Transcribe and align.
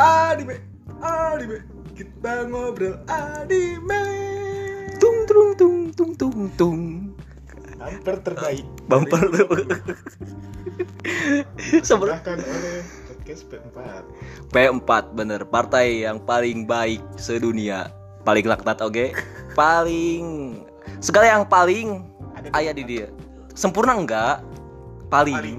anime 0.00 0.70
anime. 1.00 1.64
Kita 1.96 2.48
ngobrol 2.48 2.96
anime. 3.08 4.04
Tung 4.96 5.28
tung 5.28 5.50
tung 5.56 5.78
tung 5.92 6.12
tung 6.16 6.40
tung. 6.56 6.80
Hampir 7.80 8.16
terbaik. 8.24 8.64
Bumper. 8.88 9.20
Bahkan 11.80 12.38
oleh 12.52 12.78
podcast 13.08 13.42
P4 13.48 13.76
P4 14.52 14.90
bener. 15.16 15.40
Partai 15.48 16.04
yang 16.04 16.20
paling 16.20 16.68
baik 16.68 17.00
sedunia. 17.16 17.92
Paling 18.24 18.44
laknat 18.44 18.80
oke? 18.84 19.16
Paling. 19.56 20.56
Segala 21.00 21.40
yang 21.40 21.44
paling 21.48 22.04
Ada 22.36 22.48
ayah 22.60 22.72
di 22.76 22.84
dia. 22.84 23.08
Sempurna 23.56 23.96
enggak 23.96 24.40
paling, 25.10 25.34
Paling. 25.34 25.58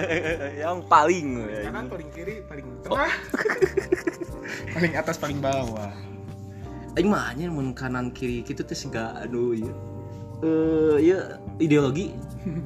yang 0.62 0.78
paling. 0.86 1.28
Kanan 1.66 1.86
paling 1.90 2.08
kiri 2.14 2.34
paling 2.46 2.66
tengah. 2.86 3.12
Paling 4.78 4.92
atas 4.94 5.18
paling 5.18 5.42
bawah. 5.42 5.90
Aing 6.94 7.10
mah 7.10 7.34
anjir 7.34 7.50
mun 7.50 7.74
kanan 7.74 8.14
kiri 8.14 8.46
gitu 8.46 8.62
teh 8.62 8.78
siga 8.78 9.18
aduh 9.18 9.52
ya 9.52 9.74
eh 10.46 10.96
ya 11.02 11.18
ideologi. 11.58 12.14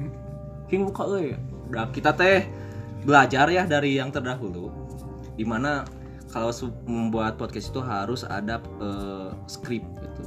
King 0.69 0.87
buka 0.87 1.09
euy. 1.09 1.35
Udah 1.73 1.89
kita 1.89 2.13
teh 2.13 2.45
belajar 3.01 3.49
ya 3.49 3.65
dari 3.65 3.97
yang 3.97 4.13
terdahulu 4.13 4.69
di 5.33 5.41
mana 5.41 5.83
kalau 6.29 6.53
membuat 6.85 7.35
podcast 7.35 7.73
itu 7.73 7.81
harus 7.81 8.21
ada 8.23 8.61
eh, 8.79 9.33
skrip 9.49 9.83
gitu. 9.83 10.23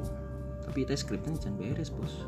Tapi 0.66 0.78
teh 0.84 0.98
skripnya 0.98 1.38
jangan 1.38 1.56
beres 1.62 1.94
bos. 1.94 2.26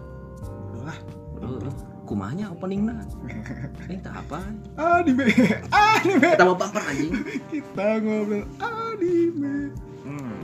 Lah. 0.86 0.96
Udah, 1.36 1.95
kumahnya 2.06 2.48
openingna 2.48 3.02
eh 3.92 3.98
tak 3.98 4.22
apa. 4.22 4.40
Anime. 4.78 5.26
Anime. 5.68 6.28
Kita 6.32 6.44
mau 6.44 6.54
bumper 6.54 6.80
anjing. 6.80 7.12
Kita 7.50 7.86
ngobrol 7.98 8.44
anime. 8.56 9.74
Hmm. 10.06 10.38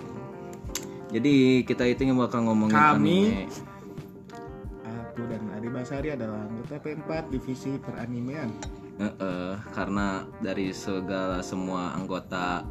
Jadi 1.08 1.34
kita 1.62 1.86
itu 1.86 2.02
yang 2.02 2.18
bakal 2.18 2.42
ngomongin 2.42 2.74
Kami- 2.74 3.30
anime. 3.30 3.46
aku 4.82 5.22
dan 5.28 5.42
Adi 5.52 5.68
Basari 5.68 6.08
adalah 6.10 6.40
anggota 6.42 6.74
P4 6.78 7.10
divisi 7.28 7.76
peranimean. 7.78 8.50
Heeh, 8.94 9.52
karena 9.70 10.24
dari 10.38 10.70
segala 10.70 11.40
semua 11.40 11.92
anggota 11.92 12.64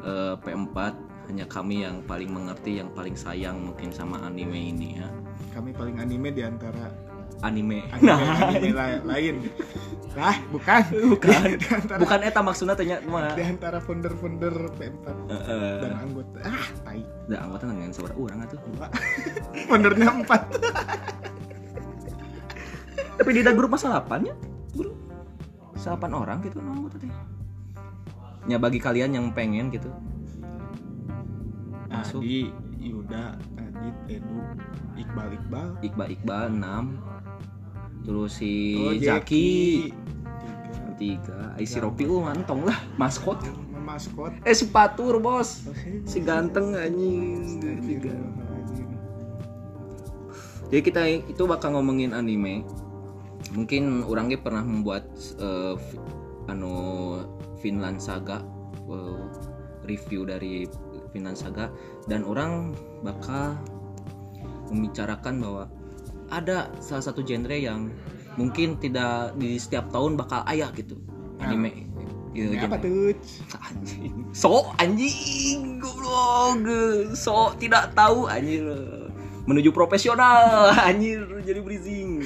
eh, 0.00 0.34
P4 0.38 0.76
hanya 1.28 1.44
kami 1.44 1.84
yang 1.84 2.00
paling 2.02 2.28
mengerti, 2.28 2.80
yang 2.80 2.88
paling 2.90 3.12
sayang 3.12 3.60
mungkin 3.62 3.90
sama 3.90 4.20
anime 4.22 4.72
ini 4.72 4.96
ya. 4.96 5.08
kami 5.48 5.72
paling 5.72 5.98
anime 5.98 6.30
di 6.30 6.40
antara 6.40 6.88
Anime. 7.40 7.86
anime, 7.94 8.12
anime 8.42 8.68
la- 8.74 9.02
lain 9.06 9.36
lah 10.18 10.34
bukan 10.50 10.82
bukan. 11.14 11.40
antara, 11.78 11.98
Bukan 12.02 12.18
eta 12.26 12.40
maksudnya 12.42 12.74
tanya 12.74 12.98
mah. 13.06 13.38
di 13.38 13.44
antara 13.44 13.78
founder-founder 13.78 14.74
P4 14.74 15.04
Heeh. 15.30 15.74
dan 15.78 15.92
anggota 15.94 16.38
ah 16.42 16.66
tai 16.82 17.02
Da 17.30 17.44
anggota 17.46 17.70
dengan 17.70 17.92
saudara 17.94 18.18
orang 18.18 18.38
atuh. 18.42 18.58
foundernya 19.70 20.08
empat 20.10 20.42
Tapi 23.18 23.30
di 23.30 23.42
grup 23.42 23.70
masa 23.70 23.94
8 24.02 24.26
ya? 24.26 24.34
Bro. 24.74 24.90
8 25.78 26.02
orang 26.10 26.38
gitu 26.42 26.58
no, 26.58 26.74
anggota 26.74 26.98
teh. 26.98 27.10
Ya 28.50 28.56
bagi 28.58 28.82
kalian 28.82 29.14
yang 29.14 29.26
pengen 29.30 29.70
gitu. 29.70 29.90
Masuk. 31.90 32.22
Adi 32.22 32.50
Yuda 32.78 33.34
Adit 33.58 33.96
Edu 34.08 34.38
Iqbal 34.96 35.28
Iqbal 35.34 35.68
Iqbal 35.82 36.08
Iqbal 36.14 36.44
6 36.54 37.17
terus 38.08 38.40
si 38.40 38.72
Oh, 38.80 38.96
Jaki 38.96 39.44
tiga. 39.92 40.08
Tiga. 40.96 41.38
Ai 41.54 41.68
si 41.68 41.76
Ropi 41.78 42.08
uh 42.08 42.24
mantong 42.24 42.64
lah. 42.64 42.74
Maskot. 42.96 43.44
Maskot. 43.78 44.32
Eh 44.42 44.56
si 44.56 44.66
Patur 44.72 45.20
bos. 45.20 45.68
Si 46.08 46.18
ganteng 46.24 46.72
anjing. 46.74 47.60
Tiga. 47.84 48.16
jadi 50.68 50.82
kita 50.84 51.02
itu 51.32 51.42
bakal 51.44 51.76
ngomongin 51.76 52.12
anime. 52.12 52.64
Mungkin 53.56 54.04
orangnya 54.04 54.36
pernah 54.36 54.60
membuat 54.60 55.08
fi- 55.78 56.00
anu 56.50 56.74
Finland 57.62 58.00
Saga 58.02 58.44
eh, 58.90 59.22
review 59.86 60.26
dari 60.28 60.66
Finland 61.14 61.38
Saga. 61.38 61.70
Dan 62.10 62.26
orang 62.26 62.74
bakal 63.00 63.56
membicarakan 64.68 65.40
bahwa 65.40 65.64
ada 66.28 66.68
salah 66.78 67.04
satu 67.04 67.24
genre 67.24 67.56
yang 67.56 67.92
mungkin 68.38 68.78
tidak 68.78 69.34
di 69.36 69.58
setiap 69.58 69.90
tahun 69.90 70.14
bakal 70.14 70.46
ayah 70.46 70.70
gitu 70.72 70.96
anime. 71.42 71.88
Iya, 72.36 72.54
Ini 72.54 72.56
apa 72.70 72.76
tuh? 72.78 73.16
Anjing. 73.58 74.14
So 74.30 74.70
anjing 74.78 75.82
goblok. 75.82 76.62
So 77.18 77.56
tidak 77.58 77.98
tahu 77.98 78.30
anjir 78.30 78.62
menuju 79.48 79.72
profesional 79.72 80.70
anjir 80.88 81.24
jadi 81.40 81.64
breezing 81.64 82.20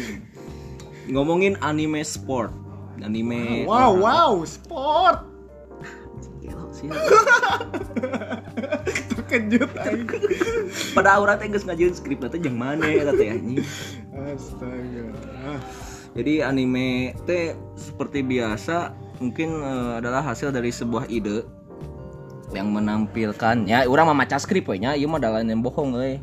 ngomongin 1.09 1.57
anime 1.65 2.03
sport. 2.05 2.53
Anime 3.01 3.65
wow 3.65 3.95
wow 3.97 4.33
sport. 4.45 5.25
Gelo, 5.25 5.32
sih. 6.83 6.91
terkejut 9.33 9.71
aing 9.89 10.05
pada 10.93 11.17
orang 11.17 11.41
teh 11.41 11.49
geus 11.49 11.65
ngajeun 11.65 11.95
skrip 11.97 12.21
nanti 12.21 12.37
jeung 12.43 12.57
mana 12.57 12.85
eta 12.85 13.13
teh 13.17 13.33
anjing? 13.33 13.65
Astaga. 14.13 15.07
Ah, 15.41 15.61
jadi 16.13 16.45
anime 16.45 17.17
teh 17.25 17.57
seperti 17.77 18.21
biasa 18.21 18.93
mungkin 19.23 19.57
eh, 19.65 19.93
adalah 20.05 20.21
hasil 20.21 20.53
dari 20.53 20.69
sebuah 20.69 21.09
ide 21.09 21.49
yang 22.53 22.69
menampilkan 22.69 23.65
ya 23.65 23.89
orang 23.89 24.13
mah 24.13 24.17
maca 24.25 24.37
skrip 24.37 24.69
we 24.69 24.77
nya. 24.77 24.93
Ieu 24.93 25.09
mah 25.09 25.23
dalan 25.23 25.49
yang 25.49 25.65
bohong 25.65 25.97
euy. 25.97 26.21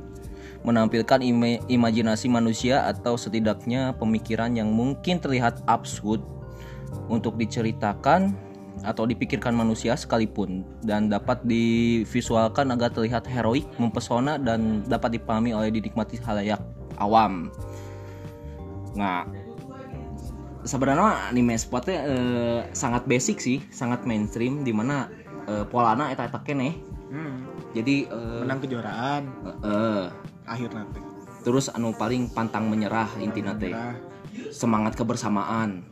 Menampilkan 0.60 1.24
ime- 1.24 1.64
imajinasi 1.72 2.28
manusia 2.28 2.84
atau 2.84 3.16
setidaknya 3.16 3.96
pemikiran 3.96 4.52
yang 4.52 4.68
mungkin 4.68 5.16
terlihat 5.16 5.64
absurd 5.72 6.20
untuk 7.08 7.40
diceritakan 7.40 8.36
atau 8.84 9.04
dipikirkan 9.04 9.52
manusia 9.52 9.96
sekalipun 9.96 10.64
dan 10.84 11.12
dapat 11.12 11.44
divisualkan 11.44 12.72
agar 12.72 12.94
terlihat 12.94 13.28
heroik, 13.28 13.68
mempesona 13.76 14.40
dan 14.40 14.84
dapat 14.88 15.20
dipahami 15.20 15.52
oleh 15.52 15.70
dinikmati 15.74 16.20
halayak 16.24 16.62
awam. 17.00 17.52
Nah, 18.96 19.28
sebenarnya 20.64 21.32
anime 21.32 21.56
spotnya 21.60 21.98
eh, 22.08 22.60
sangat 22.76 23.06
basic 23.08 23.40
sih, 23.40 23.60
sangat 23.72 24.04
mainstream 24.08 24.64
di 24.64 24.72
mana 24.72 25.12
eh, 25.48 25.66
polana 25.68 26.12
eta 26.12 26.28
eta 26.28 26.40
keneh. 26.44 26.76
hmm, 27.12 27.38
Jadi 27.76 28.08
eh, 28.08 28.42
menang 28.44 28.60
kejuaraan. 28.64 29.22
Eh, 29.64 30.06
akhir 30.48 30.70
nanti. 30.74 31.00
Terus 31.44 31.72
anu 31.72 31.96
paling 31.96 32.32
pantang 32.36 32.68
menyerah 32.68 33.08
intina 33.24 33.56
teh. 33.56 33.72
Merah, 33.72 33.96
Semangat 34.54 34.96
kebersamaan, 34.96 35.84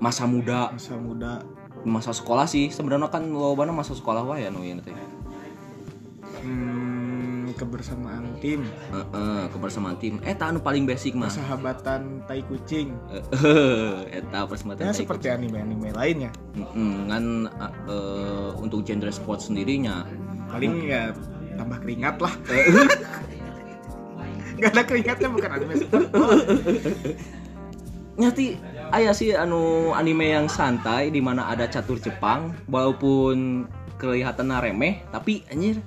masa 0.00 0.24
muda, 0.24 0.72
masa 0.74 0.96
muda 0.96 1.44
masa 1.84 2.14
sekolah 2.14 2.46
sih. 2.46 2.70
Sebenarnya 2.70 3.08
kan 3.10 3.26
lobana 3.30 3.72
masa 3.74 3.94
sekolah 3.96 4.22
wae 4.26 4.46
anu 4.46 4.62
ieu 4.62 4.78
teh. 4.82 4.94
hmm, 6.42 7.54
kebersamaan 7.54 8.26
tim. 8.42 8.66
Heeh, 8.90 9.42
kebersamaan 9.54 9.96
tim. 10.02 10.18
Eta 10.26 10.50
anu 10.50 10.58
paling 10.58 10.86
basic 10.88 11.14
mah. 11.14 11.30
persahabatan 11.30 12.26
tai 12.26 12.42
kucing. 12.46 12.94
Heeh, 13.10 14.10
eta 14.10 14.46
persahabatan 14.46 14.90
ya 14.90 14.92
tai 14.94 15.00
seperti 15.06 15.26
anime-anime 15.30 15.94
lainnya 15.94 16.30
Mm-mm, 16.58 17.06
kan 17.06 17.24
eh, 17.86 18.50
untuk 18.58 18.82
genre 18.82 19.12
sport 19.14 19.42
sendirinya. 19.42 20.02
Paling 20.50 20.86
ya 20.90 21.14
tambah 21.54 21.78
keringat 21.82 22.18
lah. 22.18 22.34
Gak 24.62 24.78
ada 24.78 24.82
keringatnya 24.86 25.28
bukan 25.30 25.50
anime 25.50 25.74
sport 25.78 26.06
nyati 28.12 28.60
aya 28.92 29.16
sih 29.16 29.32
anu 29.32 29.90
anime 29.96 30.36
yang 30.36 30.46
santai 30.52 31.08
di 31.08 31.24
mana 31.24 31.48
ada 31.48 31.64
catur 31.64 31.96
Jepang 31.96 32.52
walaupun 32.68 33.64
kelihatan 33.96 34.52
remeh 34.52 35.00
tapi 35.08 35.48
anjir. 35.48 35.80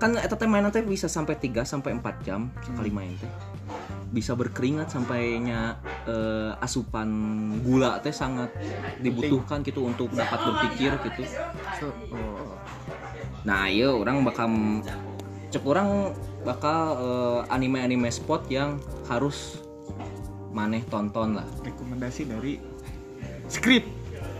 Kan 0.00 0.18
eta 0.18 0.34
teh 0.34 0.50
mainan 0.50 0.72
teh 0.72 0.82
bisa 0.82 1.06
sampai 1.06 1.38
3 1.38 1.62
sampai 1.62 1.94
4 1.94 2.26
jam 2.26 2.48
sekali 2.64 2.90
main 2.90 3.12
teh. 3.20 3.28
Bisa 4.08 4.32
berkeringat 4.32 4.88
sampainya 4.88 5.78
eh, 6.08 6.64
asupan 6.64 7.08
gula 7.62 8.00
teh 8.00 8.10
sangat 8.10 8.50
dibutuhkan 8.98 9.60
gitu 9.62 9.86
untuk 9.86 10.10
dapat 10.16 10.40
berpikir 10.42 10.96
gitu. 11.06 11.22
So, 11.78 11.92
oh. 12.16 12.56
Nah, 13.44 13.68
iya 13.68 13.92
orang 13.92 14.24
bakal 14.24 14.48
cek 15.52 15.62
orang 15.68 16.16
bakal 16.42 16.98
eh, 16.98 17.40
anime-anime 17.52 18.08
spot 18.08 18.48
yang 18.48 18.80
harus 19.06 19.60
maneh 20.52 20.84
tonton 20.86 21.40
lah. 21.40 21.48
rekomendasi 21.64 22.28
dari 22.28 22.60
skrip 23.48 23.84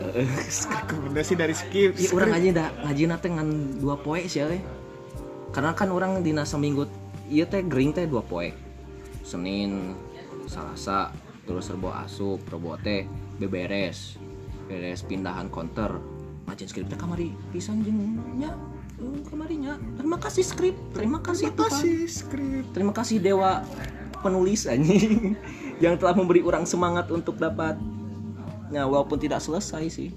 rekomendasi 0.83 1.33
dari 1.39 1.55
skrip 1.57 1.97
Iya, 1.97 2.11
orang 2.13 2.33
aja 2.37 2.49
dah 2.53 2.69
ngaji 2.87 3.03
nate 3.09 3.29
ngan 3.33 3.49
dua 3.81 3.97
poe 4.01 4.21
sih 4.29 4.43
ya. 4.45 4.49
Karena 5.53 5.77
kan 5.77 5.93
orang 5.93 6.25
dina 6.25 6.45
seminggu 6.49 6.89
iya 7.29 7.45
teh 7.45 7.65
gering 7.65 7.93
teh 7.97 8.09
dua 8.09 8.25
poe. 8.25 8.51
Senin, 9.23 9.95
Selasa, 10.51 11.15
terus 11.47 11.71
rebo 11.71 11.95
asup, 11.95 12.43
rebo 12.51 12.75
teh 12.81 13.07
beberes. 13.39 14.17
Beres 14.67 15.05
pindahan 15.07 15.53
counter. 15.53 16.23
macet 16.43 16.69
skripnya 16.69 16.99
kamari 16.99 17.31
pisan 17.55 17.87
jeung 17.87 18.19
nya 18.37 18.53
eh, 18.99 19.21
kamarinya 19.31 19.79
terima 19.95 20.19
kasih 20.19 20.43
skrip 20.43 20.75
terima 20.91 21.23
kasih 21.23 21.55
Terima 21.55 21.71
kasih 21.71 21.97
skrip. 22.11 22.65
terima 22.75 22.93
kasih 22.93 23.17
dewa 23.23 23.63
penulis 24.21 24.67
anjing 24.67 25.39
yang 25.83 25.99
telah 25.99 26.15
memberi 26.15 26.47
orang 26.47 26.63
semangat 26.63 27.11
untuk 27.11 27.35
dapat 27.43 27.75
ya 28.71 28.87
walaupun 28.87 29.19
tidak 29.19 29.43
selesai 29.43 29.91
sih 29.91 30.11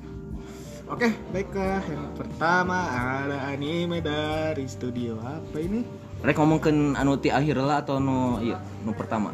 Oke, 0.86 1.10
baiklah. 1.34 1.82
Yang 1.82 2.14
pertama 2.14 2.78
ada 2.94 3.50
anime 3.50 4.06
dari 4.06 4.70
studio 4.70 5.18
apa 5.18 5.58
ini? 5.58 5.82
Rek 6.22 6.38
ngomongkeun 6.38 6.94
anu 6.94 7.18
ti 7.18 7.34
akhir 7.34 7.58
lah 7.58 7.82
atau 7.82 7.98
no 7.98 8.38
iya 8.38 8.62
no 8.86 8.94
pertama 8.94 9.34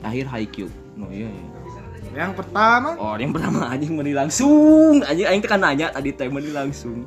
akhir 0.00 0.24
Haikyuu 0.32 0.72
no 0.96 1.12
iya, 1.12 1.28
iya. 1.28 1.44
Yang 2.24 2.40
pertama 2.40 2.96
oh 2.96 3.20
yang 3.20 3.36
pertama 3.36 3.68
anjing 3.68 3.92
meni 3.92 4.16
langsung 4.16 5.04
anjing 5.04 5.28
aing 5.28 5.44
teh 5.44 5.50
kan 5.52 5.60
nanya 5.60 5.92
tadi 5.92 6.16
teh 6.16 6.32
meni 6.32 6.48
langsung 6.48 7.04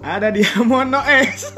ada 0.00 0.32
Diamono 0.32 1.04
S. 1.04 1.52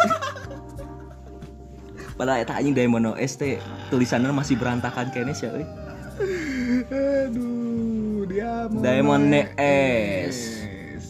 padahal 2.20 2.44
eta 2.44 2.52
anjing 2.60 2.76
Diamond 2.76 3.16
OS 3.16 3.40
teh 3.40 3.56
tulisannya 3.88 4.28
masih 4.28 4.60
berantakan 4.60 5.08
kayaknya 5.08 5.32
sih. 5.32 5.48
Aduh, 6.20 8.28
Diamono. 8.28 8.84
Diamond 8.84 9.32
S. 9.56 10.60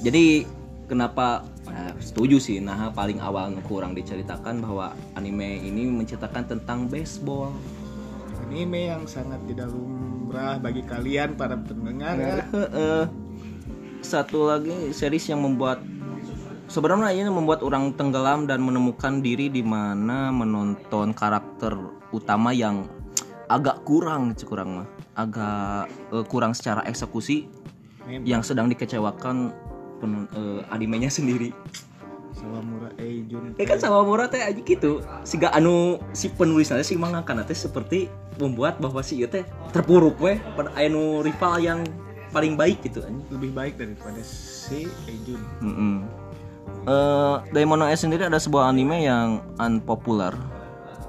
Jadi 0.01 0.47
kenapa 0.87 1.45
nah, 1.67 1.93
setuju 2.01 2.41
sih 2.41 2.59
nah 2.59 2.91
paling 2.91 3.21
awal 3.23 3.53
kurang 3.67 3.95
diceritakan 3.95 4.65
bahwa 4.65 4.97
anime 5.15 5.61
ini 5.61 5.91
menceritakan 5.91 6.47
tentang 6.47 6.87
baseball. 6.87 7.55
Anime 8.49 8.91
yang 8.91 9.05
sangat 9.07 9.39
tidak 9.47 9.71
lumrah 9.71 10.59
bagi 10.59 10.83
kalian 10.83 11.39
para 11.39 11.55
pendengar 11.59 12.19
ya. 12.19 12.43
Heeh. 12.51 13.03
Satu 14.01 14.49
lagi 14.49 14.97
series 14.97 15.29
yang 15.29 15.45
membuat 15.45 15.85
sebenarnya 16.71 17.13
ini 17.13 17.29
membuat 17.29 17.61
orang 17.67 17.93
tenggelam 17.99 18.47
dan 18.47 18.65
menemukan 18.65 19.21
diri 19.21 19.53
di 19.53 19.61
mana 19.61 20.33
menonton 20.33 21.13
karakter 21.13 21.77
utama 22.15 22.55
yang 22.55 22.87
agak 23.51 23.83
kurang 23.83 24.33
kurang 24.47 24.83
mah 24.83 24.89
agak 25.19 25.91
eh, 26.15 26.25
kurang 26.31 26.55
secara 26.55 26.87
eksekusi 26.87 27.51
Memang 28.07 28.23
yang 28.23 28.43
sedang 28.47 28.71
dikecewakan 28.71 29.51
pen, 29.99 30.31
eh, 30.33 30.63
animenya 30.71 31.11
sendiri. 31.11 31.51
Sawamura 32.31 32.95
Eijun. 32.97 33.59
Ya 33.59 33.67
kan 33.67 33.83
sama 33.83 34.07
Mura 34.07 34.31
teh 34.31 34.41
aja 34.41 34.57
gitu. 34.57 35.03
Siga 35.27 35.51
anu 35.51 35.99
si 36.15 36.31
penulisnya 36.31 36.81
si 36.87 36.95
mangakana 36.95 37.43
teh 37.43 37.59
seperti 37.59 38.07
membuat 38.39 38.79
bahwa 38.79 39.03
si 39.03 39.21
teh 39.27 39.45
terpuruk 39.75 40.17
weh 40.23 40.39
pada 40.55 40.71
anu 40.79 41.21
rival 41.21 41.59
yang 41.61 41.83
paling 42.31 42.55
baik 42.55 42.79
gitu 42.87 43.03
anjing. 43.03 43.27
lebih 43.35 43.51
baik 43.51 43.75
daripada 43.77 44.23
si 44.23 44.87
Eijun. 45.11 45.43
Mm 45.61 46.21
Eh, 46.81 47.37
Diamond 47.53 47.93
S 47.93 48.09
sendiri 48.09 48.25
ada 48.25 48.41
sebuah 48.41 48.73
anime 48.73 49.05
yang 49.05 49.45
unpopular 49.61 50.33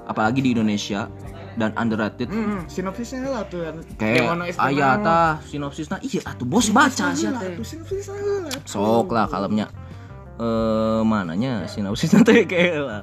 apalagi 0.04 0.44
di 0.44 0.52
Indonesia 0.52 1.08
dan 1.54 1.70
underrated 1.74 2.26
Hmm, 2.26 2.64
sinopsisnya 2.64 3.24
lah 3.24 3.44
tuh. 3.44 3.60
kayak 3.94 4.22
Diamono 4.22 4.44
S 4.44 4.56
aya 4.56 4.94
mana? 4.94 5.04
tah 5.04 5.30
sinopsisna 5.44 5.96
iya 6.00 6.20
atuh 6.22 6.44
bos 6.44 6.68
baca 6.68 7.12
sih 7.12 7.26
Lah, 7.26 7.38
teh 7.38 7.52
tuh 7.52 7.62
sinopsisnya 7.62 8.14
lah. 8.42 8.56
sok 8.64 9.08
lah 9.08 9.26
kalemnya 9.26 9.66
eh 10.34 11.00
mananya 11.02 11.64
sinopsisnya 11.66 12.20
teh 12.20 12.42
kayak 12.50 12.76
lah 12.80 13.02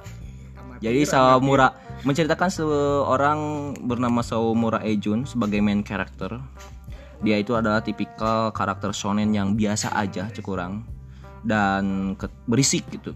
Jadi 0.80 1.04
Sawamura 1.04 1.76
menceritakan 2.02 2.48
seorang 2.50 3.40
bernama 3.82 4.20
Sawamura 4.20 4.80
Ejun 4.82 5.28
sebagai 5.28 5.60
main 5.60 5.84
character. 5.84 6.40
Dia 7.20 7.36
itu 7.36 7.52
adalah 7.52 7.84
tipikal 7.84 8.48
karakter 8.50 8.90
shonen 8.90 9.30
yang 9.30 9.54
biasa 9.54 9.92
aja 9.92 10.32
cekurang 10.32 10.88
dan 11.42 12.16
berisik 12.46 12.88
gitu. 12.90 13.12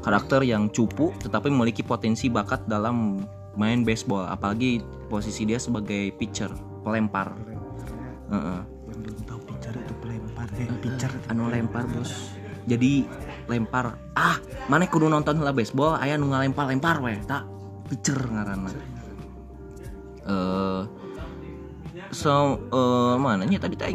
Karakter 0.00 0.40
yang 0.42 0.70
cupu 0.70 1.10
tetapi 1.18 1.50
memiliki 1.50 1.82
potensi 1.82 2.30
bakat 2.30 2.62
dalam 2.64 3.26
main 3.58 3.82
baseball, 3.82 4.26
apalagi 4.30 4.84
posisi 5.10 5.42
dia 5.42 5.58
sebagai 5.58 6.14
pitcher, 6.14 6.50
pelempar. 6.86 7.34
Heeh. 8.30 8.60
Yang 8.86 8.98
belum 9.02 9.18
tahu 9.26 9.40
pitcher 9.50 9.74
itu 9.74 9.94
pelempar 9.98 10.46
eh 10.54 10.68
pitcher. 10.78 11.12
Anu 11.26 11.50
lempar 11.50 11.84
bos. 11.90 12.34
Jadi 12.70 13.02
lempar. 13.50 13.98
Ah 14.14 14.38
mana 14.70 14.86
kudu 14.86 15.10
nonton 15.10 15.42
lah 15.42 15.50
baseball 15.50 15.98
ayah 15.98 16.14
nu 16.14 16.30
ngalempar 16.30 16.70
lempar 16.70 17.02
weh 17.02 17.18
tak 17.26 17.42
pitcher 17.90 18.18
ngaranna. 18.18 18.70
Eh 20.30 20.82
so 22.10 22.58
eh 22.70 23.14
mana 23.18 23.46
nya 23.46 23.58
tadi 23.58 23.74
teh 23.78 23.90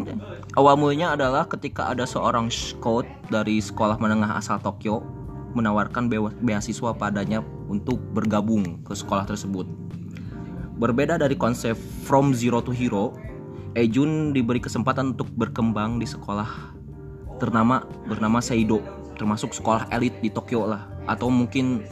awal 0.55 0.75
mulanya 0.79 1.15
adalah 1.15 1.43
ketika 1.47 1.91
ada 1.91 2.07
seorang 2.07 2.47
scout 2.47 3.07
dari 3.27 3.59
sekolah 3.59 3.99
menengah 3.99 4.39
asal 4.39 4.59
Tokyo 4.59 5.03
menawarkan 5.55 6.11
beasiswa 6.43 6.91
padanya 6.93 7.39
untuk 7.71 7.97
bergabung 8.13 8.83
ke 8.83 8.93
sekolah 8.93 9.25
tersebut 9.25 9.65
berbeda 10.75 11.15
dari 11.15 11.39
konsep 11.39 11.79
from 12.03 12.35
zero 12.35 12.59
to 12.59 12.75
hero 12.75 13.15
Ejun 13.75 14.31
diberi 14.31 14.63
kesempatan 14.63 15.19
untuk 15.19 15.27
berkembang 15.35 15.99
di 15.99 16.07
sekolah 16.07 16.47
ternama 17.43 17.83
bernama 18.07 18.39
Seido 18.39 18.79
termasuk 19.19 19.51
sekolah 19.51 19.91
elit 19.91 20.15
di 20.23 20.31
Tokyo 20.31 20.63
lah 20.63 20.87
atau 21.11 21.27
mungkin 21.27 21.83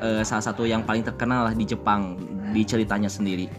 eh, 0.00 0.24
salah 0.24 0.44
satu 0.44 0.64
yang 0.64 0.84
paling 0.84 1.04
terkenal 1.04 1.44
lah 1.44 1.54
di 1.56 1.68
Jepang 1.68 2.16
di 2.56 2.64
ceritanya 2.64 3.12
sendiri. 3.12 3.52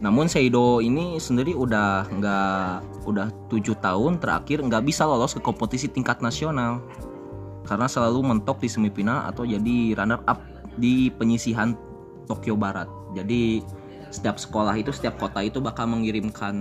Namun 0.00 0.28
Seido 0.28 0.80
ini 0.80 1.20
sendiri 1.20 1.56
udah 1.56 2.08
nggak 2.08 3.04
udah 3.08 3.28
tujuh 3.52 3.76
tahun 3.80 4.16
terakhir 4.16 4.64
nggak 4.64 4.84
bisa 4.88 5.04
lolos 5.04 5.36
ke 5.36 5.40
kompetisi 5.40 5.88
tingkat 5.88 6.20
nasional 6.20 6.80
karena 7.66 7.90
selalu 7.90 8.22
mentok 8.22 8.62
di 8.62 8.70
semifinal 8.70 9.26
atau 9.26 9.42
jadi 9.42 9.98
runner 9.98 10.22
up 10.30 10.40
di 10.78 11.10
penyisihan 11.14 11.74
Tokyo 12.30 12.54
Barat. 12.54 12.88
Jadi 13.14 13.62
setiap 14.14 14.38
sekolah 14.38 14.74
itu 14.78 14.94
setiap 14.94 15.18
kota 15.18 15.42
itu 15.42 15.58
bakal 15.58 15.90
mengirimkan 15.90 16.54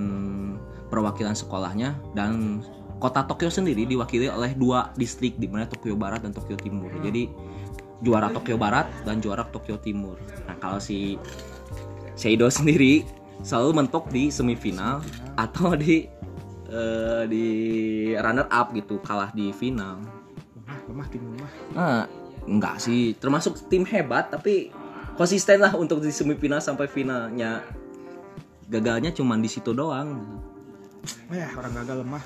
perwakilan 0.89 1.37
sekolahnya 1.37 1.97
dan 2.17 2.61
kota 2.97 3.25
Tokyo 3.27 3.51
sendiri 3.51 3.85
diwakili 3.85 4.31
oleh 4.31 4.57
dua 4.57 4.91
distrik 4.97 5.37
di 5.37 5.45
mana 5.45 5.69
Tokyo 5.69 5.93
Barat 5.93 6.25
dan 6.25 6.33
Tokyo 6.33 6.57
Timur. 6.57 6.89
Jadi 7.03 7.29
juara 8.01 8.31
Tokyo 8.31 8.55
Barat 8.55 8.87
dan 9.03 9.19
juara 9.19 9.45
Tokyo 9.49 9.77
Timur. 9.79 10.17
Nah, 10.47 10.55
kalau 10.59 10.79
si 10.81 11.19
Seido 12.15 12.47
sendiri 12.47 13.03
selalu 13.43 13.83
mentok 13.83 14.07
di 14.09 14.31
semifinal 14.31 15.03
atau 15.35 15.75
di 15.75 16.07
eh, 16.71 17.23
di 17.27 17.45
runner 18.15 18.47
up 18.47 18.71
gitu, 18.71 18.97
kalah 19.03 19.29
di 19.35 19.51
final. 19.51 20.14
Lemah 20.89 21.07
tim 21.09 21.21
lemah 21.25 21.51
Nah, 21.73 22.03
enggak 22.45 22.75
sih, 22.81 23.17
termasuk 23.17 23.69
tim 23.69 23.83
hebat 23.89 24.29
tapi 24.29 24.69
konsisten 25.15 25.63
lah 25.63 25.73
untuk 25.73 26.03
di 26.03 26.11
semifinal 26.11 26.61
sampai 26.61 26.85
finalnya. 26.89 27.63
Gagalnya 28.65 29.13
cuma 29.13 29.37
di 29.37 29.49
situ 29.49 29.71
doang. 29.71 30.41
ya 31.29 31.53
orang 31.53 31.73
gagal 31.77 32.01
lemah 32.01 32.23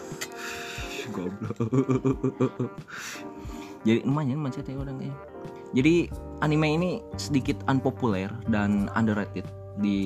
Goblok. 1.11 1.57
Jadi 3.87 3.99
lumayan 4.03 4.39
macet 4.39 4.67
ya 4.67 4.75
orangnya. 4.75 5.11
Jadi 5.71 6.09
anime 6.41 6.67
ini 6.75 6.91
sedikit 7.15 7.61
unpopuler 7.69 8.29
dan 8.49 8.89
underrated 8.97 9.45
di 9.79 9.99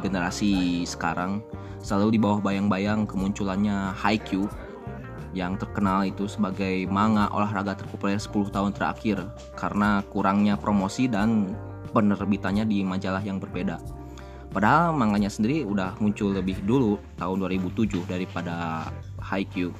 generasi 0.00 0.84
sekarang. 0.86 1.42
Selalu 1.82 2.18
di 2.18 2.20
bawah 2.22 2.40
bayang-bayang 2.42 3.06
kemunculannya 3.06 3.94
Haikyuu 3.94 4.50
yang 5.36 5.60
terkenal 5.60 6.08
itu 6.08 6.24
sebagai 6.24 6.88
manga 6.88 7.28
olahraga 7.28 7.76
terpopuler 7.76 8.16
10 8.16 8.48
tahun 8.48 8.72
terakhir 8.72 9.20
karena 9.52 10.00
kurangnya 10.08 10.56
promosi 10.56 11.04
dan 11.04 11.52
penerbitannya 11.92 12.64
di 12.64 12.80
majalah 12.80 13.20
yang 13.20 13.36
berbeda. 13.36 13.76
Padahal 14.48 14.96
manganya 14.96 15.28
sendiri 15.28 15.68
udah 15.68 16.00
muncul 16.00 16.32
lebih 16.32 16.64
dulu 16.64 16.96
tahun 17.20 17.44
2007 17.44 18.08
daripada 18.08 18.88
Haikyuu. 19.20 19.76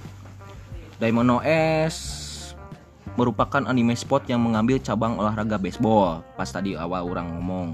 Diamond 1.01 1.41
OS 1.41 1.97
merupakan 3.17 3.65
anime 3.65 3.97
sport 3.97 4.29
yang 4.29 4.45
mengambil 4.45 4.77
cabang 4.77 5.17
olahraga 5.17 5.57
baseball 5.57 6.21
pas 6.37 6.53
tadi 6.53 6.77
awal 6.77 7.09
orang 7.09 7.33
ngomong 7.39 7.73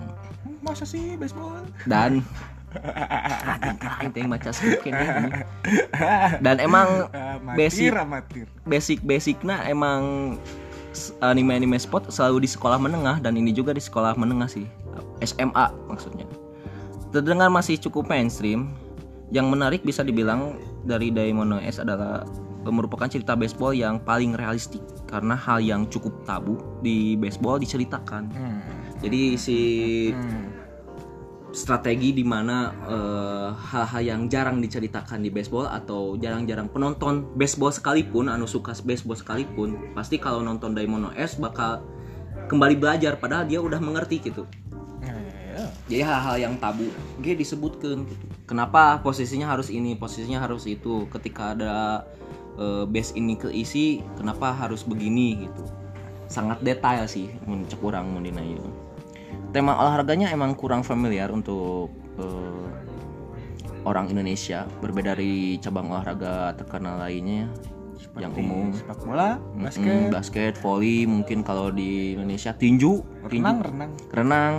masa 0.62 0.86
sih 0.86 1.18
baseball 1.18 1.58
dan 1.90 2.22
lain 2.72 4.10
teh 4.10 4.24
baca 4.24 4.50
script 4.50 4.84
ini. 4.84 5.06
dan 6.38 6.56
emang 6.58 7.08
basic 7.54 7.92
basic 8.64 8.98
basicnya 9.00 9.62
emang 9.64 10.34
s- 10.90 11.12
anime-anime 11.20 11.76
sport 11.76 12.08
selalu 12.08 12.44
di 12.44 12.48
sekolah 12.48 12.76
menengah 12.76 13.18
dan 13.18 13.34
ini 13.34 13.50
juga 13.50 13.72
di 13.72 13.80
sekolah 13.80 14.14
menengah 14.14 14.48
sih 14.48 14.66
SMA 15.20 15.66
maksudnya 15.86 16.26
terdengar 17.10 17.48
masih 17.48 17.76
cukup 17.78 18.08
mainstream 18.08 18.72
yang 19.28 19.48
menarik 19.48 19.80
bisa 19.80 20.04
dibilang 20.04 20.56
dari 20.82 21.08
Daimono 21.08 21.56
S 21.56 21.80
adalah 21.80 22.24
merupakan 22.62 23.10
cerita 23.10 23.34
baseball 23.34 23.74
yang 23.74 23.98
paling 23.98 24.38
realistik 24.38 24.78
karena 25.08 25.34
hal 25.34 25.58
yang 25.58 25.82
cukup 25.88 26.14
tabu 26.22 26.60
di 26.78 27.18
baseball 27.18 27.58
diceritakan 27.58 28.30
hmm. 28.30 28.60
jadi 29.00 29.34
si 29.34 29.58
Hmm. 30.12 30.51
Strategi 31.52 32.16
di 32.16 32.24
mana 32.24 32.72
eh, 32.88 33.48
hal-hal 33.52 34.02
yang 34.02 34.20
jarang 34.26 34.58
diceritakan 34.58 35.20
di 35.20 35.28
baseball 35.28 35.68
atau 35.68 36.16
jarang-jarang 36.16 36.72
penonton 36.72 37.28
baseball 37.36 37.70
sekalipun 37.70 38.32
anu 38.32 38.48
suka 38.48 38.72
baseball 38.82 39.16
sekalipun 39.16 39.92
pasti 39.92 40.16
kalau 40.16 40.40
nonton 40.40 40.72
Daimono 40.72 41.12
S 41.12 41.36
bakal 41.36 41.84
kembali 42.48 42.80
belajar 42.80 43.20
padahal 43.20 43.44
dia 43.46 43.60
udah 43.60 43.78
mengerti 43.78 44.18
gitu 44.20 44.48
Ya, 45.52 45.68
jadi 45.84 46.02
hal-hal 46.08 46.36
yang 46.48 46.54
tabu 46.56 46.88
dia 47.20 47.36
disebutkan 47.36 48.08
gitu. 48.08 48.24
kenapa 48.48 49.04
posisinya 49.04 49.52
harus 49.52 49.68
ini 49.68 49.92
posisinya 49.92 50.40
harus 50.40 50.64
itu 50.64 51.04
ketika 51.12 51.52
ada 51.52 52.08
eh, 52.56 52.88
base 52.88 53.12
ini 53.12 53.36
keisi 53.36 54.00
kenapa 54.16 54.56
harus 54.56 54.80
begini 54.80 55.44
gitu 55.44 55.68
sangat 56.32 56.64
detail 56.64 57.04
sih 57.04 57.28
mun 57.44 57.68
cek 57.68 57.84
urang 57.84 58.08
mun 58.08 58.24
dina 58.24 58.40
ieu. 58.40 58.64
Tema 59.52 59.76
olahraganya 59.76 60.32
emang 60.32 60.56
kurang 60.56 60.82
familiar 60.82 61.28
untuk 61.28 61.92
eh, 62.18 62.66
orang 63.84 64.08
Indonesia. 64.08 64.64
Berbeda 64.80 65.14
dari 65.14 65.60
cabang 65.60 65.92
olahraga 65.92 66.56
terkenal 66.56 66.98
lainnya 66.98 67.46
yang 68.18 68.32
seperti 68.32 68.44
umum. 68.44 68.66
sepak 68.74 68.98
bola, 69.06 69.30
Mm, 69.54 69.62
basket, 69.62 70.08
basket, 70.10 70.52
volley, 70.60 71.06
mungkin 71.06 71.40
kalau 71.46 71.70
di 71.70 72.12
Indonesia 72.18 72.52
tinju, 72.52 73.00
tinju, 73.28 73.40
renang, 73.40 73.58
renang, 73.62 73.90
renang, 74.10 74.54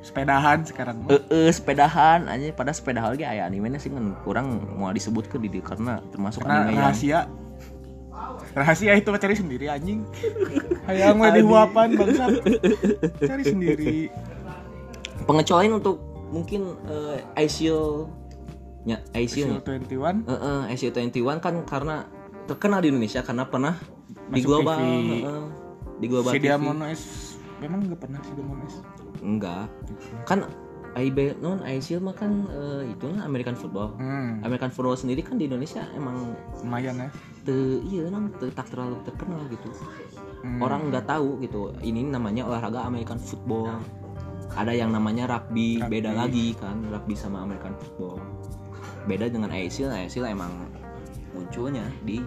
sepedahan 0.00 0.62
sekarang. 0.62 0.96
eh 1.10 1.20
eh, 1.28 1.50
sepedahan 1.50 2.30
aja. 2.30 2.54
Pada 2.54 2.70
sepeda 2.72 3.02
lagi 3.04 3.26
aya 3.26 3.44
animenya 3.44 3.82
sih 3.82 3.90
ngan 3.90 4.22
kurang 4.22 4.78
mau 4.78 4.94
disebut 4.94 5.26
ke 5.26 5.36
di 5.42 5.60
karena 5.60 5.98
termasuk 6.14 6.46
Karena 6.46 6.70
anime 6.70 6.78
yang 6.78 7.26
rahasia 8.56 8.96
itu 8.96 9.12
cari 9.12 9.36
sendiri 9.36 9.68
anjing. 9.68 10.08
Hayang 10.88 11.20
mah 11.20 11.36
dihuapan 11.36 11.88
bangsat. 11.92 12.40
Cari 13.20 13.44
sendiri. 13.44 14.08
Pengecualian 15.28 15.76
untuk 15.76 16.00
mungkin 16.32 16.74
eh, 16.88 17.44
ICL 17.44 18.08
nya 18.86 19.02
ICL 19.18 19.58
Seal 19.58 19.82
21 19.82 20.30
eh 20.30 20.34
eh, 20.70 20.74
ICL 20.78 21.10
21 21.10 21.42
kan 21.42 21.54
karena 21.66 21.96
terkenal 22.46 22.78
di 22.78 22.94
Indonesia 22.94 23.20
karena 23.26 23.44
pernah 23.50 23.74
di 24.30 24.42
Masuk 24.42 24.46
global 24.46 24.78
TV. 24.78 25.10
eh, 25.26 25.46
di 25.98 26.06
global 26.06 26.30
si 26.30 26.38
TV. 26.38 26.44
Diamono 26.46 26.84
S 26.86 27.02
memang 27.58 27.78
nggak 27.90 27.98
pernah 27.98 28.20
si 28.22 28.30
Diamono 28.38 28.62
S 28.62 28.76
enggak 29.26 29.66
kan 30.22 30.46
IB 30.96 31.44
non 31.44 31.60
ICL 31.60 32.00
mah 32.00 32.16
kan 32.16 32.48
eh, 32.48 32.88
itu 32.88 33.04
lah 33.12 33.28
American 33.28 33.52
football. 33.52 33.92
Hmm, 34.00 34.40
American 34.40 34.72
football 34.72 34.96
sendiri 34.96 35.20
kan 35.20 35.36
di 35.36 35.44
Indonesia 35.44 35.84
emang 35.92 36.32
lumayan 36.64 36.96
ya. 36.96 37.08
te, 37.44 37.84
iya 37.84 38.08
non 38.08 38.32
te- 38.40 38.50
tak 38.56 38.72
terlalu 38.72 38.96
terkenal 39.04 39.44
gitu. 39.52 39.68
Hmm. 40.46 40.62
orang 40.62 40.94
nggak 40.94 41.10
tahu 41.10 41.42
gitu 41.42 41.74
ini 41.82 42.06
namanya 42.06 42.48
olahraga 42.48 42.88
American 42.88 43.20
football. 43.20 43.76
Ada 44.56 44.72
yang 44.72 44.88
namanya 44.88 45.28
rugby, 45.28 45.76
Rugby. 45.84 46.00
beda 46.00 46.10
lagi 46.16 46.46
kan 46.56 46.80
rugby 46.88 47.12
sama 47.12 47.44
American 47.44 47.76
football. 47.76 48.16
Beda 49.04 49.28
dengan 49.28 49.52
ASIL 49.52 49.92
ASIL 49.92 50.24
emang 50.24 50.50
munculnya 51.36 51.84
di 52.08 52.24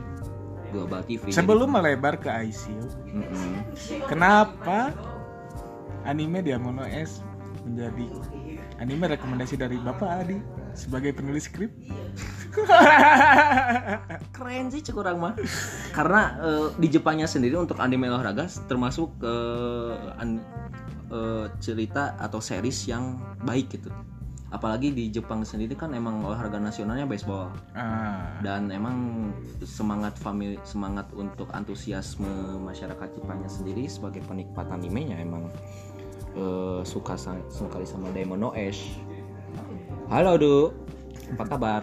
global 0.70 1.02
TV 1.02 1.34
sebelum 1.34 1.74
melebar 1.74 2.22
ke 2.22 2.30
ICU 2.30 2.86
Jadi, 3.10 3.18
mm-mm. 3.18 3.54
kenapa 4.06 4.94
anime 6.06 6.46
Diamono 6.46 6.86
S 6.86 7.26
menjadi 7.66 8.06
anime 8.80 9.12
rekomendasi 9.12 9.60
dari 9.60 9.76
Bapak 9.78 10.10
Adi 10.24 10.40
sebagai 10.72 11.12
penulis 11.12 11.52
skrip. 11.52 11.72
Keren 14.36 14.68
sih 14.74 14.82
cek 14.82 14.98
orang 14.98 15.18
mah 15.20 15.34
karena 15.94 16.22
eh, 16.42 16.68
di 16.80 16.88
Jepangnya 16.90 17.30
sendiri 17.30 17.60
untuk 17.60 17.78
anime 17.78 18.10
olahraga 18.10 18.50
termasuk 18.66 19.14
eh, 19.22 19.94
an- 20.18 20.44
eh, 21.12 21.46
cerita 21.60 22.16
atau 22.18 22.40
series 22.42 22.88
yang 22.90 23.20
baik 23.44 23.80
gitu. 23.80 23.92
Apalagi 24.50 24.90
di 24.90 25.14
Jepang 25.14 25.46
sendiri 25.46 25.78
kan 25.78 25.94
emang 25.94 26.26
olahraga 26.26 26.58
nasionalnya 26.58 27.06
baseball. 27.06 27.54
Ah, 27.78 28.34
dan 28.42 28.74
emang 28.74 29.30
semangat 29.62 30.18
famili 30.18 30.58
semangat 30.66 31.06
untuk 31.14 31.54
antusiasme 31.54 32.58
masyarakat 32.58 33.14
Jepangnya 33.14 33.46
sendiri 33.46 33.86
sebagai 33.86 34.26
penikmat 34.26 34.66
animenya 34.74 35.22
emang 35.22 35.54
eh, 36.36 36.82
suka 36.84 37.16
sekali 37.18 37.86
sama 37.88 38.12
Daimono 38.14 38.54
Ash 38.54 39.10
halo 40.10 40.34
Du. 40.42 40.56
Apa 41.38 41.46
kabar? 41.46 41.82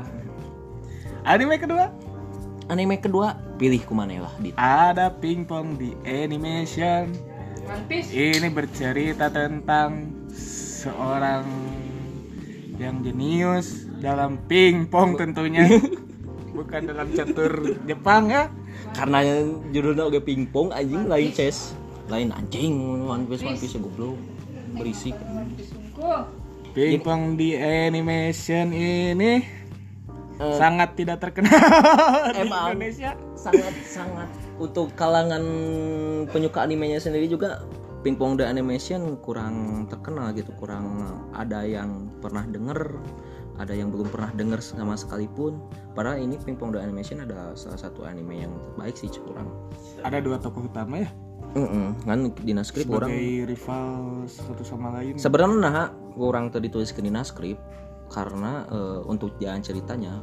Anime 1.22 1.62
kedua? 1.62 1.94
Anime 2.66 2.98
kedua 2.98 3.38
pilih 3.54 3.78
kumanelah 3.86 4.34
di 4.42 4.50
ada 4.58 5.14
pingpong 5.14 5.78
di 5.78 5.94
animation. 6.02 7.14
Ini 8.10 8.50
bercerita 8.50 9.30
tentang 9.30 10.10
seorang 10.34 11.46
yang 12.82 13.06
jenius 13.06 13.86
dalam 14.02 14.42
pingpong 14.50 15.14
tentunya. 15.14 15.70
Bukan 16.58 16.90
dalam 16.90 17.14
catur 17.14 17.78
Jepang 17.86 18.34
ya? 18.34 18.50
Karena 18.90 19.22
judulnya 19.70 20.10
oke 20.10 20.18
pingpong 20.26 20.74
anjing 20.74 21.06
lain 21.06 21.30
chess. 21.30 21.78
Lain 22.10 22.34
anjing 22.34 23.06
one 23.06 23.30
piece 23.30 23.46
one 23.46 23.54
piece 23.54 23.78
goblok 23.78 24.18
berisik. 24.76 25.16
Pingpong 26.76 27.40
di 27.40 27.56
animation 27.56 28.68
ini 28.68 29.64
Eh, 30.36 30.56
sangat 30.60 30.92
tidak 31.00 31.24
terkenal 31.24 31.48
di 32.36 32.44
Emang. 32.44 32.76
Indonesia. 32.76 33.16
Sangat 33.40 33.72
sangat 33.88 34.28
untuk 34.60 34.92
kalangan 34.92 35.40
penyuka 36.28 36.60
animenya 36.60 37.00
sendiri 37.00 37.24
juga 37.24 37.64
Pingpong 38.04 38.36
the 38.38 38.44
Animation 38.44 39.16
kurang 39.24 39.88
terkenal 39.88 40.30
gitu 40.36 40.52
kurang 40.60 41.02
ada 41.32 41.64
yang 41.64 42.12
pernah 42.20 42.44
denger 42.46 43.00
ada 43.56 43.72
yang 43.72 43.88
belum 43.88 44.12
pernah 44.12 44.28
denger 44.36 44.60
sama 44.60 44.92
sekalipun. 45.00 45.56
Padahal 45.96 46.20
ini 46.20 46.36
Pingpong 46.36 46.76
the 46.76 46.80
Animation 46.84 47.24
adalah 47.24 47.56
salah 47.56 47.80
satu 47.80 48.04
anime 48.04 48.44
yang 48.44 48.52
terbaik 48.76 49.00
sih 49.00 49.08
kurang. 49.16 49.48
Ada 50.04 50.20
dua 50.20 50.36
tokoh 50.36 50.68
utama 50.68 51.00
ya 51.00 51.08
kan 52.04 52.18
di 52.36 52.52
naskript 52.52 52.86
sebagai 52.86 53.08
orang 53.08 53.12
rival 53.48 53.88
satu 54.28 54.62
sama 54.62 54.88
lain. 55.00 55.16
Sebenarnya 55.16 55.56
nah 55.56 55.88
kurang 56.12 56.52
tadi 56.52 56.68
tulis 56.68 56.92
ke 56.92 57.00
di 57.00 57.08
naskript 57.08 57.60
karena 58.12 58.68
eh, 58.68 59.00
untuk 59.08 59.34
jalan 59.40 59.64
ceritanya 59.64 60.20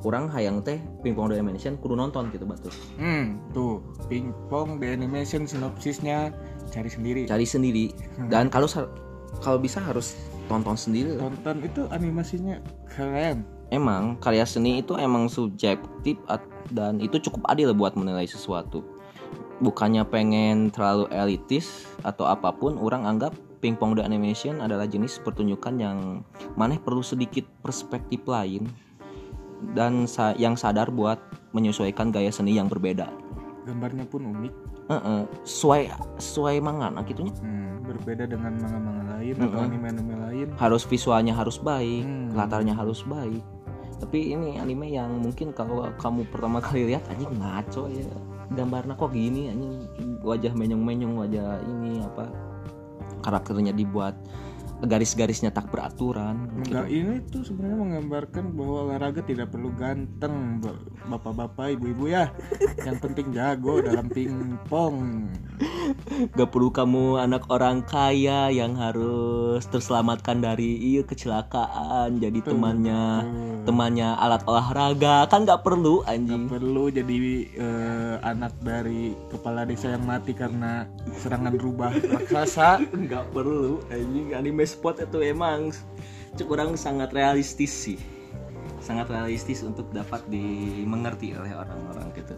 kurang 0.00 0.32
hayang 0.32 0.64
teh 0.64 0.80
Pingpong 1.04 1.28
the 1.28 1.36
Animation 1.36 1.76
kudu 1.76 1.92
nonton 1.92 2.32
gitu 2.32 2.48
batus 2.48 2.72
Hmm, 2.96 3.36
tuh. 3.52 3.84
Pingpong 4.08 4.80
di 4.80 4.88
animation 4.88 5.44
sinopsisnya 5.44 6.32
cari 6.72 6.88
sendiri. 6.88 7.28
cari 7.28 7.44
sendiri. 7.44 7.92
Dan 8.32 8.48
kalau 8.48 8.66
kalau 9.44 9.58
bisa 9.60 9.78
harus 9.78 10.16
tonton 10.48 10.74
sendiri. 10.74 11.20
Tonton 11.20 11.62
itu 11.62 11.84
animasinya 11.92 12.58
keren. 12.88 13.44
emang 13.70 14.18
karya 14.18 14.42
seni 14.42 14.82
itu 14.82 14.98
emang 14.98 15.30
subjektif 15.30 16.18
dan 16.74 16.98
itu 16.98 17.22
cukup 17.22 17.46
adil 17.54 17.70
buat 17.70 17.94
menilai 17.94 18.26
sesuatu 18.26 18.82
bukannya 19.60 20.02
pengen 20.04 20.72
terlalu 20.72 21.06
elitis 21.12 21.84
atau 22.00 22.24
apa 22.24 22.48
pun 22.50 22.76
orang 22.76 23.04
anggap 23.04 23.32
pingpong 23.60 23.92
the 23.92 24.00
animation 24.00 24.56
adalah 24.58 24.88
jenis 24.88 25.20
pertunjukan 25.20 25.76
yang 25.76 25.98
maneh 26.56 26.80
perlu 26.80 27.04
sedikit 27.04 27.44
perspektif 27.60 28.24
lain 28.24 28.64
dan 29.76 30.08
sa- 30.08 30.32
yang 30.34 30.56
sadar 30.56 30.88
buat 30.88 31.20
menyesuaikan 31.52 32.08
gaya 32.08 32.32
seni 32.32 32.56
yang 32.56 32.66
berbeda 32.66 33.12
Gambarnya 33.60 34.08
pun 34.08 34.24
unik. 34.24 34.54
Heeh, 34.88 35.20
sesuai 35.44 35.82
sesuai 36.16 36.56
mangana 36.58 37.04
gitunya 37.04 37.30
Hmm, 37.38 37.84
berbeda 37.84 38.24
dengan 38.24 38.56
manga-manga 38.56 39.04
lain 39.14 39.36
atau 39.36 39.46
Mm-mm. 39.46 39.68
anime-anime 39.68 40.14
lain. 40.18 40.46
harus 40.56 40.82
visualnya 40.82 41.36
harus 41.36 41.60
baik, 41.60 42.02
Hmm. 42.02 42.32
latarnya 42.32 42.72
harus 42.72 43.04
baik. 43.04 43.44
Tapi 44.00 44.32
ini 44.32 44.56
anime 44.56 44.88
yang 44.88 45.12
mungkin 45.20 45.52
kalau 45.52 45.84
kamu 45.94 46.24
pertama 46.32 46.58
kali 46.58 46.88
lihat 46.88 47.04
anjing 47.06 47.30
ngaco 47.36 47.84
ya. 47.86 48.08
Gambarnya 48.50 48.98
kok 48.98 49.14
gini 49.14 49.50
anjing. 49.50 49.86
Wajah 50.20 50.52
menyong-menyong 50.52 51.14
wajah 51.16 51.62
ini 51.64 52.02
apa 52.02 52.28
karakternya 53.20 53.76
dibuat 53.76 54.16
garis-garisnya 54.84 55.52
tak 55.52 55.68
beraturan 55.68 56.48
Enggak, 56.60 56.86
gitu. 56.88 56.98
ini 56.98 57.14
tuh 57.28 57.42
sebenarnya 57.44 57.78
menggambarkan 57.78 58.44
bahwa 58.56 58.76
olahraga 58.88 59.22
tidak 59.24 59.52
perlu 59.52 59.70
ganteng, 59.76 60.60
ba- 60.60 60.80
bapak-bapak, 61.08 61.76
ibu-ibu 61.76 62.10
ya. 62.10 62.32
Yang 62.86 62.96
penting 63.04 63.26
jago 63.32 63.80
dalam 63.84 64.06
pingpong. 64.08 65.28
Gak 66.32 66.48
perlu 66.48 66.72
kamu 66.72 67.20
anak 67.20 67.44
orang 67.52 67.84
kaya 67.84 68.48
yang 68.48 68.72
harus 68.80 69.60
terselamatkan 69.68 70.40
dari 70.40 70.80
iya 70.80 71.04
kecelakaan 71.04 72.16
jadi 72.16 72.40
Betul, 72.40 72.56
temannya 72.56 73.04
temannya 73.68 74.08
alat 74.16 74.40
olahraga 74.48 75.28
kan 75.28 75.44
nggak 75.44 75.60
perlu 75.60 76.00
anjing 76.08 76.48
perlu 76.48 76.88
jadi 76.88 77.16
eh, 77.60 78.14
anak 78.24 78.56
dari 78.64 79.12
kepala 79.28 79.68
desa 79.68 79.92
yang 79.92 80.08
mati 80.08 80.32
karena 80.32 80.88
serangan 81.20 81.60
rubah 81.60 81.92
raksasa. 81.92 82.80
nggak 83.04 83.28
perlu 83.36 83.84
anjing 83.92 84.32
anime 84.32 84.64
sport 84.70 85.02
itu 85.02 85.18
emang 85.26 85.74
cuk 86.38 86.48
orang 86.54 86.78
sangat 86.78 87.10
realistis 87.10 87.74
sih 87.74 87.98
sangat 88.78 89.10
realistis 89.10 89.66
untuk 89.66 89.90
dapat 89.90 90.22
dimengerti 90.30 91.34
oleh 91.34 91.52
orang-orang 91.52 92.14
gitu 92.14 92.34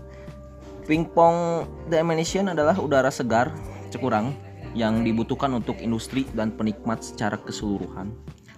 pingpong 0.89 1.69
Animation 1.93 2.51
adalah 2.51 2.75
udara 2.81 3.13
segar 3.13 3.53
cek 3.93 4.03
orang 4.03 4.33
yang 4.73 5.05
dibutuhkan 5.05 5.53
untuk 5.53 5.77
industri 5.85 6.25
dan 6.33 6.57
penikmat 6.57 7.05
secara 7.05 7.37
keseluruhan 7.37 8.09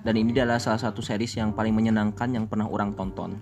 Dan 0.05 0.21
ini 0.21 0.37
adalah 0.37 0.61
salah 0.61 0.77
satu 0.77 1.01
series 1.01 1.41
yang 1.41 1.57
paling 1.57 1.73
menyenangkan 1.73 2.29
yang 2.29 2.45
pernah 2.45 2.69
orang 2.69 2.93
tonton. 2.93 3.41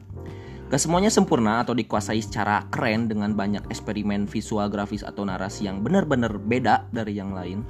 Gak 0.71 0.79
semuanya 0.79 1.11
sempurna 1.11 1.59
atau 1.59 1.75
dikuasai 1.75 2.23
secara 2.23 2.71
keren 2.71 3.11
dengan 3.11 3.35
banyak 3.35 3.67
eksperimen 3.67 4.31
visual 4.31 4.71
grafis 4.71 5.03
atau 5.03 5.27
narasi 5.27 5.67
yang 5.67 5.83
benar-benar 5.83 6.39
beda 6.39 6.87
dari 6.95 7.19
yang 7.19 7.35
lain. 7.35 7.67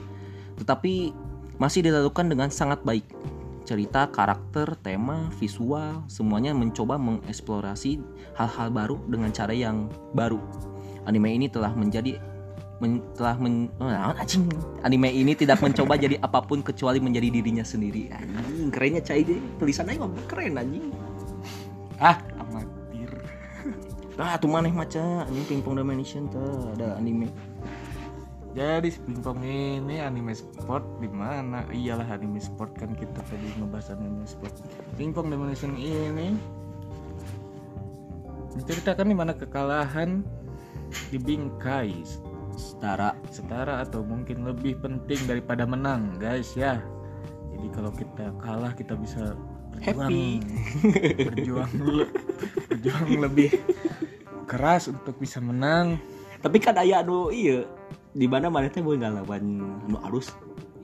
Tetapi 0.61 1.11
masih 1.63 1.87
dilakukan 1.87 2.27
dengan 2.27 2.51
sangat 2.51 2.83
baik. 2.83 3.07
Cerita, 3.63 4.11
karakter, 4.11 4.75
tema, 4.83 5.31
visual, 5.39 6.03
semuanya 6.11 6.51
mencoba 6.51 6.99
mengeksplorasi 6.99 8.03
hal-hal 8.35 8.69
baru 8.75 8.99
dengan 9.07 9.31
cara 9.31 9.55
yang 9.55 9.87
baru. 10.11 10.43
Anime 11.07 11.31
ini 11.31 11.47
telah 11.47 11.71
menjadi 11.71 12.19
men- 12.83 13.07
telah 13.15 13.39
men, 13.39 13.71
oh, 13.79 13.87
anjing. 13.87 14.51
anime 14.83 15.07
ini 15.15 15.39
tidak 15.39 15.63
mencoba 15.63 15.95
jadi 15.95 16.19
apa 16.19 16.43
pun 16.43 16.67
kecuali 16.67 16.99
menjadi 16.99 17.31
dirinya 17.31 17.63
sendiri. 17.63 18.11
Anjing, 18.11 18.75
kerennya 18.75 18.99
cai 19.07 19.23
deh. 19.23 19.39
Tulisannya 19.63 20.03
mah 20.03 20.11
keren 20.27 20.59
anjing. 20.59 20.91
ah 22.03 22.19
amatir 22.43 23.15
Ah, 24.19 24.35
tuh 24.35 24.51
maneh 24.51 24.75
maca 24.75 25.23
anjing 25.23 25.47
Pingpong 25.47 25.79
Domination 25.79 26.27
tuh 26.27 26.75
ada 26.75 26.99
anime. 26.99 27.31
Jadi 28.53 28.85
pingpong 29.09 29.41
ini 29.41 29.97
anime 30.05 30.37
sport 30.37 30.85
di 31.01 31.09
mana? 31.09 31.65
Iyalah 31.73 32.05
anime 32.13 32.37
sport 32.37 32.77
kan 32.77 32.93
kita 32.93 33.25
tadi 33.25 33.49
ngebahas 33.57 33.97
anime 33.97 34.29
sport. 34.29 34.53
Pingpong 35.01 35.33
domination 35.33 35.73
ini 35.73 36.37
menceritakan 38.53 39.09
di 39.09 39.17
mana 39.17 39.33
kekalahan 39.33 40.21
dibingkai 41.09 42.05
Setara 42.53 43.17
setara 43.33 43.81
atau 43.81 44.05
mungkin 44.05 44.45
lebih 44.45 44.77
penting 44.85 45.17
daripada 45.25 45.65
menang 45.65 46.21
guys 46.21 46.53
ya. 46.53 46.77
Jadi 47.57 47.69
kalau 47.73 47.89
kita 47.89 48.37
kalah 48.37 48.77
kita 48.77 48.93
bisa 49.01 49.33
berjuang. 49.73 50.13
Happy. 50.13 50.29
berjuang 51.33 51.73
le- 51.81 52.13
berjuang 52.69 53.09
lebih 53.17 53.57
keras 54.45 54.93
untuk 54.93 55.17
bisa 55.17 55.41
menang. 55.41 55.97
Tapi 56.45 56.61
kan 56.61 56.77
aya 56.77 57.01
anu 57.01 57.33
iya 57.33 57.65
di 58.13 58.27
mana 58.29 58.53
mana 58.53 58.69
teh 58.69 58.85
boleh 58.85 59.01
ngalawan 59.01 59.45
anu 59.89 59.99
alus 60.05 60.33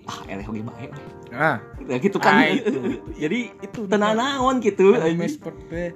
ah 0.09 0.25
eleh 0.25 0.45
oge 0.49 0.65
bae 0.65 0.89
we. 0.89 1.03
ah. 1.37 1.61
Ya 1.85 1.97
gitu 2.01 2.17
kan. 2.17 2.41
Ah, 2.41 2.49
itu. 2.49 3.01
jadi 3.23 3.53
itu 3.61 3.81
tenang 3.85 4.17
naon 4.17 4.65
gitu. 4.65 4.97
Sport 5.29 5.57
teh 5.69 5.93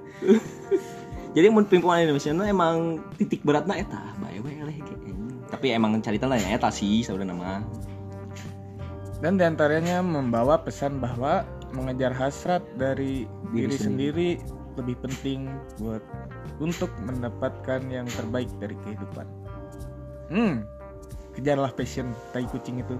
jadi 1.35 1.49
mun 1.49 1.65
pingpong 1.65 1.97
Indonesia 1.97 2.29
emang 2.45 3.01
titik 3.17 3.41
beratna 3.41 3.73
eta 3.81 4.13
bae 4.21 4.37
we 4.37 4.53
eleh 4.53 4.77
tapi 5.53 5.69
emang 5.69 6.01
carita 6.01 6.25
lah 6.25 6.41
ya 6.41 6.57
eta 6.57 6.73
sih 6.73 7.05
saudara 7.05 7.29
nama. 7.29 7.61
Dan 9.21 9.39
di 9.39 9.45
antaranya 9.45 10.03
membawa 10.03 10.59
pesan 10.59 10.97
bahwa 10.99 11.45
mengejar 11.71 12.11
hasrat 12.11 12.65
dari 12.75 13.29
Diri 13.53 13.69
diri, 13.69 13.77
sendiri. 13.77 14.29
sendiri 14.41 14.73
lebih 14.75 14.95
penting 15.05 15.39
buat 15.77 16.01
untuk 16.57 16.89
mendapatkan 17.05 17.81
yang 17.87 18.09
terbaik 18.09 18.49
dari 18.57 18.73
kehidupan. 18.81 19.27
Hmm, 20.33 20.65
kejarlah 21.35 21.73
passion 21.73 22.13
tai 22.31 22.45
kucing 22.47 22.81
itu. 22.81 22.95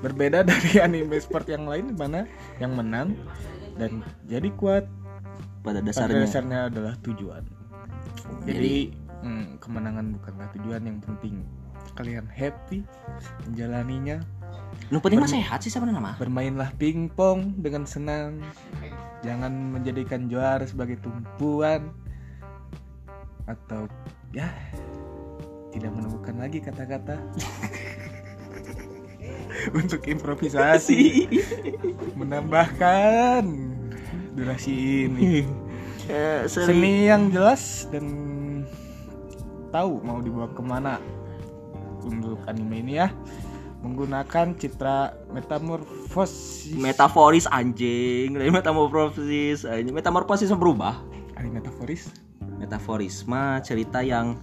Berbeda 0.00 0.44
dari 0.50 0.80
anime 0.80 1.18
sport 1.18 1.48
yang 1.48 1.66
lain 1.66 1.92
di 1.92 1.96
mana 1.96 2.26
yang 2.58 2.74
menang 2.74 3.16
dan 3.74 4.04
jadi 4.30 4.48
kuat 4.54 4.86
pada 5.64 5.80
pada 5.80 5.88
dasarnya 5.90 6.22
dasarnya 6.28 6.58
adalah 6.70 6.94
tujuan. 7.02 7.42
Jadi 8.44 8.92
hmm, 9.24 9.58
kemenangan 9.58 10.14
bukanlah 10.20 10.48
tujuan 10.60 10.82
yang 10.84 10.98
penting. 11.00 11.42
Kalian 11.94 12.26
happy 12.28 12.82
menjalaninya 13.46 14.18
nu 14.90 14.98
penting 14.98 15.22
mah 15.22 15.30
sehat 15.30 15.62
sih 15.62 15.70
sebenarnya 15.70 16.02
mah 16.02 16.16
Bermainlah 16.18 16.74
pingpong 16.76 17.62
dengan 17.62 17.86
senang. 17.88 18.42
Jangan 19.24 19.52
menjadikan 19.72 20.28
juara 20.28 20.66
sebagai 20.68 21.00
tumpuan 21.00 21.94
atau 23.44 23.88
ya 24.32 24.48
tidak 25.74 25.90
menemukan 25.90 26.34
lagi 26.38 26.62
kata-kata. 26.62 27.18
Untuk 29.78 30.06
improvisasi. 30.06 31.26
Menambahkan 32.14 33.42
durasi 34.38 35.10
ini. 35.10 35.42
Eh, 36.06 36.46
seri- 36.46 36.70
seni 36.70 36.92
yang 37.08 37.32
jelas 37.32 37.88
dan 37.90 38.06
tahu 39.74 40.04
mau 40.04 40.20
dibawa 40.20 40.52
ke 40.52 40.62
mana 40.62 41.00
untuk 42.04 42.38
anime 42.46 42.84
ini 42.84 43.00
ya. 43.00 43.08
Menggunakan 43.80 44.56
citra 44.56 45.16
metamorfosis. 45.32 46.76
Metaforis 46.76 47.48
anjing. 47.48 48.36
Dari 48.36 48.52
metamorfosis 48.52 49.64
anjing. 49.64 49.96
Metamorfosis 49.96 50.52
berubah. 50.52 51.00
Anime 51.34 51.58
metaforis 51.58 52.12
metaforis? 52.58 53.24
Mah 53.28 53.60
cerita 53.60 54.00
yang 54.00 54.38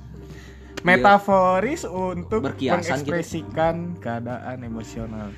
metaforis 0.82 1.86
untuk 1.86 2.42
Berkiasan 2.46 3.02
gitu. 3.02 3.14
mengekspresikan 3.14 3.76
keadaan 4.02 4.58
emosional 4.66 5.30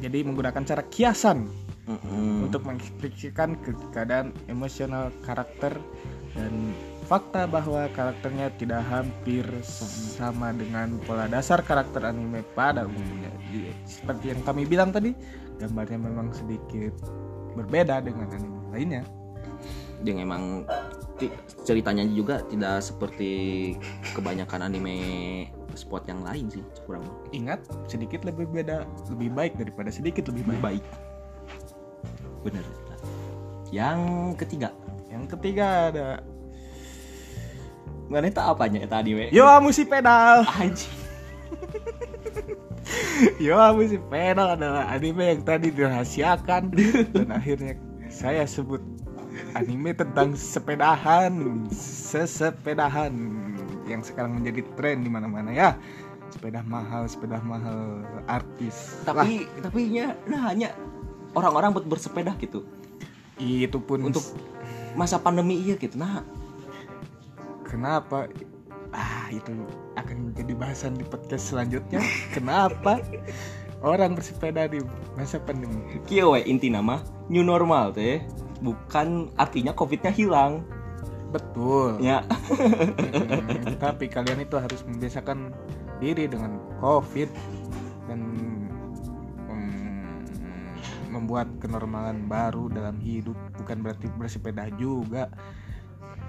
jadi 0.00 0.24
menggunakan 0.24 0.64
cara 0.64 0.82
kiasan 0.88 1.44
Mm-mm. 1.84 2.48
untuk 2.48 2.64
mengekspresikan 2.64 3.60
ke- 3.60 3.76
keadaan 3.92 4.32
emosional 4.48 5.12
karakter 5.20 5.76
dan 6.32 6.72
fakta 7.04 7.44
bahwa 7.44 7.90
karakternya 7.90 8.54
tidak 8.56 8.86
hampir 8.86 9.42
sama 10.14 10.54
dengan 10.54 10.96
pola 11.04 11.26
dasar 11.26 11.58
karakter 11.60 12.06
anime 12.06 12.46
pada 12.54 12.86
umumnya. 12.86 13.34
Jadi, 13.50 13.74
seperti 13.82 14.24
yang 14.30 14.40
kami 14.46 14.62
bilang 14.62 14.94
tadi, 14.94 15.10
gambarnya 15.58 15.98
memang 15.98 16.30
sedikit 16.30 16.94
berbeda 17.58 17.98
dengan 18.00 18.30
anime 18.30 18.58
lainnya. 18.70 19.02
yang 20.00 20.16
emang 20.24 20.64
ceritanya 21.66 22.08
juga 22.08 22.40
tidak 22.48 22.80
seperti 22.80 23.30
kebanyakan 24.16 24.72
anime 24.72 24.96
sport 25.76 26.08
yang 26.08 26.24
lain 26.24 26.48
sih 26.48 26.64
kurang. 26.88 27.04
Ingat, 27.36 27.60
sedikit 27.90 28.24
lebih 28.24 28.48
beda, 28.48 28.88
lebih 29.12 29.28
baik 29.36 29.52
daripada 29.60 29.92
sedikit 29.92 30.32
lebih 30.32 30.48
baik. 30.48 30.80
baik 30.80 30.84
bener 32.44 32.64
yang 33.70 34.32
ketiga 34.34 34.72
Yang 35.10 35.24
ketiga 35.36 35.66
ada 35.92 36.08
nggak 38.10 38.22
neta 38.26 38.42
apanya 38.50 38.82
eta 38.82 38.98
anime 38.98 39.30
Yo 39.30 39.46
Musi 39.62 39.86
Pedal. 39.86 40.42
anjing 40.58 40.98
Yo 43.46 43.54
Musi 43.78 44.02
Pedal 44.10 44.58
adalah 44.58 44.90
anime 44.90 45.38
yang 45.38 45.42
tadi 45.46 45.70
dirahasiakan 45.70 46.74
dan 47.14 47.28
akhirnya 47.30 47.78
saya 48.10 48.42
sebut 48.50 48.82
anime 49.56 49.94
tentang 49.96 50.34
sepedahan, 50.34 51.32
sesepedahan 51.72 53.12
yang 53.86 54.02
sekarang 54.04 54.38
menjadi 54.40 54.62
tren 54.78 55.02
di 55.02 55.10
mana-mana 55.10 55.50
ya. 55.50 55.74
Sepeda 56.30 56.62
mahal, 56.62 57.10
sepeda 57.10 57.42
mahal 57.42 58.06
artis. 58.30 59.02
Lah, 59.02 59.26
tapi 59.26 59.50
tapi 59.58 59.90
nya 59.90 60.14
nah 60.30 60.54
hanya 60.54 60.70
orang-orang 61.34 61.74
buat 61.74 61.86
bersepeda 61.86 62.34
gitu 62.38 62.66
itu 63.40 63.80
pun 63.80 64.04
untuk 64.04 64.22
masa 64.92 65.16
pandemi 65.16 65.56
iya 65.56 65.80
gitu 65.80 65.96
nah 65.96 66.20
kenapa 67.64 68.28
ah 68.90 69.30
itu 69.30 69.54
akan 69.94 70.34
jadi 70.34 70.52
bahasan 70.58 70.98
di 70.98 71.06
podcast 71.06 71.54
selanjutnya. 71.54 72.02
Kenapa 72.34 72.98
orang 73.86 74.18
bersepeda 74.18 74.66
di 74.66 74.82
masa 75.14 75.38
pandemi? 75.38 76.02
kieu 76.10 76.34
we 76.34 76.42
inti 76.42 76.68
nama 76.68 76.98
new 77.30 77.46
normal 77.46 77.94
teh 77.94 78.18
bukan 78.60 79.32
artinya 79.36 79.72
covidnya 79.72 80.12
hilang 80.12 80.64
Betul. 81.30 82.02
ya 82.02 82.20
Hmm, 82.50 83.78
tapi 83.84 84.10
kalian 84.10 84.42
itu 84.42 84.58
harus 84.58 84.82
membiasakan 84.82 85.54
diri 86.02 86.26
dengan 86.26 86.58
COVID 86.82 87.30
dan 88.10 88.20
mm, 89.46 90.18
membuat 91.14 91.46
kenormalan 91.62 92.26
baru 92.26 92.66
dalam 92.66 92.98
hidup 92.98 93.38
bukan 93.60 93.82
berarti 93.84 94.10
bersepeda 94.18 94.66
juga. 94.74 95.30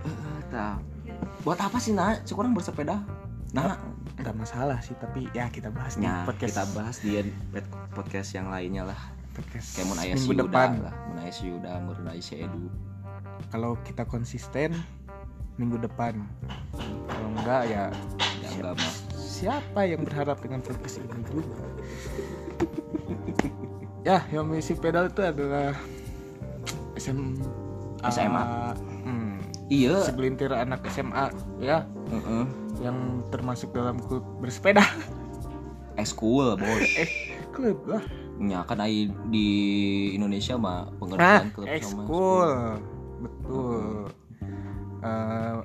Eh, 0.05 0.39
tah. 0.49 0.77
buat 1.45 1.57
apa 1.57 1.77
sih 1.77 1.93
nah 1.93 2.17
sekurang 2.25 2.53
bersepeda 2.53 3.01
nah 3.53 3.77
Nggak 4.21 4.37
masalah 4.37 4.77
sih, 4.85 4.93
tapi 5.01 5.25
ya 5.33 5.49
kita 5.49 5.73
bahas 5.73 5.97
di 5.97 6.05
Ya, 6.05 6.21
podcast 6.27 6.53
kita 6.53 6.63
bahas 6.77 6.95
di 7.01 7.11
podcast 7.95 8.29
yang 8.37 8.53
lainnya 8.53 8.85
lah. 8.85 9.01
Podcast 9.41 9.67
Kayak 9.73 9.87
mun 9.87 9.97
aya 9.97 10.13
si 10.13 10.19
minggu 10.21 10.33
Yuda 10.33 10.43
depan. 10.45 10.69
lah, 10.79 10.95
mun 11.03 11.17
aya 11.17 11.31
si 11.31 11.43
Yuda, 11.43 11.71
mun 11.79 12.05
aya 12.05 12.21
si 12.21 12.33
Edu. 12.37 12.63
Kalau 13.49 13.71
kita 13.81 14.03
konsisten 14.03 14.69
minggu 15.55 15.77
depan. 15.77 16.21
Kalau 17.05 17.27
enggak 17.33 17.63
ya 17.65 17.83
Ya 18.39 18.47
enggak 18.51 18.73
mah. 18.75 18.93
siapa 19.11 19.81
yang 19.83 20.01
berharap 20.01 20.37
dengan 20.37 20.59
podcast 20.59 20.99
ini 20.99 21.21
juga 21.25 21.57
ya 24.07 24.21
yang 24.29 24.45
misi 24.45 24.73
pedal 24.73 25.07
itu 25.07 25.19
adalah 25.19 25.73
SM 26.93 27.37
SMA. 28.03 28.43
hmm, 29.01 29.33
Iya. 29.67 30.01
segelintir 30.03 30.51
anak 30.51 30.81
SMA 30.87 31.29
ya 31.57 31.85
Heeh. 32.07 32.43
yang 32.79 32.97
termasuk 33.29 33.71
dalam 33.71 33.97
klub 33.97 34.21
bersepeda 34.37 34.81
Eskul, 35.95 36.55
bos. 36.55 36.81
eh 36.97 37.09
klub 37.49 37.83
lah 37.85 38.03
Ya 38.39 38.63
kan 38.63 38.79
ai 38.79 39.05
di 39.27 39.47
Indonesia 40.11 40.55
mah 40.55 40.87
Ah, 40.87 40.95
pengertian 40.97 41.47
klub 41.51 41.67
sama 41.67 41.75
ekskul. 41.77 42.49
Betul. 43.21 43.81
Eh, 44.99 45.55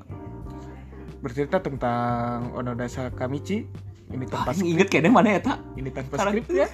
bercerita 1.18 1.56
tentang 1.58 2.52
Onodasa 2.52 3.08
Kamichi. 3.10 3.64
Ini 4.06 4.22
Ah, 4.26 4.44
tanpa 4.44 4.50
ini 4.54 4.66
inget 4.72 4.86
kayaknya 4.86 5.10
mana 5.10 5.28
ya 5.30 5.40
tak? 5.42 5.58
ini 5.74 5.88
tanpa 5.88 6.14
skrip 6.16 6.46
ya. 6.48 6.68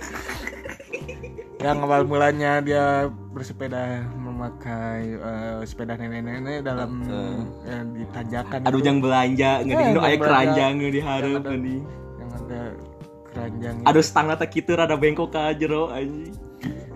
yang 1.62 1.78
awal 1.78 2.02
mulanya 2.02 2.58
dia 2.58 3.06
bersepeda 3.32 4.02
memakai 4.12 5.14
eh, 5.14 5.62
sepeda 5.62 5.94
nenek-nenek 5.94 6.60
dalam 6.60 6.90
eh, 7.06 7.82
di 7.88 8.04
tanjakan 8.10 8.66
Aduh 8.66 8.82
jangan 8.82 9.00
belanja, 9.00 9.50
nggak 9.60 9.70
Eh, 9.70 9.78
di 9.78 9.94
aya 9.94 9.94
jangan 9.94 10.18
keranjang 10.18 10.72
belanja. 10.74 10.92
diharap 10.92 11.42
nih. 11.56 11.80
Yang 13.62 13.76
ada 13.86 14.00
setengah 14.02 14.34
tak 14.34 14.50
gitu 14.50 14.74
rada 14.74 14.98
bengkok 14.98 15.30
ke 15.30 15.62
jero 15.62 15.88
anjing. 15.94 16.34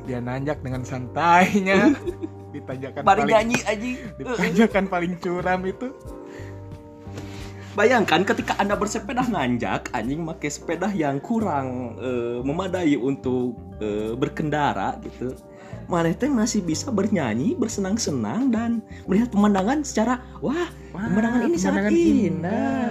dia 0.07 0.19
nanjak 0.23 0.59
dengan 0.63 0.83
santainya 0.87 1.95
di 2.55 2.61
tanjakan 2.63 3.01
Bari 3.03 3.23
paling 3.23 3.31
nyanyi 3.31 3.59
anjing. 3.67 3.97
di 4.19 4.23
tanjakan 4.27 4.85
paling 4.91 5.13
curam 5.23 5.63
itu 5.67 5.89
Bayangkan 7.77 8.25
ketika 8.25 8.57
Anda 8.57 8.73
bersepeda 8.73 9.29
nanjak, 9.29 9.93
anjing 9.93 10.25
pakai 10.25 10.49
sepeda 10.49 10.89
yang 10.97 11.21
kurang 11.21 12.01
eh, 12.01 12.41
memadai 12.41 12.97
untuk 12.97 13.53
eh, 13.85 14.17
berkendara 14.17 14.97
gitu. 15.05 15.37
Maneh 15.85 16.17
teh 16.17 16.33
masih 16.33 16.65
bisa 16.65 16.89
bernyanyi, 16.89 17.53
bersenang-senang 17.53 18.49
dan 18.49 18.81
melihat 19.05 19.29
pemandangan 19.29 19.85
secara 19.85 20.25
wah, 20.41 20.73
Wah, 20.97 21.05
pemandangan 21.05 21.41
ini 21.53 21.59
sangat 21.61 21.93
pemandangan 21.93 21.93
indah. 21.93 22.25
indah. 22.33 22.91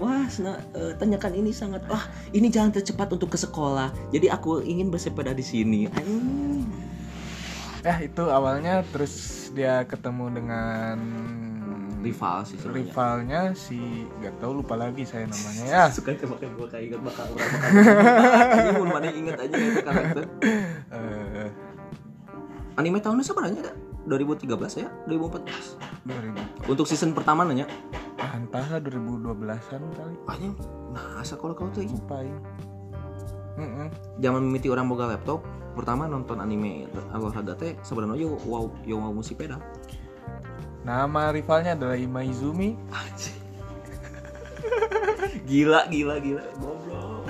Wah, 0.00 0.24
sena- 0.32 0.64
eh, 0.72 0.96
tanjakan 0.96 1.36
ini 1.36 1.52
sangat 1.52 1.84
wah, 1.86 2.00
ini 2.32 2.48
jalan 2.48 2.72
tercepat 2.72 3.12
untuk 3.12 3.28
ke 3.28 3.38
sekolah. 3.38 3.92
Jadi 4.08 4.32
aku 4.32 4.64
ingin 4.64 4.88
bersepeda 4.88 5.36
di 5.36 5.44
sini. 5.44 5.84
Ya 7.80 7.96
itu 8.00 8.24
awalnya 8.28 8.80
terus 8.92 9.48
dia 9.52 9.84
ketemu 9.84 10.40
dengan 10.40 10.96
Rival 12.00 12.48
sih 12.48 12.56
sebenarnya. 12.56 12.80
rivalnya 12.80 13.40
si 13.52 13.76
gak 14.24 14.40
tahu 14.40 14.64
lupa 14.64 14.72
lagi 14.72 15.04
saya 15.04 15.28
namanya 15.28 15.64
ya 15.68 15.84
Suka 16.00 16.16
tembak 16.16 16.40
gue 16.40 16.64
kayak 16.64 16.84
ingat 16.88 17.00
bakal 17.04 17.28
orang 17.28 17.50
bakal. 17.52 17.70
Ini 18.56 18.88
mana 18.88 19.08
inget 19.12 19.36
aja 19.36 19.52
itu 19.52 19.80
karakter. 19.84 20.24
eh 20.96 21.48
Anime 22.80 23.04
tahunnya 23.04 23.20
sebenarnya 23.20 23.60
ada 23.68 23.72
2013 24.08 24.48
ya, 24.80 24.88
2014. 25.08 25.76
2000 26.08 26.70
Untuk 26.72 26.86
season 26.88 27.12
pertama 27.12 27.44
nanya. 27.44 27.68
entahlah 28.20 28.80
2012an 28.80 29.82
kali. 29.96 30.16
Anjing, 30.28 30.54
nah 30.92 31.20
asa 31.20 31.36
kalau 31.36 31.56
kau 31.56 31.68
tuh 31.72 31.84
lupa 31.84 32.20
ya 32.20 32.36
Mm-mm. 33.60 33.88
zaman 34.22 34.40
mimiti 34.46 34.72
orang 34.72 34.88
boga 34.88 35.10
laptop 35.10 35.44
pertama 35.76 36.08
nonton 36.08 36.40
anime 36.40 36.88
olahraga 37.12 37.52
teh 37.58 37.76
sebenarnya 37.84 38.24
yo 38.24 38.40
wow 38.48 38.72
yo 38.88 38.96
wow 38.96 39.12
musik 39.12 39.36
peda. 39.36 39.60
Nama 40.80 41.28
rivalnya 41.28 41.76
adalah 41.76 41.96
Imaizumi. 42.00 42.72
Gila 45.50 45.92
gila 45.92 46.16
gila. 46.22 46.44
Goblok. 46.56 47.28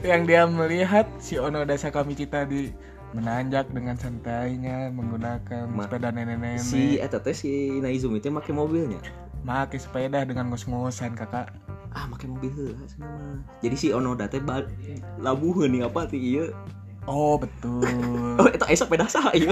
Yang 0.00 0.22
dia 0.24 0.42
melihat 0.48 1.06
si 1.20 1.36
Onoda 1.36 1.76
Sakamichi 1.76 2.24
tadi 2.24 2.72
menanjak 3.18 3.66
dengan 3.68 3.94
santainya 3.94 4.88
menggunakan 4.88 5.66
Ma- 5.66 5.84
sepeda 5.84 6.08
nenek-nenek. 6.08 6.62
si 6.62 6.96
eta 6.96 7.18
teh 7.18 7.32
si 7.32 7.50
Naizumi 7.76 8.18
teh 8.18 8.30
make 8.30 8.48
mobilnya? 8.48 9.02
Pakai 9.40 9.76
sepeda 9.76 10.22
dengan 10.22 10.48
ngos-ngosan 10.48 11.12
kakak. 11.12 11.50
Ah 11.90 12.04
make 12.04 12.24
mobil 12.24 12.52
heula 12.52 12.84
jadi 13.58 13.74
si 13.74 13.88
Onoda 13.90 14.26
teh 14.26 14.38
labuheun 15.16 15.72
nih 15.72 15.82
apa 15.82 16.04
teh 16.04 16.16
ieu 16.16 16.52
oh 17.04 17.34
betul. 17.34 17.82
Oh 18.38 18.46
eta 18.46 18.68
esa 18.68 18.84
sepeda 18.84 19.08
saha 19.08 19.32
ieu 19.32 19.50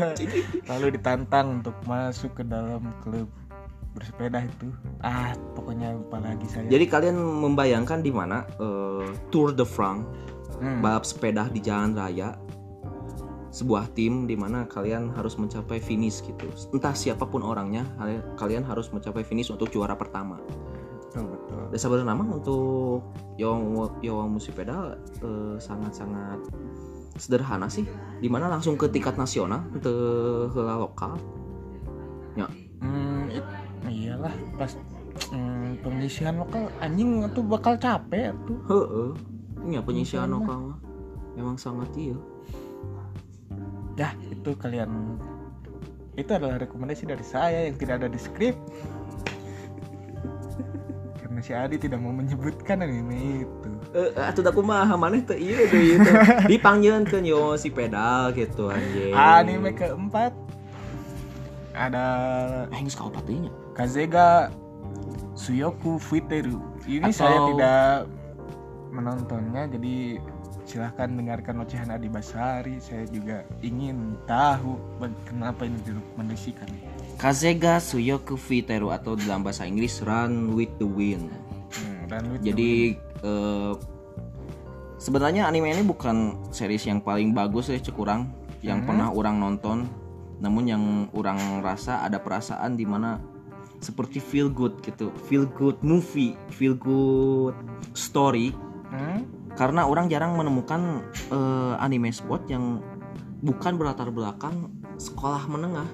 lalu 0.70 0.92
ditantang 0.92 1.62
untuk 1.62 1.72
masuk 1.84 2.34
ke 2.34 2.44
dalam 2.44 2.90
klub 3.00 3.30
bersepeda 3.90 4.42
itu. 4.42 4.68
Ah 5.00 5.32
pokoknya 5.54 5.94
lupa 5.94 6.18
lagi 6.18 6.46
saya. 6.46 6.66
Jadi 6.66 6.84
kalian 6.86 7.16
membayangkan 7.16 8.02
di 8.02 8.10
mana 8.10 8.42
eh, 8.58 9.06
Tour 9.30 9.50
de 9.50 9.64
France 9.64 10.04
Hmm. 10.60 10.84
balap 10.84 11.08
sepeda 11.08 11.48
di 11.48 11.56
jalan 11.56 11.96
raya 11.96 12.36
sebuah 13.50 13.90
tim 13.98 14.30
di 14.30 14.38
mana 14.38 14.62
kalian 14.70 15.10
harus 15.14 15.34
mencapai 15.34 15.82
finish 15.82 16.22
gitu. 16.22 16.46
Entah 16.70 16.94
siapa 16.94 17.26
pun 17.26 17.42
orangnya 17.42 17.82
kalian- 18.38 18.66
harus 18.66 18.90
mencapai 18.94 19.26
finish 19.26 19.50
untuk 19.50 19.70
juara 19.74 19.98
pertama. 19.98 20.38
Betul 21.10 21.34
betul. 21.34 21.62
Dan 21.74 21.78
sebenarnya 21.78 22.08
nama 22.14 22.24
untuk 22.30 23.02
yang 23.34 23.58
yang 23.98 24.30
musik 24.30 24.54
pedal 24.54 24.94
eh, 25.18 25.56
sangat-sangat 25.58 26.38
sederhana 27.18 27.66
sih. 27.66 27.82
Di 28.22 28.30
mana 28.30 28.46
langsung 28.46 28.78
ke 28.78 28.86
tingkat 28.86 29.18
nasional 29.18 29.66
ke 29.82 29.92
heula 30.54 30.78
lokal. 30.78 31.18
Ya. 32.38 32.46
Hmm, 32.78 33.26
it- 33.34 33.50
iyalah 33.90 34.30
pas 34.54 34.78
hmm, 35.34 35.82
pengisian 35.82 36.38
lokal 36.38 36.70
anjing 36.78 37.26
tuh 37.34 37.42
bakal 37.42 37.74
capek 37.74 38.30
tuh. 38.46 38.58
Heeh. 38.70 39.10
Ini 39.66 39.76
ya 39.76 39.82
penyisian 39.82 40.30
Nasional. 40.30 40.38
lokal 40.38 40.58
mah. 40.70 40.78
Memang 41.34 41.56
sangat 41.58 41.90
iya 41.98 42.14
ya 43.94 44.10
itu 44.26 44.50
kalian 44.54 45.18
itu 46.14 46.30
adalah 46.30 46.58
rekomendasi 46.58 47.06
dari 47.06 47.22
saya 47.22 47.64
yang 47.64 47.74
tidak 47.74 48.02
ada 48.02 48.08
di 48.08 48.18
skrip 48.18 48.54
karena 51.16 51.40
si 51.40 51.52
Adi 51.52 51.76
tidak 51.76 51.98
mau 51.98 52.12
menyebutkan 52.12 52.82
anime 52.82 53.44
itu 53.44 53.68
Eh, 53.90 54.14
atuh 54.14 54.38
da 54.40 54.54
kumaha 54.54 54.94
maneh 54.94 55.18
teh 55.18 55.34
ieu 55.34 55.66
deui 55.66 55.98
teh. 55.98 56.14
Dipanggieunkeun 56.46 57.26
yo 57.26 57.58
si 57.58 57.74
pedal 57.74 58.30
gitu 58.30 58.70
anjing. 58.70 59.10
anime 59.10 59.74
keempat 59.74 60.30
ada 61.74 62.04
eh 62.70 62.78
geus 62.78 62.94
kaopat 62.94 63.26
deui 63.26 63.42
nya. 63.42 63.52
Kazega 63.74 64.54
Suyoku 65.34 65.98
Fuiteru 65.98 66.62
ini 66.86 67.10
Atau- 67.10 67.18
saya 67.18 67.38
tidak 67.50 67.90
menontonnya 68.90 69.66
jadi 69.66 70.22
silahkan 70.70 71.10
dengarkan 71.10 71.66
ocehan 71.66 71.90
Adi 71.90 72.06
Basari 72.06 72.78
saya 72.78 73.02
juga 73.10 73.42
ingin 73.58 74.14
tahu 74.30 74.78
kenapa 75.26 75.66
ini 75.66 75.82
direkomendasikan 75.82 76.70
Kazega 77.18 77.82
Suyoku 77.82 78.38
Fiteru 78.38 78.94
atau 78.94 79.18
dalam 79.18 79.42
bahasa 79.42 79.66
Inggris 79.66 79.98
Run 80.00 80.54
with 80.54 80.70
the 80.80 80.86
Wind. 80.86 81.28
Hmm, 81.74 82.08
dan 82.08 82.22
with 82.32 82.40
Jadi 82.40 82.96
eh, 82.96 83.72
sebenarnya 84.96 85.50
anime 85.50 85.74
ini 85.74 85.84
bukan 85.84 86.48
series 86.48 86.86
yang 86.88 87.04
paling 87.04 87.36
bagus 87.36 87.68
ya 87.68 87.76
cek 87.76 87.98
urang 87.98 88.30
yang 88.64 88.86
pernah 88.88 89.12
orang 89.12 89.36
nonton. 89.36 89.84
Namun 90.40 90.64
yang 90.64 90.82
orang 91.12 91.60
rasa 91.60 92.00
ada 92.00 92.16
perasaan 92.16 92.80
di 92.80 92.88
mana 92.88 93.20
seperti 93.84 94.16
feel 94.16 94.48
good 94.48 94.80
gitu, 94.80 95.12
feel 95.28 95.44
good 95.44 95.76
movie, 95.84 96.32
feel 96.48 96.72
good 96.72 97.52
story 97.92 98.56
the- 98.56 98.70
Hmm? 98.90 99.39
Karena 99.60 99.84
orang 99.84 100.08
jarang 100.08 100.40
menemukan 100.40 101.04
eh, 101.28 101.84
anime 101.84 102.08
sport 102.08 102.48
yang 102.48 102.80
bukan 103.44 103.76
berlatar 103.76 104.08
belakang 104.08 104.72
sekolah 104.96 105.44
menengah. 105.52 105.84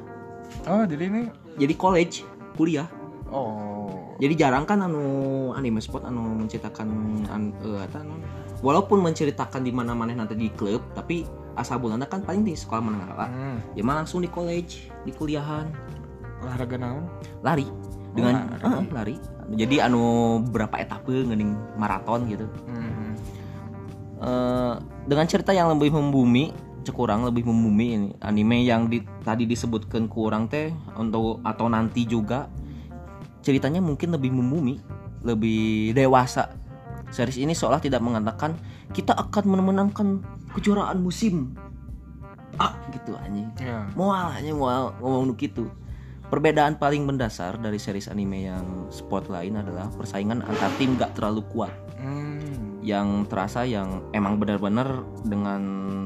Oh 0.70 0.86
jadi 0.86 1.10
ini 1.10 1.22
jadi 1.58 1.74
college 1.74 2.22
kuliah. 2.54 2.86
Oh. 3.26 4.14
Jadi 4.22 4.38
jarang 4.38 4.70
kan 4.70 4.86
anu 4.86 5.50
anime 5.58 5.82
sport 5.82 6.06
anu 6.06 6.46
menceritakan 6.46 6.88
an, 7.26 7.50
eh, 7.58 7.82
eta 7.82 8.06
non. 8.06 8.22
walaupun 8.62 9.02
menceritakan 9.02 9.66
di 9.66 9.74
mana 9.74 9.98
mana 9.98 10.14
nanti 10.14 10.38
di 10.38 10.46
klub 10.54 10.80
tapi 10.94 11.26
asal 11.58 11.82
bulana 11.82 12.06
kan 12.06 12.22
paling 12.22 12.46
di 12.46 12.54
sekolah 12.54 12.82
menengah 12.86 13.10
lah. 13.18 13.28
Hmm. 13.28 13.58
ya 13.74 13.82
mah 13.82 13.98
langsung 13.98 14.22
di 14.22 14.30
college 14.30 14.94
di 15.02 15.10
kuliahan. 15.10 15.66
Olahraga 16.46 16.78
naon? 16.78 17.10
Lari. 17.42 17.66
Dengan 18.14 18.46
lari. 18.62 18.62
eh, 18.62 18.86
lari. 18.94 19.16
Jadi 19.58 19.76
anu 19.82 20.38
berapa 20.54 20.78
etape 20.78 21.26
ngening 21.26 21.58
maraton 21.74 22.30
gitu. 22.30 22.46
Hmm. 22.70 23.05
Eh, 24.26 24.74
dengan 25.06 25.26
cerita 25.30 25.54
yang 25.54 25.70
lebih 25.70 25.94
membumi 25.94 26.50
cekurang 26.82 27.26
lebih 27.26 27.46
membumi 27.46 27.86
ini 27.98 28.10
anime 28.22 28.62
yang 28.62 28.86
di, 28.90 29.02
tadi 29.22 29.42
disebutkan 29.46 30.06
kurang 30.06 30.50
teh 30.50 30.70
untuk 30.98 31.42
atau 31.42 31.66
nanti 31.66 32.06
juga 32.06 32.46
ceritanya 33.42 33.78
mungkin 33.78 34.14
lebih 34.14 34.34
membumi 34.34 34.82
lebih 35.22 35.94
dewasa. 35.94 36.58
Series 37.14 37.38
ini 37.38 37.54
seolah 37.54 37.78
tidak 37.78 38.02
mengatakan 38.02 38.58
kita 38.90 39.14
akan 39.14 39.46
memenangkan 39.46 40.22
kejuaraan 40.58 40.98
musim. 40.98 41.54
Ah 42.58 42.74
gitu 42.90 43.14
anjing. 43.14 43.46
Ya. 43.62 43.86
Mual 43.94 44.34
aja 44.34 44.50
mual 44.50 44.90
ngomong 44.98 45.38
gitu 45.38 45.70
perbedaan 46.26 46.74
paling 46.74 47.06
mendasar 47.06 47.54
dari 47.62 47.78
series 47.78 48.10
anime 48.10 48.50
yang 48.50 48.90
sport 48.90 49.30
lain 49.30 49.62
adalah 49.62 49.86
persaingan 49.94 50.42
antar 50.42 50.70
tim 50.78 50.98
gak 50.98 51.14
terlalu 51.14 51.46
kuat. 51.54 51.70
Hmm. 52.02 52.45
Yang 52.86 53.26
terasa 53.26 53.66
yang 53.66 53.98
emang 54.14 54.38
benar-benar 54.38 55.02
dengan 55.26 55.60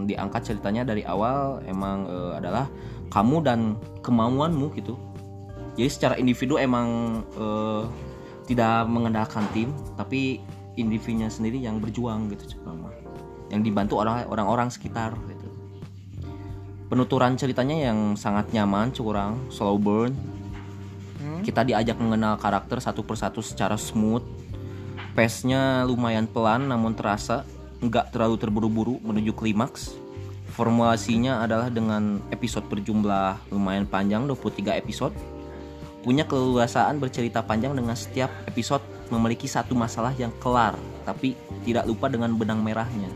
diangkat 0.08 0.48
ceritanya 0.48 0.88
dari 0.88 1.04
awal 1.04 1.60
emang 1.68 2.08
eh, 2.08 2.32
adalah 2.40 2.72
kamu 3.12 3.36
dan 3.44 3.60
kemauanmu 4.00 4.72
gitu. 4.80 4.96
Jadi 5.76 5.90
secara 5.92 6.14
individu 6.16 6.56
emang 6.56 7.20
eh, 7.36 7.84
tidak 8.48 8.88
mengandalkan 8.88 9.44
tim 9.52 9.76
tapi 10.00 10.40
individunya 10.80 11.28
sendiri 11.28 11.60
yang 11.60 11.84
berjuang 11.84 12.32
gitu 12.32 12.56
cuma 12.56 12.88
yang 13.52 13.60
dibantu 13.60 14.00
orang 14.00 14.24
orang-orang 14.32 14.72
sekitar 14.72 15.12
gitu. 15.28 15.48
Penuturan 16.88 17.36
ceritanya 17.36 17.92
yang 17.92 18.16
sangat 18.16 18.50
nyaman 18.56 18.88
curang 18.90 19.36
slow 19.52 19.76
burn. 19.76 20.16
Hmm? 21.20 21.44
kita 21.44 21.68
diajak 21.68 22.00
mengenal 22.00 22.40
karakter 22.40 22.80
satu 22.80 23.04
persatu 23.04 23.44
secara 23.44 23.76
smooth 23.76 24.24
pace-nya 25.14 25.82
lumayan 25.86 26.26
pelan 26.30 26.70
namun 26.70 26.94
terasa. 26.94 27.46
Nggak 27.80 28.12
terlalu 28.12 28.36
terburu-buru 28.36 28.94
menuju 29.00 29.32
klimaks. 29.32 29.96
Formulasinya 30.52 31.40
adalah 31.40 31.72
dengan 31.72 32.20
episode 32.28 32.68
berjumlah 32.68 33.48
lumayan 33.48 33.88
panjang 33.88 34.28
23 34.28 34.76
episode. 34.76 35.14
Punya 36.04 36.28
keleluasaan 36.28 37.00
bercerita 37.00 37.40
panjang 37.40 37.72
dengan 37.72 37.96
setiap 37.96 38.28
episode 38.44 38.84
memiliki 39.08 39.48
satu 39.48 39.72
masalah 39.72 40.12
yang 40.16 40.32
kelar 40.40 40.76
tapi 41.08 41.34
tidak 41.64 41.88
lupa 41.88 42.12
dengan 42.12 42.36
benang 42.36 42.60
merahnya. 42.60 43.08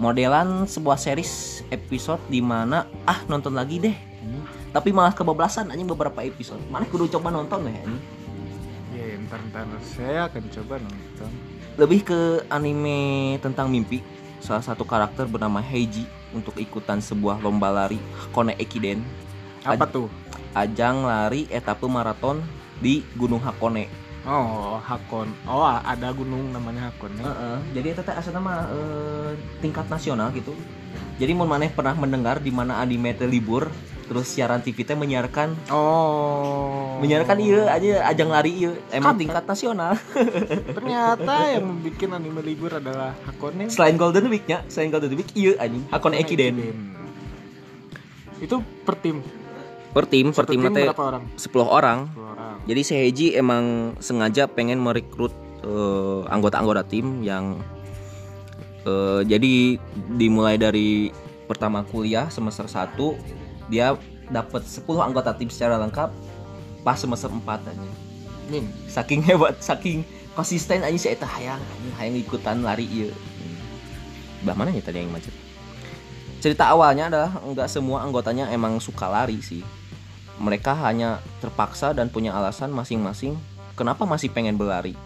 Modelan 0.00 0.64
sebuah 0.64 0.96
series 0.96 1.60
episode 1.68 2.22
di 2.30 2.40
mana 2.40 2.86
ah 3.04 3.20
nonton 3.26 3.52
lagi 3.52 3.82
deh. 3.82 3.96
Tapi 4.70 4.94
malah 4.94 5.10
kebablasan 5.10 5.74
anjing 5.74 5.90
beberapa 5.90 6.22
episode. 6.22 6.62
Mana 6.70 6.86
kudu 6.86 7.10
coba 7.10 7.34
nonton 7.34 7.66
deh 7.66 7.74
anjing 7.74 8.19
Ya, 9.10 9.18
ntar 9.20 9.42
ntar 9.50 9.66
saya 9.82 10.30
akan 10.30 10.44
coba 10.48 10.74
nonton. 10.78 11.30
lebih 11.74 12.00
ke 12.04 12.20
anime 12.46 12.98
tentang 13.38 13.66
mimpi 13.66 13.98
salah 14.38 14.62
satu 14.62 14.86
karakter 14.86 15.26
bernama 15.26 15.58
Heiji 15.58 16.06
untuk 16.30 16.54
ikutan 16.54 17.02
sebuah 17.02 17.42
lomba 17.42 17.74
lari 17.74 17.98
Hakone 18.16 18.54
Ekiden 18.54 19.02
Apa 19.66 19.82
tuh? 19.84 20.06
ajang 20.52 21.02
lari 21.02 21.50
etape 21.50 21.86
maraton 21.86 22.38
di 22.78 23.02
Gunung 23.12 23.40
Hakone 23.40 23.90
Oh, 24.20 24.76
Hakon. 24.78 25.32
Oh, 25.48 25.64
ada 25.64 26.12
gunung 26.12 26.52
namanya 26.52 26.92
Hakon. 26.92 27.08
ya? 27.16 27.24
Heeh, 27.24 27.56
jadi 27.72 27.88
itu 27.90 28.02
teh 28.04 28.12
asal 28.12 28.36
nama 28.36 28.68
eh, 28.68 29.32
tingkat 29.58 29.88
nasional 29.88 30.28
gitu. 30.30 30.52
Jadi 31.16 31.32
mau 31.32 31.48
maneh 31.48 31.72
pernah 31.72 31.96
mendengar 31.96 32.36
di 32.36 32.52
mana 32.52 32.78
anime 32.78 33.16
libur, 33.24 33.72
terus 34.04 34.28
siaran 34.28 34.60
TV 34.60 34.84
teh 34.84 34.92
menyiarkan 34.92 35.56
Oh. 35.72 36.79
Menyiarkan 37.00 37.36
iya 37.40 37.60
aja 37.72 38.06
ajang 38.12 38.28
lari 38.28 38.52
iya 38.52 38.72
emang 38.92 39.16
tingkat 39.16 39.44
nasional. 39.48 39.96
Ternyata 40.76 41.34
yang 41.56 41.64
membuat 41.64 42.20
anime 42.20 42.40
libur 42.44 42.72
adalah 42.76 43.16
Hakone. 43.24 43.72
Selain 43.72 43.96
Golden 43.96 44.28
Week 44.28 44.44
nya, 44.44 44.62
selain 44.68 44.92
Golden 44.92 45.16
Week 45.16 45.30
iya 45.32 45.56
anjing. 45.56 45.84
Hakone 45.88 46.20
Ekiden. 46.20 46.54
Itu 48.40 48.60
per 48.84 49.00
tim. 49.00 49.24
Per 49.90 50.06
tim, 50.06 50.30
per 50.30 50.46
tim 50.46 50.62
berapa 50.62 51.02
orang? 51.02 51.24
10 51.34 51.50
orang. 51.66 51.98
Dua 52.14 52.28
orang. 52.30 52.56
Jadi 52.62 52.80
si 52.86 52.92
Heiji 52.94 53.26
emang 53.34 53.96
sengaja 53.98 54.46
pengen 54.46 54.78
merekrut 54.78 55.34
eh, 55.66 56.20
anggota-anggota 56.30 56.86
tim 56.86 57.26
yang 57.26 57.58
eh, 58.86 59.20
jadi 59.26 59.82
dimulai 60.14 60.54
dari 60.60 61.10
pertama 61.50 61.82
kuliah 61.82 62.30
semester 62.30 62.70
1 62.70 62.94
dia 63.66 63.98
dapat 64.30 64.62
10 64.62 64.86
anggota 65.02 65.34
tim 65.34 65.50
secara 65.50 65.74
lengkap 65.82 66.14
pas 66.80 66.96
semester 66.96 67.28
4 67.28 67.42
aja. 67.66 67.90
Min. 68.48 68.66
Saking 68.86 69.20
hebat, 69.22 69.60
saking 69.60 70.02
konsisten 70.32 70.80
aja 70.80 70.96
si 70.96 71.08
eta 71.08 71.26
hayang 71.26 71.60
anjing, 71.60 71.94
hayang 71.98 72.16
ikutan 72.18 72.62
lari 72.62 72.86
ieu. 72.86 73.10
Bah 74.40 74.56
mana 74.56 74.72
nih 74.72 74.80
tadi 74.80 75.04
yang 75.04 75.12
macet? 75.12 75.32
Cerita 76.40 76.72
awalnya 76.72 77.12
adalah 77.12 77.32
enggak 77.44 77.68
semua 77.68 78.00
anggotanya 78.00 78.48
emang 78.48 78.80
suka 78.80 79.06
lari 79.06 79.44
sih. 79.44 79.60
Mereka 80.40 80.72
hanya 80.72 81.20
terpaksa 81.44 81.92
dan 81.92 82.08
punya 82.08 82.32
alasan 82.32 82.72
masing-masing 82.72 83.36
kenapa 83.76 84.08
masih 84.08 84.32
pengen 84.32 84.56
berlari. 84.56 84.96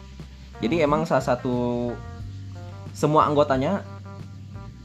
Jadi 0.63 0.79
emang 0.79 1.03
salah 1.03 1.27
satu 1.27 1.91
semua 2.95 3.27
anggotanya 3.27 3.83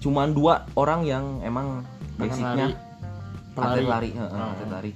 cuman 0.01 0.33
dua 0.33 0.65
orang 0.73 1.05
yang 1.05 1.25
emang 1.45 1.85
Pengen 2.17 2.33
basicnya 2.33 2.67
atlet 3.53 3.85
Pelari. 3.85 3.85
lari, 3.85 4.09
heeh, 4.15 4.31
Oh. 4.33 4.49
atlet 4.49 4.71
lari. 4.71 4.91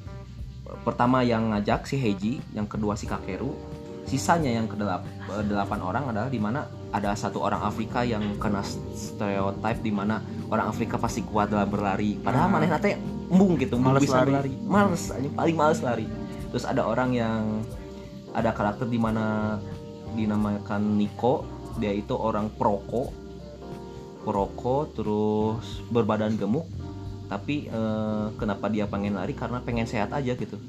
Pertama 0.83 1.23
yang 1.23 1.55
ngajak 1.55 1.87
si 1.87 1.95
Heiji, 1.95 2.43
yang 2.51 2.67
kedua 2.67 2.99
si 2.99 3.07
Kakeru, 3.07 3.55
sisanya 4.03 4.51
yang 4.51 4.67
kedelap 4.67 5.07
delapan 5.47 5.79
orang 5.79 6.03
adalah 6.11 6.27
di 6.27 6.35
mana 6.35 6.67
ada 6.91 7.15
satu 7.15 7.39
orang 7.39 7.63
Afrika 7.63 8.03
yang 8.03 8.35
kena 8.35 8.59
stereotip 8.93 9.79
di 9.79 9.89
mana 9.95 10.19
orang 10.51 10.67
Afrika 10.67 10.99
pasti 10.99 11.23
kuat 11.23 11.49
dalam 11.49 11.71
berlari. 11.71 12.19
Padahal 12.19 12.51
Hmm. 12.51 12.55
maneh 12.59 12.69
nate 12.69 12.89
embung 13.31 13.55
gitu, 13.55 13.79
Males 13.79 14.03
bisa 14.03 14.21
lari. 14.21 14.27
berlari. 14.29 14.53
Males, 14.67 15.03
paling 15.33 15.55
males 15.55 15.79
lari. 15.79 16.05
Terus 16.51 16.67
ada 16.67 16.83
orang 16.85 17.15
yang 17.15 17.63
ada 18.35 18.51
karakter 18.51 18.85
di 18.85 18.99
mana 18.99 19.57
dinamakan 20.13 20.99
Niko, 20.99 21.47
dia 21.79 21.95
itu 21.95 22.13
orang 22.13 22.51
perokok. 22.53 23.09
Perokok 24.23 24.83
terus 24.95 25.65
berbadan 25.89 26.35
gemuk 26.35 26.67
tapi 27.33 27.65
eh, 27.65 28.25
kenapa 28.37 28.69
dia 28.69 28.85
pengen 28.85 29.17
lari? 29.17 29.33
Karena 29.33 29.57
pengen 29.65 29.89
sehat 29.89 30.13
aja 30.13 30.37
gitu. 30.37 30.61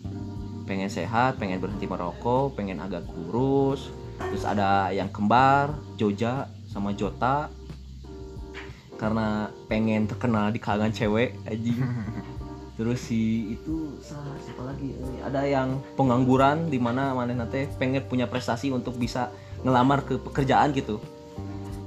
Pengen 0.64 0.88
sehat 0.88 1.36
pengen 1.36 1.60
berhenti 1.60 1.84
merokok 1.84 2.56
pengen 2.56 2.80
agak 2.80 3.04
kurus 3.04 3.92
terus 4.16 4.48
ada 4.48 4.88
yang 4.96 5.12
kembar 5.12 5.76
Joja 6.00 6.48
sama 6.72 6.96
Jota. 6.96 7.52
Karena 8.96 9.52
pengen 9.68 10.08
terkenal 10.08 10.48
di 10.48 10.62
kalangan 10.62 10.94
cewek 10.94 11.36
anjing. 11.44 11.76
Terus 12.74 13.06
si 13.06 13.54
itu 13.54 13.94
salah 14.02 14.34
siapa 14.42 14.66
lagi? 14.66 14.90
Eh, 14.98 15.22
ada 15.22 15.46
yang 15.46 15.78
pengangguran 15.94 16.66
di 16.66 16.82
mana 16.82 17.14
mana 17.14 17.30
nanti 17.30 17.70
pengen 17.78 18.02
punya 18.10 18.26
prestasi 18.26 18.74
untuk 18.74 18.98
bisa 18.98 19.30
ngelamar 19.62 20.02
ke 20.02 20.18
pekerjaan 20.18 20.74
gitu. 20.74 20.98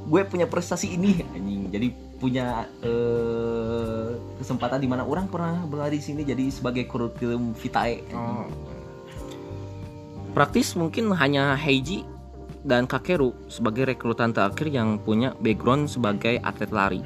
Gue 0.07 0.23
punya 0.23 0.47
prestasi 0.47 0.95
ini 0.95 1.27
anjing. 1.35 1.67
Jadi 1.75 1.87
punya 2.23 2.71
eh, 2.79 3.26
kesempatan 4.37 4.79
di 4.79 4.87
mana 4.89 5.03
orang 5.03 5.25
pernah 5.25 5.65
berlari 5.65 5.97
di 5.99 6.05
sini 6.05 6.21
jadi 6.21 6.47
sebagai 6.53 6.85
kurikulum 6.85 7.57
vitae. 7.57 8.05
Oh. 8.13 8.45
praktis 10.37 10.77
mungkin 10.77 11.09
hanya 11.17 11.57
Heiji 11.57 12.05
dan 12.61 12.85
Kakeru 12.85 13.33
sebagai 13.49 13.89
rekrutan 13.89 14.35
terakhir 14.35 14.69
yang 14.69 15.01
punya 15.01 15.33
background 15.41 15.89
sebagai 15.89 16.37
atlet 16.45 16.69
lari. 16.69 17.01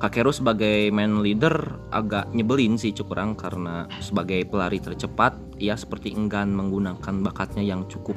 Kakeru 0.00 0.32
sebagai 0.32 0.88
man 0.94 1.20
leader 1.20 1.76
agak 1.92 2.32
nyebelin 2.32 2.80
sih 2.80 2.94
cukurang 2.94 3.36
karena 3.36 3.84
sebagai 4.00 4.48
pelari 4.48 4.80
tercepat 4.80 5.36
ia 5.60 5.76
seperti 5.76 6.16
enggan 6.16 6.56
menggunakan 6.56 7.20
bakatnya 7.20 7.60
yang 7.60 7.84
cukup. 7.84 8.16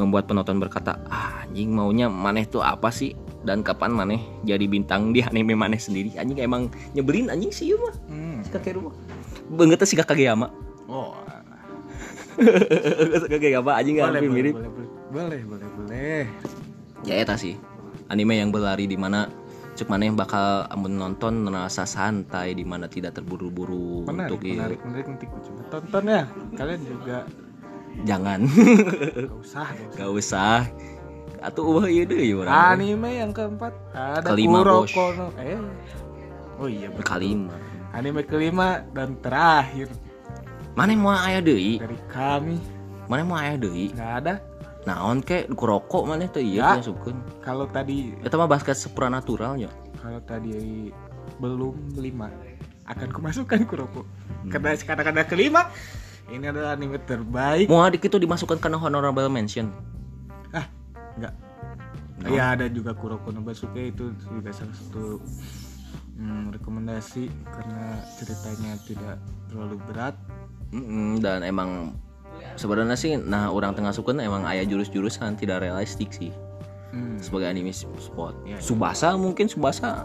Membuat 0.00 0.24
penonton 0.24 0.56
berkata 0.56 0.96
ah, 1.12 1.44
anjing 1.44 1.68
maunya 1.68 2.08
maneh 2.08 2.48
tuh 2.48 2.64
apa 2.64 2.88
sih 2.88 3.12
dan 3.42 3.62
kapan 3.62 3.90
maneh 3.90 4.22
jadi 4.46 4.64
bintang 4.66 5.10
di 5.10 5.22
anime 5.22 5.54
maneh 5.58 5.78
sendiri 5.78 6.14
anjing 6.18 6.38
emang 6.38 6.70
nyebelin 6.94 7.30
anjing 7.30 7.50
sih 7.50 7.70
ieu 7.70 7.78
mah 7.78 7.94
Hmm. 8.06 8.38
si 8.42 8.50
Kakeru 8.50 8.90
mah 8.90 8.94
banget 9.52 9.82
sih 9.84 9.98
Kageyama 9.98 10.48
Oh. 10.90 11.14
Kageyama 13.32 13.72
anjing 13.78 14.00
Boleh, 14.00 14.20
boleh, 14.20 14.30
mirip 14.30 14.54
boleh, 14.56 14.70
boleh, 15.12 15.40
boleh, 15.44 15.68
boleh, 15.76 16.22
ya 17.04 17.14
eta 17.20 17.36
sih 17.36 17.58
anime 18.08 18.38
yang 18.40 18.48
berlari 18.52 18.88
di 18.88 18.96
mana 18.96 19.28
cuk 19.72 19.88
maneh 19.88 20.12
bakal 20.12 20.68
amun 20.68 21.00
nonton 21.00 21.48
merasa 21.48 21.88
santai 21.88 22.52
di 22.52 22.64
mana 22.64 22.84
tidak 22.88 23.16
terburu-buru 23.16 24.04
Menarik, 24.04 24.36
untuk 24.36 24.40
iya. 24.44 24.52
menarik, 24.60 24.80
menarik 24.84 25.06
coba 25.08 25.62
tonton 25.72 26.04
ya. 26.12 26.22
Kalian 26.60 26.80
juga 26.84 27.18
jangan 28.04 28.40
gak 28.48 29.36
usah, 29.40 29.66
gak 29.68 29.88
usah. 29.88 29.96
gak 29.96 30.10
usah 30.12 30.56
atau 31.42 31.82
wah 31.82 31.86
iya 31.90 32.06
deh 32.06 32.22
ya 32.22 32.34
orang 32.38 32.78
Anime 32.78 33.10
yang 33.18 33.30
keempat 33.34 33.74
ada 33.90 34.30
Kelima, 34.30 34.62
Bos. 34.62 34.88
Kuroko 34.94 35.04
no 35.18 35.26
eh. 35.42 35.58
Oh 36.62 36.68
iya 36.70 36.88
betul. 36.88 37.04
kalima 37.04 37.54
Anime 37.92 38.22
kelima 38.22 38.86
dan 38.94 39.18
terakhir 39.18 39.90
mana 40.72 40.96
mau 40.96 41.12
aya 41.12 41.42
deui 41.44 41.76
dari 41.82 41.98
kami 42.08 42.56
mana 43.10 43.26
mau 43.26 43.36
aya 43.36 43.58
deui 43.60 43.92
nggak 43.92 44.12
ada. 44.24 44.34
naon 44.82 45.20
ke 45.20 45.46
kuroko 45.52 46.06
mana 46.08 46.26
Ya. 46.32 46.40
iya 46.40 46.68
masukkeun 46.80 47.18
Kalau 47.44 47.66
tadi 47.68 48.14
eta 48.24 48.34
mah 48.40 48.48
basket 48.48 48.78
supranatural 48.78 49.58
nya 49.58 49.68
kalau 50.00 50.18
tadi 50.24 50.90
belum 51.38 51.98
lima 51.98 52.30
akan 52.90 53.08
kumasukkan 53.14 53.62
Kuroko. 53.70 54.02
Hmm. 54.02 54.50
Karena 54.50 54.74
kata-kata 54.74 55.22
kelima 55.30 55.70
ini 56.32 56.48
adalah 56.50 56.74
anime 56.74 56.98
terbaik. 57.06 57.70
mau 57.70 57.86
adik 57.86 58.10
itu 58.10 58.18
dimasukkan 58.18 58.58
karena 58.58 58.78
honorable 58.80 59.28
mention 59.30 59.70
Enggak. 61.18 61.34
No. 62.22 62.28
Ya 62.30 62.54
ada 62.54 62.66
juga 62.70 62.94
Kuroko 62.94 63.34
no 63.34 63.42
Basuke 63.42 63.90
itu 63.90 64.14
juga 64.30 64.54
salah 64.54 64.76
satu 64.78 65.18
hmm, 66.16 66.54
rekomendasi 66.54 67.26
karena 67.50 67.98
ceritanya 68.20 68.72
tidak 68.86 69.16
terlalu 69.50 69.76
berat. 69.90 70.14
Mm-mm, 70.72 71.20
dan 71.20 71.44
emang 71.44 71.92
sebenarnya 72.56 72.96
sih 72.96 73.20
nah 73.20 73.52
orang 73.52 73.76
tengah 73.76 73.92
suka 73.92 74.16
emang 74.16 74.48
ayah 74.48 74.64
jurus-jurusan 74.64 75.36
tidak 75.36 75.60
realistik 75.64 76.12
sih 76.12 76.32
Hmm, 76.92 77.16
sebagai 77.16 77.48
anime 77.48 77.72
sport 77.72 78.36
Iya, 78.44 78.56
iya. 78.56 78.58
Subasa 78.60 79.16
mungkin 79.16 79.48
Subasa 79.48 80.04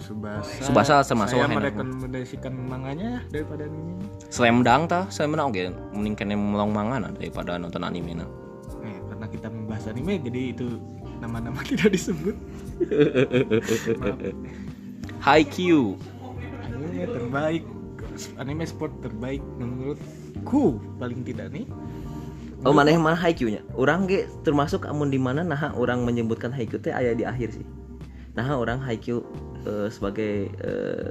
Subasa. 0.00 0.64
Subasa 0.64 0.94
termasuk 1.04 1.36
Saya 1.36 1.46
merekomendasikan 1.46 2.56
manganya 2.56 3.20
daripada 3.28 3.68
anime. 3.68 4.00
Slam 4.32 4.64
Dunk 4.64 4.88
tah 4.88 5.04
Slam 5.12 5.36
Dunk 5.36 5.52
oke 5.52 5.60
mending 5.92 6.16
kena 6.16 6.34
melong 6.34 6.72
mangana 6.72 7.12
daripada 7.12 7.60
nonton 7.60 7.84
anime 7.84 8.16
nah. 8.16 8.24
Nah, 8.24 8.28
membahas 9.82 9.90
anime 9.90 10.14
jadi 10.22 10.40
itu 10.54 10.66
nama-nama 11.18 11.58
tidak 11.70 11.90
disebut. 11.94 12.36
Haikyuu 15.26 15.94
Anime 16.66 17.06
terbaik 17.06 17.64
anime 18.38 18.64
sport 18.66 18.92
terbaik 19.02 19.42
menurutku 19.58 20.82
paling 20.98 21.22
tidak 21.22 21.54
nih 21.54 21.66
Oh 22.62 22.70
mana 22.70 22.94
yang 22.94 23.02
mana 23.02 23.18
Haikyuu 23.18 23.50
nya? 23.50 23.58
Orang 23.74 24.06
ge 24.06 24.30
termasuk 24.46 24.86
amun 24.86 25.10
di 25.10 25.18
mana 25.18 25.42
nah 25.42 25.74
orang 25.74 26.06
menyebutkan 26.06 26.54
Haikyuu 26.54 26.78
teh 26.78 26.94
aya 26.94 27.10
di 27.10 27.26
akhir 27.26 27.58
sih. 27.58 27.66
Nah 28.38 28.46
orang 28.54 28.78
Haikyuu 28.78 29.18
eh, 29.66 29.90
sebagai 29.90 30.46
eh, 30.62 31.10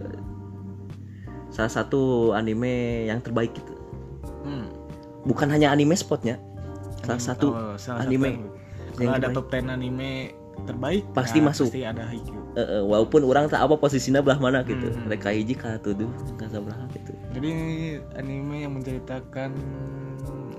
salah 1.52 1.68
satu 1.68 2.32
anime 2.32 3.04
yang 3.12 3.20
terbaik 3.20 3.52
gitu. 3.52 3.76
Hmm. 4.48 4.72
Bukan 5.28 5.52
hanya 5.52 5.76
anime 5.76 5.92
spotnya, 6.00 6.40
salah 7.04 7.20
satu 7.20 7.52
Oh, 7.52 7.76
salah 7.76 8.08
anime 8.08 8.40
satu. 8.40 8.61
Kalau 8.96 9.12
ada 9.16 9.28
top 9.32 9.48
10 9.50 9.68
anime 9.72 10.36
terbaik 10.68 11.04
Pasti 11.16 11.40
ya, 11.40 11.48
masuk. 11.48 11.68
pasti 11.72 11.82
ada 11.88 12.04
Haikyuu 12.06 12.42
Eh, 12.52 12.60
eh, 12.60 12.84
walaupun 12.84 13.24
orang 13.24 13.48
tak 13.48 13.64
apa 13.64 13.80
posisinya 13.80 14.20
belah 14.20 14.36
mana 14.36 14.60
gitu. 14.68 14.92
Hmm. 14.92 15.08
Mereka 15.08 15.32
hiji 15.32 15.56
ka 15.56 15.80
tuduh 15.80 16.12
ka 16.36 16.52
sabaraha 16.52 16.84
gitu. 16.92 17.16
jadi 17.32 17.52
anime 18.20 18.68
yang 18.68 18.76
menceritakan 18.76 19.56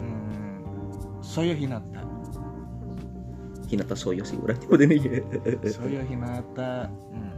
hmm, 0.00 0.56
Soyo 1.20 1.52
Hinata 1.52 2.00
Hinata 3.68 3.92
Soyo 3.92 4.24
sih 4.24 4.40
orang 4.40 4.56
nyebut 4.64 4.80
ini. 4.88 4.96
Soyo 5.76 6.00
Hinata 6.00 6.88
hmm, 7.12 7.36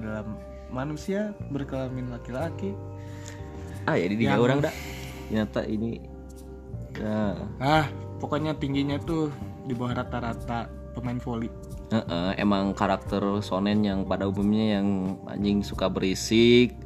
adalah 0.00 0.24
manusia 0.72 1.36
berkelamin 1.52 2.08
laki-laki 2.08 2.72
ah 3.84 4.00
ya 4.00 4.08
di 4.08 4.16
dia 4.16 4.40
orang 4.40 4.64
dah. 4.64 4.72
Hinata 5.28 5.68
ini 5.68 6.00
Nah, 7.00 7.36
ah 7.60 7.86
pokoknya 8.20 8.52
tingginya 8.60 9.00
tuh 9.00 9.32
di 9.64 9.72
bawah 9.72 10.04
rata-rata 10.04 10.68
pemain 10.92 11.16
voli. 11.18 11.48
Heeh, 11.90 12.30
emang 12.38 12.76
karakter 12.76 13.42
sonen 13.42 13.82
yang 13.82 14.06
pada 14.06 14.28
umumnya 14.30 14.78
yang 14.78 15.18
anjing 15.26 15.64
suka 15.64 15.90
berisik, 15.90 16.76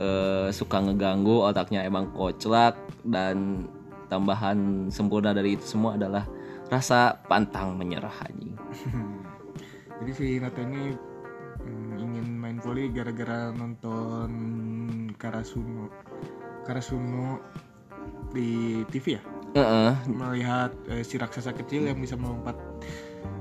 eh, 0.00 0.48
suka 0.54 0.80
ngeganggu, 0.80 1.44
otaknya 1.44 1.84
emang 1.84 2.08
koclak 2.14 2.78
dan 3.04 3.68
tambahan 4.08 4.88
sempurna 4.88 5.36
dari 5.36 5.58
itu 5.58 5.66
semua 5.66 5.98
adalah 5.98 6.24
rasa 6.72 7.18
pantang 7.26 7.76
menyerah 7.76 8.14
anjing. 8.30 8.54
jadi 10.00 10.10
si 10.16 10.24
Hinata 10.38 10.62
ini 10.64 10.96
hmm, 11.66 11.92
ingin 11.98 12.26
main 12.38 12.58
voli 12.62 12.88
gara-gara 12.94 13.52
nonton 13.52 14.30
Karasuno. 15.20 15.90
Karasuno 16.64 17.40
di 18.30 18.80
TV 18.88 19.18
ya 19.18 19.22
Heeh, 19.50 19.90
melihat 20.06 20.70
eh, 20.86 21.02
si 21.02 21.18
raksasa 21.18 21.50
kecil 21.50 21.90
yang 21.90 21.98
bisa 21.98 22.14
melompat 22.14 22.54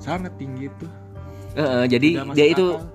sangat 0.01 0.33
tinggi 0.41 0.71
itu. 0.71 0.87
Heeh, 1.53 1.85
jadi 1.85 2.09
Tidak 2.17 2.25
masuk 2.25 2.37
dia 2.37 2.47
itu 2.49 2.67
akal. 2.73 2.89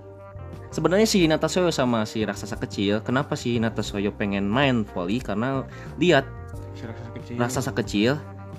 sebenarnya 0.74 1.06
si 1.06 1.16
Hinata 1.22 1.46
Soyo 1.46 1.70
sama 1.70 2.02
si 2.10 2.26
raksasa 2.26 2.58
kecil, 2.58 2.98
kenapa 3.06 3.38
si 3.38 3.54
Hinata 3.54 3.86
Soyo 3.86 4.10
pengen 4.10 4.50
main 4.50 4.82
volley? 4.82 5.22
Karena 5.22 5.62
lihat 6.02 6.26
si 6.74 6.82
raksasa 6.86 7.10
kecil. 7.14 7.34
raksasa 7.38 7.70
kecil 7.70 8.10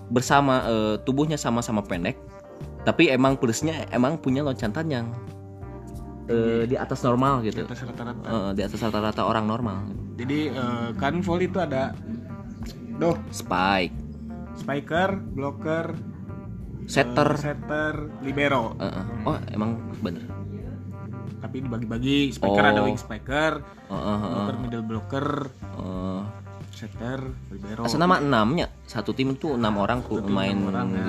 bersama 0.07 0.63
eh, 0.69 0.95
tubuhnya 1.03 1.35
sama-sama 1.35 1.83
pendek 1.83 2.15
tapi 2.85 3.09
emang 3.09 3.35
plusnya 3.35 3.89
emang 3.89 4.21
punya 4.21 4.45
loncatan 4.45 4.85
yang 4.87 5.05
eh, 6.29 6.69
di 6.69 6.77
atas 6.77 7.01
normal 7.01 7.41
di 7.41 7.49
gitu 7.49 7.65
atas 7.65 7.81
rata-rata. 7.81 8.53
Di 8.53 8.61
atas 8.61 8.79
rata-rata 8.79 9.21
orang 9.25 9.49
normal. 9.49 9.89
Jadi 10.15 10.53
eh, 10.53 10.89
kan 10.95 11.19
volley 11.19 11.49
itu 11.49 11.57
ada 11.59 11.97
doh 13.01 13.17
spike 13.33 14.04
spiker 14.55 15.09
blocker 15.15 15.85
setter 16.85 17.29
eh, 17.33 17.39
setter 17.39 17.93
libero 18.21 18.75
Eh, 18.77 18.85
eh. 18.85 19.05
oh 19.27 19.37
emang 19.51 19.71
bener 19.99 20.23
tapi 21.39 21.61
dibagi-bagi 21.61 22.33
spiker 22.33 22.63
Oh. 22.63 22.71
ada 22.73 22.81
wing 22.81 22.97
spiker 22.97 23.53
eh, 23.61 23.93
eh, 23.93 24.17
blocker 24.17 24.55
middle 24.59 24.85
blocker 24.85 25.27
eh. 25.77 26.21
setter 26.71 27.19
libero 27.49 27.85
asal 27.85 27.99
nama 27.99 28.19
enamnya 28.19 28.67
satu 28.83 29.13
tim 29.13 29.33
itu 29.33 29.55
enam 29.55 29.79
orang 29.79 30.03
ku 30.03 30.19
main 30.21 30.57
orang, 30.65 30.87
ya. 30.91 31.05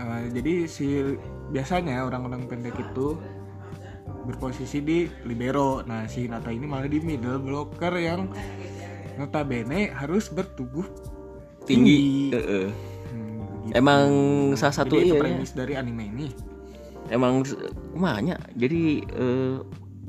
Eh, 0.00 0.22
jadi 0.32 0.64
si 0.64 0.86
biasanya 1.52 2.08
orang-orang 2.08 2.48
pendek 2.48 2.72
itu 2.78 3.20
berposisi 4.20 4.80
di 4.80 4.98
libero. 5.24 5.80
Nah, 5.84 6.04
si 6.08 6.24
Hinata 6.24 6.48
ini 6.48 6.64
malah 6.64 6.88
di 6.88 7.00
middle 7.00 7.40
blocker 7.40 7.92
yang 7.96 8.28
notabene 9.20 9.92
harus 9.92 10.32
bertubuh 10.32 10.88
tinggi 11.68 12.32
tinggi. 12.32 12.32
Eh, 12.32 12.40
eh. 12.40 12.68
Hmm, 13.12 13.68
gitu. 13.68 13.76
emang 13.76 14.08
salah 14.56 14.76
satu 14.80 14.96
Jadi 14.96 15.04
itu 15.04 15.14
iya 15.14 15.20
premis 15.20 15.52
dari 15.52 15.74
anime 15.76 16.04
ini. 16.08 16.28
emang 17.12 17.44
kumanya 17.92 18.40
jadi 18.56 19.04
eh, 19.04 19.56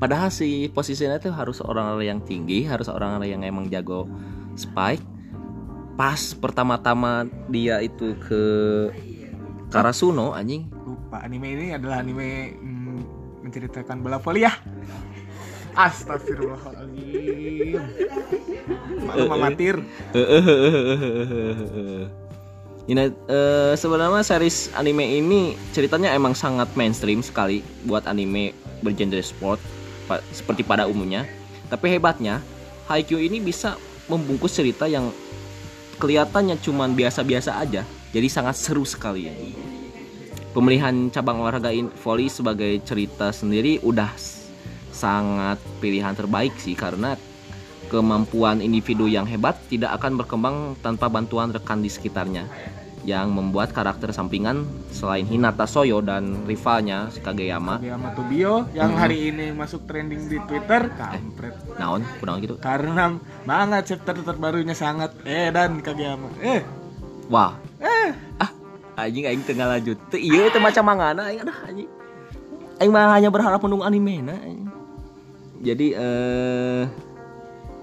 padahal 0.00 0.32
si 0.32 0.72
posisinya 0.72 1.20
itu 1.20 1.28
harus 1.28 1.60
orang 1.60 2.00
yang 2.00 2.24
tinggi 2.24 2.64
harus 2.64 2.88
orang 2.88 3.20
yang 3.26 3.44
emang 3.44 3.68
jago 3.68 4.08
spike 4.56 5.04
pas 5.94 6.32
pertama-tama 6.38 7.28
dia 7.52 7.84
itu 7.84 8.16
ke 8.16 8.42
Karasuno 9.68 10.32
anjing 10.32 10.68
Lupa 10.84 11.24
anime 11.24 11.52
ini 11.52 11.66
adalah 11.76 12.00
anime 12.00 12.56
hmm, 12.56 12.82
menceritakan 13.44 14.00
bola 14.00 14.16
voli 14.16 14.46
ya. 14.46 14.52
Astagfirullahaladzim. 15.72 17.80
Malu 19.08 19.24
mamatir. 19.28 19.80
Ini 22.82 23.14
eh, 23.14 23.72
sebenarnya 23.78 24.26
series 24.26 24.66
anime 24.74 25.06
ini 25.06 25.54
ceritanya 25.70 26.10
emang 26.18 26.34
sangat 26.34 26.66
mainstream 26.74 27.22
sekali 27.22 27.62
buat 27.86 28.10
anime 28.10 28.50
bergenre 28.82 29.22
sport 29.22 29.62
pa- 30.10 30.18
seperti 30.34 30.66
pada 30.66 30.90
umumnya. 30.90 31.22
Tapi 31.70 31.94
hebatnya 31.94 32.42
Haikyuu 32.90 33.22
ini 33.22 33.38
bisa 33.38 33.78
membungkus 34.10 34.58
cerita 34.58 34.90
yang 34.90 35.14
kelihatannya 36.02 36.58
cuman 36.58 36.98
biasa-biasa 36.98 37.62
aja. 37.62 37.86
Jadi 38.10 38.26
sangat 38.26 38.58
seru 38.58 38.82
sekali 38.82 39.30
ya. 39.30 39.34
Pemilihan 40.52 41.08
cabang 41.14 41.40
olahraga 41.40 41.70
volley 42.02 42.28
sebagai 42.28 42.82
cerita 42.82 43.30
sendiri 43.30 43.78
udah 43.80 44.10
sangat 45.02 45.58
pilihan 45.82 46.14
terbaik 46.14 46.54
sih 46.62 46.78
karena 46.78 47.18
kemampuan 47.90 48.62
individu 48.62 49.10
yang 49.10 49.26
hebat 49.26 49.58
tidak 49.66 49.98
akan 49.98 50.14
berkembang 50.14 50.56
tanpa 50.78 51.10
bantuan 51.10 51.50
rekan 51.50 51.82
di 51.82 51.90
sekitarnya 51.90 52.46
yang 53.02 53.34
membuat 53.34 53.74
karakter 53.74 54.14
sampingan 54.14 54.62
selain 54.94 55.26
Hinata 55.26 55.66
Soyo 55.66 55.98
dan 55.98 56.46
rivalnya 56.46 57.10
Kageyama. 57.10 57.82
Kageyama 57.82 58.08
Tobio 58.14 58.70
yang 58.78 58.94
hari 58.94 59.34
ini 59.34 59.50
masuk 59.50 59.90
trending 59.90 60.30
di 60.30 60.38
Twitter, 60.46 60.86
kampret. 60.94 61.58
naon? 61.82 62.06
Kurang 62.22 62.38
gitu. 62.38 62.62
Karena 62.62 63.18
banget 63.42 63.94
chapter 63.94 64.22
terbarunya 64.22 64.74
sangat 64.78 65.18
eh 65.26 65.50
dan 65.50 65.82
Kageyama. 65.82 66.30
Eh, 66.38 66.62
wah. 67.26 67.58
Eh. 67.82 68.14
ah 68.38 68.50
anjing 68.94 69.26
aing 69.26 69.42
tengah 69.42 69.66
lanjut 69.66 69.98
teu 70.06 70.22
iya 70.22 70.46
itu 70.46 70.62
macam 70.62 70.86
mangana 70.86 71.26
aing. 71.26 71.42
Aduh 71.42 71.58
anjing. 71.66 71.90
Aing 72.78 72.92
mah 72.94 73.18
hanya 73.18 73.34
berharap 73.34 73.58
menunggu 73.66 73.82
anime 73.82 74.22
na 74.22 74.38
anjing. 74.38 74.71
Jadi 75.62 75.86
eh 75.94 76.82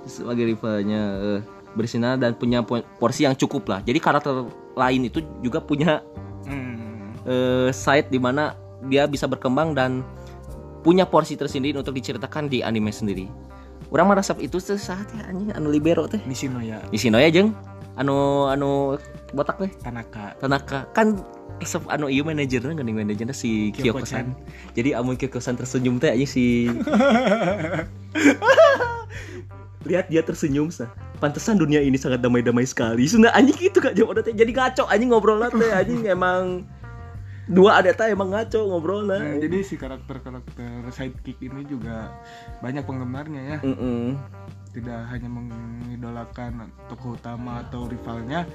sebagai 0.05 0.43
rivalnya 0.45 1.01
eh, 1.17 1.39
bersinar 1.73 2.19
dan 2.19 2.35
punya 2.35 2.59
po- 2.65 2.83
porsi 2.99 3.23
yang 3.23 3.37
cukup 3.37 3.65
lah 3.69 3.79
jadi 3.81 3.97
karakter 3.97 4.45
lain 4.75 5.07
itu 5.07 5.23
juga 5.39 5.63
punya 5.63 6.03
Hmm. 6.49 7.13
eh, 7.27 7.69
side 7.69 8.09
di 8.09 8.17
mana 8.17 8.55
dia 8.87 9.05
bisa 9.05 9.27
berkembang 9.27 9.75
dan 9.75 10.01
punya 10.81 11.03
porsi 11.03 11.35
tersendiri 11.35 11.75
untuk 11.75 11.91
diceritakan 11.91 12.47
di 12.47 12.63
anime 12.63 12.89
sendiri. 12.95 13.27
Orang 13.91 14.07
merasa 14.07 14.31
itu 14.39 14.57
tuh 14.57 14.79
saat 14.79 15.03
ya 15.11 15.27
anjing 15.27 15.51
anu 15.51 15.67
libero 15.67 16.07
teh. 16.07 16.23
Nishino 16.23 16.63
ya 16.63 16.79
Di 16.87 16.95
sini 16.95 17.19
ya 17.19 17.27
jeung 17.27 17.51
anu 17.99 18.47
anu 18.47 18.95
botak 19.35 19.59
teh 19.59 19.71
Tanaka. 19.83 20.33
Tanaka 20.39 20.87
kan 20.95 21.19
resep 21.59 21.83
anu 21.91 22.07
ieu 22.07 22.23
manajerna 22.23 22.71
geuning 22.71 22.95
manajerna 22.95 23.35
si 23.35 23.75
Kyoko-chan. 23.75 24.31
Kyoko-san. 24.31 24.73
Jadi 24.79 24.89
amun 24.95 25.19
Kyoko-san 25.19 25.59
tersenyum 25.59 25.99
teh 25.99 26.07
anjing 26.07 26.31
si 26.31 26.45
Lihat 29.89 30.07
dia 30.07 30.23
tersenyum 30.23 30.71
sah. 30.71 30.87
Pantesan 31.19 31.59
dunia 31.59 31.83
ini 31.83 31.99
sangat 31.99 32.23
damai-damai 32.23 32.63
sekali. 32.63 33.03
Sudah 33.03 33.35
anjing 33.35 33.59
gitu 33.59 33.83
kak 33.83 33.99
jawab 33.99 34.23
teh. 34.23 34.31
Jadi 34.31 34.55
ngaco 34.55 34.87
anjing 34.87 35.11
ngobrol 35.11 35.43
teh 35.51 35.71
anjing 35.75 36.07
emang 36.07 36.63
dua 37.49 37.81
ada 37.81 37.91
teh 37.91 38.13
emang 38.13 38.29
ngaco 38.29 38.61
ngobrol 38.69 39.09
Nah, 39.09 39.41
jadi 39.41 39.65
si 39.65 39.75
karakter-karakter 39.75 40.85
sidekick 40.93 41.41
ini 41.41 41.65
juga 41.65 42.13
banyak 42.63 42.85
penggemarnya 42.85 43.41
ya. 43.41 43.57
Tidak 44.69 45.09
hanya 45.09 45.25
mengidolakan 45.25 46.69
tokoh 46.85 47.17
utama 47.17 47.65
atau 47.65 47.89
rivalnya, 47.89 48.45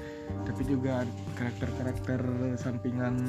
tapi 0.47 0.63
juga 0.63 1.03
karakter-karakter 1.35 2.21
sampingan 2.55 3.19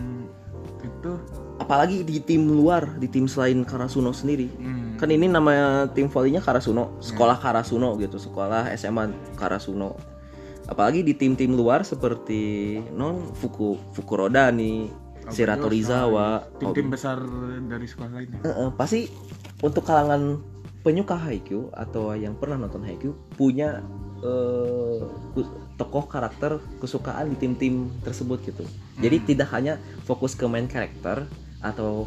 itu 0.87 1.19
Apalagi 1.59 2.07
di 2.07 2.23
tim 2.23 2.47
luar, 2.47 2.95
di 3.01 3.11
tim 3.11 3.27
selain 3.27 3.67
Karasuno 3.67 4.15
sendiri. 4.15 4.47
hmm, 4.47 5.03
Kan 5.03 5.11
ini 5.11 5.27
nama 5.27 5.85
tim 5.91 6.07
volleynya 6.07 6.39
Karasuno, 6.39 7.03
sekolah 7.03 7.43
Karasuno 7.43 7.99
gitu, 7.99 8.23
sekolah 8.23 8.71
SMA 8.79 9.35
Karasuno. 9.35 9.99
Apalagi 10.67 11.07
di 11.07 11.15
tim-tim 11.15 11.55
luar 11.55 11.87
seperti 11.87 12.79
non 12.91 13.35
Fuku 13.35 13.95
Fukuroda 13.95 14.51
nih, 14.51 14.91
Shiratorizawa, 15.31 16.59
tim-tim 16.59 16.91
besar 16.91 17.19
dari 17.67 17.87
sekolah 17.87 18.11
lainnya. 18.15 18.39
Eh, 18.43 18.51
eh, 18.51 18.69
pasti 18.75 19.07
untuk 19.63 19.87
kalangan 19.87 20.39
penyuka 20.87 21.19
Haikyuu 21.19 21.75
atau 21.75 22.15
yang 22.15 22.39
pernah 22.39 22.63
nonton 22.63 22.87
Haikyuu 22.87 23.19
punya 23.35 23.83
eh, 24.23 25.03
tokoh 25.75 26.07
karakter 26.07 26.63
kesukaan 26.79 27.35
di 27.35 27.37
tim-tim 27.43 27.91
tersebut 28.07 28.39
gitu. 28.47 28.63
Jadi 29.03 29.35
tidak 29.35 29.51
hanya 29.51 29.83
fokus 30.07 30.39
ke 30.39 30.47
main 30.47 30.71
karakter 30.71 31.27
atau 31.59 32.07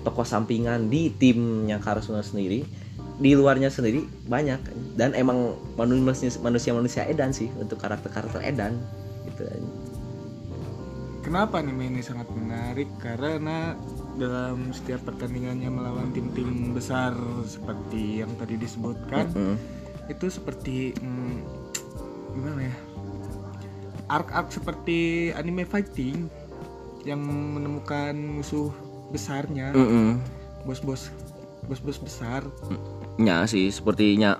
tokoh 0.00 0.24
sampingan 0.24 0.88
di 0.88 1.12
timnya 1.12 1.76
Karasuno 1.76 2.24
sendiri, 2.24 2.64
di 3.20 3.30
luarnya 3.36 3.68
sendiri 3.68 4.08
banyak 4.24 4.64
dan 4.96 5.12
emang 5.12 5.52
manusia 5.76 6.32
manusia 6.40 6.72
manusia 6.72 7.02
edan 7.04 7.36
sih 7.36 7.52
untuk 7.60 7.76
karakter 7.76 8.08
karakter 8.08 8.40
edan 8.40 8.80
gitu. 9.28 9.44
Kenapa 11.20 11.60
anime 11.60 11.90
ini 11.90 12.00
sangat 12.00 12.30
menarik? 12.32 12.86
Karena 13.02 13.76
dalam 14.16 14.72
setiap 14.72 15.04
pertandingannya 15.06 15.68
melawan 15.68 16.08
tim-tim 16.12 16.72
besar 16.72 17.12
seperti 17.44 18.24
yang 18.24 18.32
tadi 18.40 18.56
disebutkan, 18.56 19.28
Mm-mm. 19.32 19.56
itu 20.08 20.26
seperti 20.32 20.96
hmm, 20.96 21.36
gimana 22.36 22.60
ya? 22.72 22.76
Arc-arc 24.06 24.48
seperti 24.54 25.30
anime 25.34 25.66
fighting 25.66 26.30
yang 27.04 27.22
menemukan 27.22 28.14
musuh 28.16 28.70
besarnya, 29.14 29.70
bos-bos 30.66 31.10
bos-bos 31.66 31.98
besar. 31.98 32.42
Ya 33.18 33.42
sih 33.46 33.70
sepertinya 33.70 34.38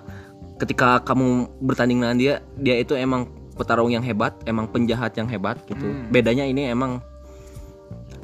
ketika 0.57 1.03
kamu 1.05 1.47
bertanding 1.61 2.01
dengan 2.01 2.17
dia 2.17 2.33
dia 2.57 2.75
itu 2.81 2.97
emang 2.97 3.29
petarung 3.57 3.89
yang 3.93 4.01
hebat 4.05 4.33
emang 4.45 4.69
penjahat 4.69 5.13
yang 5.17 5.29
hebat 5.29 5.57
gitu 5.65 5.85
Hmm. 5.85 6.09
bedanya 6.13 6.45
ini 6.45 6.69
emang 6.69 7.01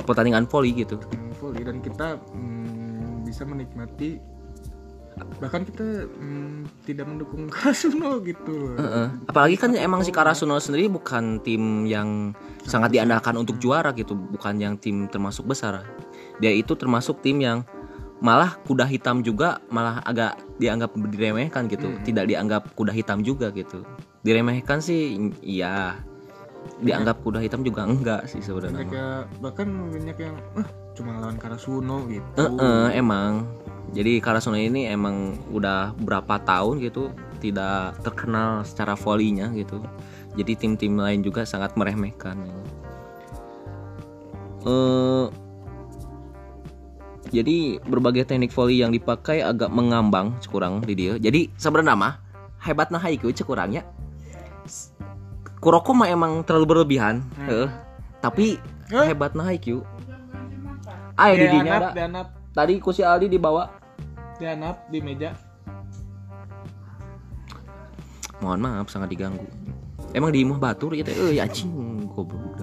pertandingan 0.06 0.46
volley 0.50 0.74
gitu 0.74 0.98
Volley 1.44 1.62
dan 1.62 1.78
kita 1.78 2.16
hmm, 2.32 3.28
bisa 3.28 3.44
menikmati 3.44 4.24
bahkan 5.38 5.62
kita 5.62 6.10
hmm, 6.10 6.66
tidak 6.84 7.06
mendukung 7.06 7.46
Kasuno 7.54 8.18
gitu. 8.20 8.74
Heeh. 8.74 9.08
apalagi 9.28 9.56
kan 9.56 9.76
emang 9.76 10.02
si 10.02 10.10
Karasuno 10.10 10.58
sendiri 10.58 10.90
bukan 10.90 11.38
tim 11.38 11.86
yang 11.86 12.34
sangat 12.64 12.90
diandalkan 12.90 13.36
untuk 13.36 13.60
juara 13.60 13.92
gitu 13.92 14.16
bukan 14.16 14.58
yang 14.58 14.74
tim 14.76 15.06
termasuk 15.06 15.46
besar 15.46 15.86
dia 16.40 16.50
itu 16.50 16.74
termasuk 16.74 17.22
tim 17.22 17.38
yang 17.38 17.62
malah 18.20 18.56
kuda 18.64 18.88
hitam 18.88 19.20
juga 19.20 19.62
malah 19.68 20.02
agak 20.02 20.34
dianggap 20.56 20.96
diremehkan 20.96 21.68
gitu 21.68 21.92
Hmm. 21.92 22.02
tidak 22.02 22.26
dianggap 22.26 22.72
kuda 22.74 22.90
hitam 22.90 23.20
juga 23.20 23.52
gitu 23.52 23.84
diremehkan 24.24 24.80
sih 24.80 25.14
iya 25.44 26.00
dianggap 26.80 27.20
kuda 27.22 27.38
hitam 27.38 27.62
juga 27.62 27.84
enggak 27.84 28.26
sih 28.26 28.40
sebenarnya 28.40 28.88
ya- 28.88 29.28
bahkan 29.38 29.68
banyak 29.92 30.18
yang 30.18 30.36
ah 30.56 30.68
cuma 30.94 31.18
lawan 31.18 31.38
Karasuno 31.38 32.06
gitu. 32.08 32.26
Heeh, 32.38 32.94
emang 32.94 33.50
jadi 33.94 34.18
Karasuno 34.20 34.58
ini 34.58 34.90
emang 34.90 35.38
udah 35.50 35.94
berapa 35.98 36.42
tahun 36.42 36.82
gitu 36.82 37.14
tidak 37.38 38.00
terkenal 38.02 38.64
secara 38.64 38.96
volleynya 38.96 39.52
gitu 39.54 39.84
jadi 40.34 40.58
tim-tim 40.58 40.98
lain 40.98 41.22
juga 41.22 41.44
sangat 41.46 41.76
meremehkan 41.78 42.38
Eh, 44.64 45.28
jadi 47.36 47.84
berbagai 47.84 48.24
teknik 48.24 48.56
volley 48.56 48.80
yang 48.80 48.96
dipakai 48.96 49.44
agak 49.44 49.68
mengambang 49.68 50.32
kurang 50.48 50.80
di 50.80 50.96
dia 50.96 51.20
jadi 51.20 51.52
sebenarnya 51.60 52.00
mah 52.00 52.14
hebatnya 52.64 52.96
Haikyuu 52.96 53.36
kurangnya 53.44 53.84
Kuroko 55.60 55.92
mah 55.92 56.08
emang 56.08 56.48
terlalu 56.48 56.66
berlebihan 56.76 57.28
Hmm. 57.36 57.48
heeh. 57.48 57.70
tapi 58.24 58.56
Eh? 58.88 59.06
hebatnya 59.12 59.44
Haikyuu 59.44 59.84
ayo 61.18 61.34
di 61.36 61.48
dinya 61.50 61.74
ada. 61.78 61.90
Dianap, 61.94 62.28
tadi 62.52 62.74
ku 62.82 62.90
si 62.90 63.06
Aldi 63.06 63.30
dibawa. 63.30 63.70
Dianap 64.38 64.90
di 64.90 65.00
meja. 65.00 65.32
mohon 68.44 68.60
maaf 68.60 68.92
sangat 68.92 69.08
diganggu. 69.08 69.48
Emang 70.12 70.36
di 70.36 70.44
imah 70.44 70.60
batur 70.60 70.92
ya 70.92 71.08
teh? 71.08 71.16
Euy 71.16 71.40
anjing 71.40 71.72
goblok. 72.12 72.60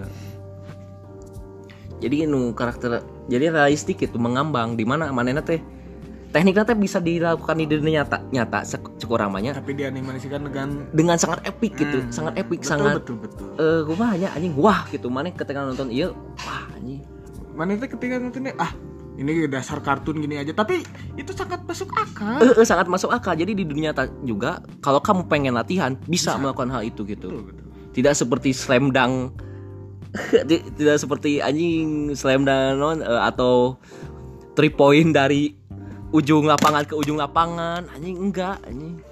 Jadi 2.05 2.29
nu 2.29 2.53
karakter 2.53 3.01
jadi 3.33 3.49
realistik 3.49 4.05
itu 4.05 4.21
mengambang 4.21 4.77
di 4.77 4.85
mana 4.85 5.09
manena 5.09 5.41
teh? 5.41 5.57
Tekniknya 6.31 6.63
teh 6.63 6.77
bisa 6.77 7.01
dilakukan 7.01 7.59
di 7.59 7.67
dunia 7.67 8.05
nyata 8.05 8.23
nyata 8.29 8.61
cek 8.63 9.01
cek 9.01 9.09
orang 9.11 9.33
mah 9.33 9.41
nya. 9.41 9.53
Tapi 9.57 9.73
dianimasikan 9.73 10.47
dengan 10.47 10.69
dengan 10.93 11.17
sangat 11.17 11.49
epic 11.49 11.75
gitu 11.81 12.05
Hmm, 12.05 12.13
sangat 12.13 12.39
epic 12.39 12.61
betul, 12.61 12.71
sangat 12.71 12.93
betul 13.01 13.17
betul. 13.19 13.47
eh 13.57 13.81
gue 13.83 13.97
mah 13.97 14.09
hanya 14.15 14.29
anjing 14.37 14.55
wah 14.61 14.85
gitu. 14.93 15.09
Mana 15.09 15.33
ketika 15.33 15.65
nonton 15.65 15.89
iya 15.89 16.13
wah 16.45 16.65
anjing 16.77 17.01
Mana 17.55 17.77
itu 17.77 17.87
ketika 17.91 18.17
nontonnya 18.17 18.55
ah 18.57 18.73
ini 19.21 19.45
dasar 19.51 19.85
kartun 19.85 20.23
gini 20.23 20.41
aja. 20.41 20.57
Tapi 20.57 20.81
itu 21.21 21.31
sangat 21.37 21.61
masuk 21.69 21.93
akal. 21.93 22.41
Eh, 22.41 22.57
eh, 22.57 22.67
sangat 22.67 22.89
masuk 22.89 23.13
akal. 23.13 23.37
Jadi 23.37 23.53
di 23.53 23.65
dunia 23.69 23.93
nyata 23.93 24.09
juga 24.25 24.65
kalau 24.81 25.03
kamu 25.03 25.29
pengen 25.29 25.53
latihan 25.53 25.93
bisa, 26.09 26.37
Bisa. 26.37 26.41
melakukan 26.41 26.73
hal 26.73 26.83
itu 26.87 27.05
gitu. 27.05 27.29
Betul 27.29 27.45
betul. 27.53 27.67
tidak 27.93 28.15
seperti 28.17 28.51
slam 28.57 28.95
dunk. 28.95 29.37
Ti- 30.49 30.65
tidak 30.75 30.97
seperti 30.99 31.39
anjing 31.43 32.17
slam 32.17 32.49
dunk 32.49 32.81
non 32.81 32.99
eh, 33.05 33.23
atau 33.23 33.77
three 34.57 34.73
point 34.73 35.13
dari 35.13 35.53
ujung 36.11 36.49
lapangan 36.49 36.89
ke 36.89 36.95
ujung 36.97 37.21
lapangan. 37.21 37.91
Anjing 37.93 38.17
enggak 38.17 38.57
anjing. 38.65 39.03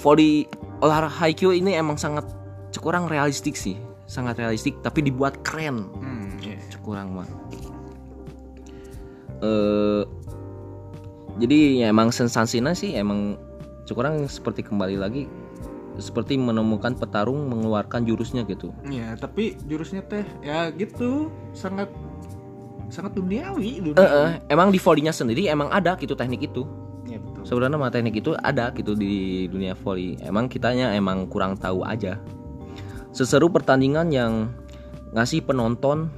Volley 0.00 0.48
olahraga 0.80 1.12
Haikyuu 1.12 1.52
ini 1.52 1.74
emang 1.76 1.98
sangat 1.98 2.24
kurang 2.78 3.10
realistik 3.10 3.58
sih. 3.58 3.74
Sangat 4.08 4.38
realistik 4.38 4.78
tapi 4.86 5.02
dibuat 5.04 5.42
keren. 5.44 5.90
Hmm, 5.98 6.30
iya. 6.40 6.57
Kurang 6.88 7.12
mah 7.12 7.28
eh 9.38 10.02
jadi 11.38 11.58
ya 11.78 11.86
emang 11.92 12.08
sensasinya 12.08 12.72
sih 12.72 12.96
emang 12.96 13.36
kurang 13.86 14.24
seperti 14.26 14.64
kembali 14.64 14.96
lagi 14.96 15.28
seperti 15.98 16.38
menemukan 16.38 16.94
petarung 16.94 17.50
mengeluarkan 17.50 18.06
jurusnya 18.06 18.46
gitu. 18.46 18.70
Iya, 18.86 19.18
tapi 19.18 19.58
jurusnya 19.66 19.98
teh 20.00 20.22
ya 20.40 20.70
gitu 20.70 21.26
sangat 21.50 21.90
sangat 22.86 23.18
duniawi 23.18 23.82
Eh, 23.82 23.90
dunia. 23.90 24.06
eh, 24.06 24.30
emang 24.46 24.70
di 24.70 24.78
volley-nya 24.78 25.10
sendiri 25.10 25.50
emang 25.50 25.66
ada 25.68 25.98
gitu 25.98 26.14
teknik 26.14 26.46
itu. 26.46 26.62
Iya 27.02 27.18
betul. 27.18 27.42
sebenarnya 27.42 27.78
mah 27.80 27.90
teknik 27.90 28.14
itu 28.14 28.30
ada 28.38 28.70
gitu 28.70 28.94
di 28.94 29.48
dunia 29.48 29.74
volley 29.74 30.14
emang 30.22 30.46
kitanya 30.46 30.94
emang 30.94 31.26
kurang 31.26 31.58
tahu 31.58 31.82
aja. 31.82 32.22
Seseru 33.10 33.50
pertandingan 33.50 34.14
yang 34.14 34.54
ngasih 35.10 35.42
penonton 35.42 36.12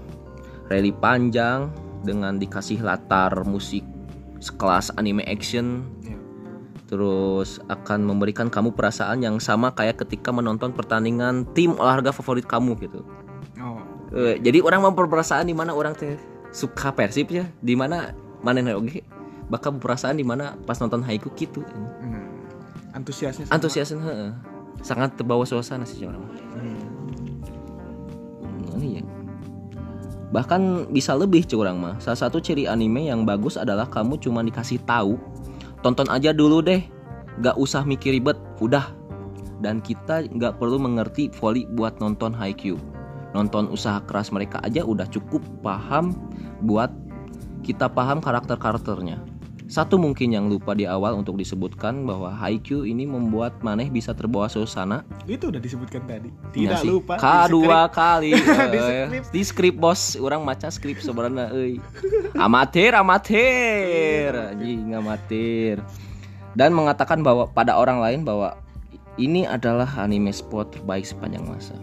rally 0.70 0.94
panjang 0.94 1.68
dengan 2.06 2.38
dikasih 2.40 2.80
latar 2.80 3.34
musik 3.44 3.84
sekelas 4.40 4.94
anime 4.96 5.26
action. 5.28 5.84
Iya. 6.00 6.16
terus 6.90 7.62
akan 7.70 8.02
memberikan 8.02 8.50
kamu 8.50 8.74
perasaan 8.74 9.22
yang 9.22 9.38
sama 9.38 9.70
kayak 9.70 10.02
ketika 10.02 10.34
menonton 10.34 10.74
pertandingan 10.74 11.46
tim 11.54 11.78
olahraga 11.78 12.10
favorit 12.10 12.42
kamu 12.50 12.74
gitu. 12.82 13.06
Oh, 13.62 13.78
Eh, 14.10 14.42
jadi 14.42 14.58
orang 14.58 14.82
memperperasaan 14.90 15.46
di 15.46 15.54
mana 15.54 15.70
orang 15.70 15.94
teh 15.94 16.18
suka 16.50 16.90
persib 16.90 17.30
ya? 17.30 17.46
Di 17.62 17.78
mana? 17.78 18.10
Mana 18.42 18.74
oke? 18.74 19.06
Bakal 19.46 19.78
perasaan 19.78 20.18
di 20.18 20.26
mana 20.26 20.58
pas 20.66 20.82
nonton 20.82 21.06
haiku 21.06 21.30
gitu. 21.38 21.62
Hmm. 22.02 22.26
Antusiasnya 22.90 23.46
sama. 23.46 23.54
antusiasnya 23.54 24.34
sangat 24.82 25.14
terbawa 25.14 25.46
suasana 25.46 25.86
sih 25.86 26.02
orang. 26.10 26.26
Hmm. 26.58 26.82
Hmm, 28.42 28.74
ini 28.82 28.98
ya 28.98 29.02
bahkan 30.30 30.86
bisa 30.90 31.14
lebih 31.14 31.46
curang 31.46 31.78
mah. 31.78 31.98
Salah 32.02 32.26
satu 32.26 32.42
ciri 32.42 32.66
anime 32.66 33.06
yang 33.06 33.22
bagus 33.22 33.58
adalah 33.58 33.86
kamu 33.86 34.18
cuma 34.18 34.42
dikasih 34.42 34.82
tahu. 34.86 35.18
Tonton 35.82 36.10
aja 36.10 36.34
dulu 36.34 36.62
deh. 36.62 36.82
Gak 37.42 37.58
usah 37.58 37.86
mikir 37.86 38.14
ribet 38.14 38.38
udah. 38.58 38.90
Dan 39.60 39.84
kita 39.84 40.24
nggak 40.24 40.56
perlu 40.56 40.80
mengerti 40.80 41.28
volley 41.36 41.68
buat 41.68 42.00
nonton 42.00 42.32
Haikyuu. 42.32 42.80
Nonton 43.36 43.68
usaha 43.70 44.00
keras 44.08 44.32
mereka 44.34 44.58
aja 44.64 44.82
udah 44.82 45.06
cukup 45.06 45.44
paham 45.60 46.16
buat 46.64 46.90
kita 47.62 47.92
paham 47.92 48.18
karakter-karakternya 48.24 49.29
satu 49.70 50.02
mungkin 50.02 50.34
yang 50.34 50.50
lupa 50.50 50.74
di 50.74 50.82
awal 50.82 51.14
untuk 51.14 51.38
disebutkan 51.38 52.02
bahwa 52.02 52.34
Haikyuu 52.34 52.82
ini 52.82 53.06
membuat 53.06 53.54
maneh 53.62 53.86
bisa 53.86 54.10
terbawa 54.10 54.50
suasana 54.50 55.06
Itu 55.30 55.54
udah 55.54 55.62
disebutkan 55.62 56.10
tadi. 56.10 56.26
Iya 56.58 56.74
Tidak 56.74 56.78
sih. 56.82 56.90
lupa. 56.90 57.14
Kedua 57.14 57.86
kali 57.86 58.34
Di 58.74 58.78
eh, 58.82 59.06
skrip. 59.06 59.22
Di 59.30 59.42
skrip 59.46 59.74
bos 59.78 60.18
Orang 60.18 60.42
maca 60.42 60.74
skrip 60.74 60.98
sebenarnya. 60.98 61.54
Amatir 62.34 62.98
amatir 62.98 64.34
Anjing 64.34 64.90
amatir 64.90 65.78
Dan 66.58 66.74
mengatakan 66.74 67.22
bahwa 67.22 67.46
pada 67.46 67.78
orang 67.78 68.02
lain 68.02 68.26
bahwa 68.26 68.58
Ini 69.22 69.46
adalah 69.54 69.86
anime 70.02 70.34
sport 70.34 70.74
terbaik 70.74 71.06
sepanjang 71.06 71.46
masa 71.46 71.78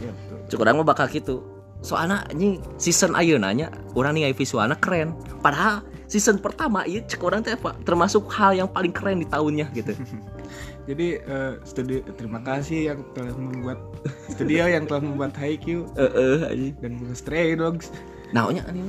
Iya 0.00 0.16
betul. 0.16 0.56
Cuk 0.56 0.64
orang 0.64 0.80
bakal 0.88 1.04
gitu 1.12 1.44
Soalnya 1.84 2.24
ini 2.32 2.64
season 2.80 3.12
ayeuna 3.12 3.52
nya 3.52 3.68
Orang 3.92 4.16
nih 4.16 4.32
visualnya 4.32 4.80
keren 4.80 5.12
Padahal 5.44 5.84
season 6.08 6.40
pertama 6.40 6.82
iya 6.88 7.04
cek 7.04 7.20
orang 7.20 7.44
teh 7.44 7.54
termasuk 7.84 8.26
hal 8.32 8.56
yang 8.56 8.68
paling 8.68 8.90
keren 8.90 9.22
di 9.22 9.28
tahunnya 9.28 9.68
gitu 9.76 9.92
Jadi 10.88 11.20
eh, 11.20 11.52
studio 11.68 12.00
terima 12.16 12.40
kasih 12.40 12.88
yang 12.88 13.04
telah 13.12 13.36
membuat 13.36 13.76
studio 14.32 14.64
yang 14.64 14.88
telah 14.88 15.04
membuat 15.04 15.36
Haikyuu 15.36 15.84
Heeh 15.92 16.48
anjing. 16.48 16.74
dan 16.80 16.92
Stray 17.12 17.52
Dogs. 17.52 17.92
Naonnya 18.32 18.64
anime 18.64 18.88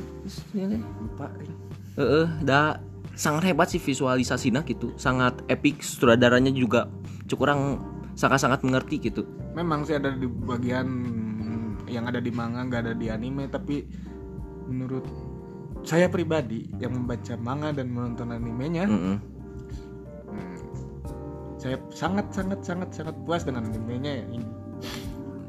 Lupa. 1.04 1.28
Heeh, 2.00 2.26
da 2.48 2.80
sangat 3.20 3.52
hebat 3.52 3.68
sih 3.68 3.84
visualisasinya 3.84 4.64
gitu 4.64 4.96
sangat 4.96 5.44
epic 5.52 5.84
sutradaranya 5.84 6.56
juga 6.56 6.88
cukup 7.28 7.52
orang 7.52 7.62
sangat-sangat 8.16 8.64
mengerti 8.64 9.12
gitu 9.12 9.28
memang 9.52 9.84
sih 9.84 10.00
ada 10.00 10.16
di 10.16 10.24
bagian 10.24 10.88
yang 11.92 12.08
ada 12.08 12.24
di 12.24 12.32
manga 12.32 12.64
nggak 12.64 12.82
ada 12.88 12.94
di 12.96 13.12
anime 13.12 13.52
tapi 13.52 13.84
menurut 14.72 15.04
saya 15.84 16.12
pribadi 16.12 16.68
yang 16.78 16.94
membaca 16.96 17.34
manga 17.40 17.72
dan 17.72 17.90
menonton 17.90 18.36
animenya 18.36 18.86
Mm-mm. 18.86 19.18
hmm, 20.30 20.58
saya 21.60 21.76
sangat 21.92 22.32
sangat 22.32 22.60
sangat 22.64 22.90
sangat 22.96 23.16
puas 23.28 23.44
dengan 23.44 23.68
animenya 23.68 24.24
ini. 24.32 24.48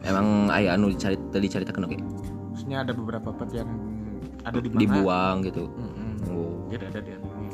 Emang 0.02 0.50
ayah 0.50 0.74
anu 0.74 0.90
dicari 0.90 1.14
tadi 1.30 1.46
ceritakan 1.46 1.86
oke? 1.86 1.98
Maksudnya 2.50 2.82
ada 2.82 2.92
beberapa 2.96 3.30
part 3.30 3.52
yang 3.54 3.70
ada 4.42 4.58
di 4.58 4.68
manga. 4.72 4.80
Dibuang 4.82 5.36
gitu? 5.46 5.64
Mm-mm. 5.70 6.12
oh. 6.34 6.66
Tidak 6.72 6.88
ada 6.90 7.00
di 7.04 7.10
anime. 7.14 7.48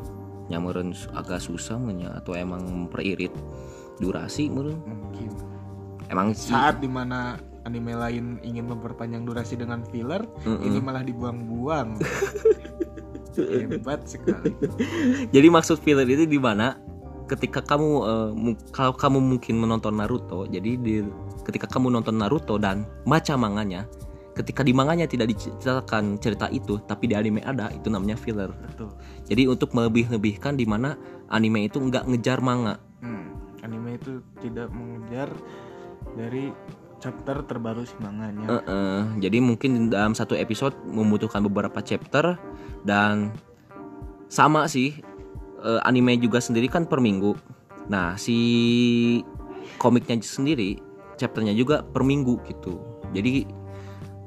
Nyamuran 0.47 0.95
agak 1.13 1.43
susah 1.43 1.77
menya 1.77 2.15
atau 2.17 2.33
emang 2.39 2.63
memperirit 2.65 3.35
durasi 3.99 4.47
meureun? 4.49 4.79
Mungkin. 4.87 5.31
Emang 6.07 6.33
sih 6.33 6.55
saat 6.55 6.79
di 6.79 6.87
mana 6.87 7.37
anime 7.67 7.99
lain 7.99 8.39
ingin 8.47 8.71
memperpanjang 8.71 9.27
durasi 9.27 9.59
dengan 9.59 9.83
filler 9.91 10.23
Mm-mm. 10.47 10.63
ini 10.63 10.79
malah 10.79 11.03
dibuang-buang 11.03 11.99
hebat 13.37 14.01
sekali 14.09 14.55
Jadi 15.35 15.49
maksud 15.53 15.83
filler 15.85 16.09
itu 16.09 16.25
di 16.25 16.41
mana? 16.41 16.81
Ketika 17.27 17.61
kamu 17.61 17.89
mu- 18.33 18.57
kalau 18.71 18.95
kamu 18.95 19.19
mungkin 19.19 19.59
menonton 19.59 19.99
Naruto, 19.99 20.47
jadi 20.47 20.79
di 20.79 21.03
ketika 21.43 21.67
kamu 21.67 21.91
nonton 21.91 22.17
Naruto 22.17 22.55
dan 22.57 22.87
baca 23.03 23.35
manganya, 23.35 23.85
ketika 24.39 24.63
di 24.63 24.71
manganya 24.71 25.11
tidak 25.11 25.35
diceritakan 25.35 26.23
cerita 26.23 26.47
itu, 26.55 26.79
tapi 26.87 27.11
di 27.11 27.19
anime 27.19 27.43
ada, 27.43 27.69
itu 27.75 27.91
namanya 27.91 28.15
filler. 28.15 28.55
betul 28.71 28.95
Jadi 29.27 29.43
untuk 29.51 29.75
melebih-lebihkan 29.75 30.55
di 30.55 30.65
mana 30.65 30.95
anime 31.29 31.67
itu 31.67 31.83
nggak 31.83 32.07
ngejar 32.07 32.39
manga. 32.39 32.79
Hmm, 33.03 33.35
anime 33.67 33.99
itu 33.99 34.23
tidak 34.39 34.71
mengejar 34.71 35.29
dari 36.15 36.55
chapter 37.07 37.47
terbaru 37.47 37.87
si 37.87 37.95
manganya. 37.97 38.51
Eh, 38.51 38.63
eh, 38.67 39.01
jadi 39.21 39.39
mungkin 39.39 39.71
dalam 39.89 40.11
satu 40.11 40.35
episode 40.35 40.75
membutuhkan 40.85 41.39
beberapa 41.41 41.79
chapter 41.81 42.35
dan 42.83 43.31
sama 44.27 44.67
sih 44.67 44.99
eh, 45.61 45.81
anime 45.83 46.19
juga 46.19 46.43
sendiri 46.43 46.67
kan 46.67 46.83
per 46.83 46.99
minggu. 46.99 47.39
Nah 47.87 48.19
si 48.19 49.23
komiknya 49.79 50.19
sendiri 50.19 50.83
chapternya 51.15 51.55
juga 51.55 51.81
per 51.81 52.03
minggu 52.03 52.43
gitu. 52.45 52.83
Jadi 53.15 53.47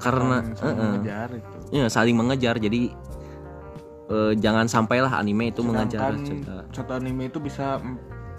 karena 0.00 0.40
Saling- 0.40 0.56
saling 0.56 0.64
eh, 0.64 0.80
eh, 0.80 0.88
mengejar 0.88 1.28
itu. 1.30 1.56
ya, 1.70 1.86
saling 1.86 2.16
mengejar 2.16 2.54
jadi 2.56 2.82
eh, 4.08 4.32
jangan 4.34 4.64
sampailah 4.66 5.12
anime 5.12 5.52
itu 5.52 5.60
mengejar 5.60 6.16
Sedangkan 6.16 6.24
cerita. 6.24 6.56
satu 6.72 6.90
anime 6.96 7.28
itu 7.28 7.38
bisa 7.38 7.76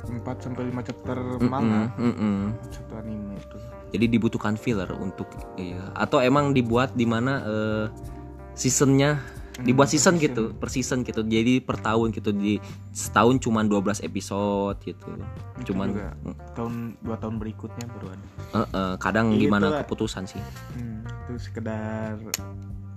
4 0.02 0.18
sampai 0.42 0.74
5 0.74 0.82
chapter 0.82 1.14
Mm-mm, 1.38 1.46
manga. 1.46 1.82
mm-mm. 1.94 2.58
Satu 2.68 2.98
anime. 2.98 3.31
Jadi 3.92 4.08
dibutuhkan 4.08 4.56
filler 4.56 4.88
untuk 4.96 5.28
iya 5.56 5.92
atau 5.94 6.24
emang 6.24 6.56
dibuat 6.56 6.96
di 6.96 7.04
mana 7.04 7.44
eh, 7.44 7.86
seasonnya 8.54 9.20
dibuat 9.62 9.92
Hmm, 9.92 9.94
season 9.94 10.16
per 10.16 10.24
gitu 10.26 10.44
per 10.56 10.70
season 10.72 11.04
gitu 11.04 11.22
jadi 11.22 11.60
per 11.60 11.78
tahun 11.78 12.16
gitu 12.16 12.32
di 12.32 12.56
setahun 12.90 13.38
cuman 13.44 13.68
12 13.68 14.00
episode 14.02 14.80
gitu 14.82 15.12
Itu 15.60 15.76
cuman 15.76 15.92
juga 15.92 16.08
mm, 16.18 16.36
tahun 16.56 16.74
dua 17.04 17.16
tahun 17.20 17.36
berikutnya 17.38 17.86
baru 17.92 18.08
ada. 18.10 18.28
eh, 18.56 18.68
eh, 18.72 18.94
kadang 18.98 19.36
Gitu 19.36 19.46
gimana 19.46 19.84
keputusan 19.84 20.24
sih 20.26 20.42
Hmm, 20.72 21.04
itu 21.04 21.34
sekedar 21.38 22.16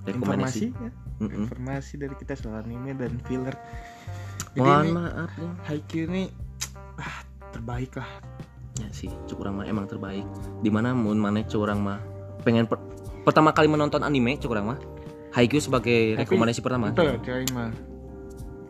rekomendasi 0.05 0.71
informasi 0.71 0.85
ya. 0.85 0.91
Mm-mm. 1.21 1.45
Informasi 1.47 1.93
dari 1.97 2.15
kita 2.15 2.35
soal 2.35 2.63
anime 2.63 2.93
dan 2.95 3.19
filler. 3.25 3.55
Jadi 4.53 4.61
mohon 4.63 4.87
ini 4.87 4.95
maaf 4.95 5.31
ya. 5.35 5.51
Haikyuu 5.65 6.07
ini 6.07 6.23
ah, 6.97 7.19
terbaik 7.51 7.93
lah. 7.97 8.11
Ya 8.81 8.89
sih 8.91 9.11
curang 9.31 9.61
mah 9.63 9.67
emang 9.67 9.87
terbaik. 9.87 10.27
Di 10.63 10.71
mana 10.71 10.91
mun 10.97 11.19
mana 11.19 11.43
curang 11.47 11.83
mah? 11.83 12.03
Pengen 12.43 12.67
per- 12.67 12.83
pertama 13.23 13.55
kali 13.55 13.71
menonton 13.71 14.03
anime 14.03 14.39
curang 14.43 14.75
mah? 14.75 14.79
Haikyuu 15.35 15.63
sebagai 15.63 16.15
Tapi 16.15 16.27
rekomendasi 16.27 16.61
pertama. 16.63 16.95
cewek 16.95 17.51
mah. 17.55 17.71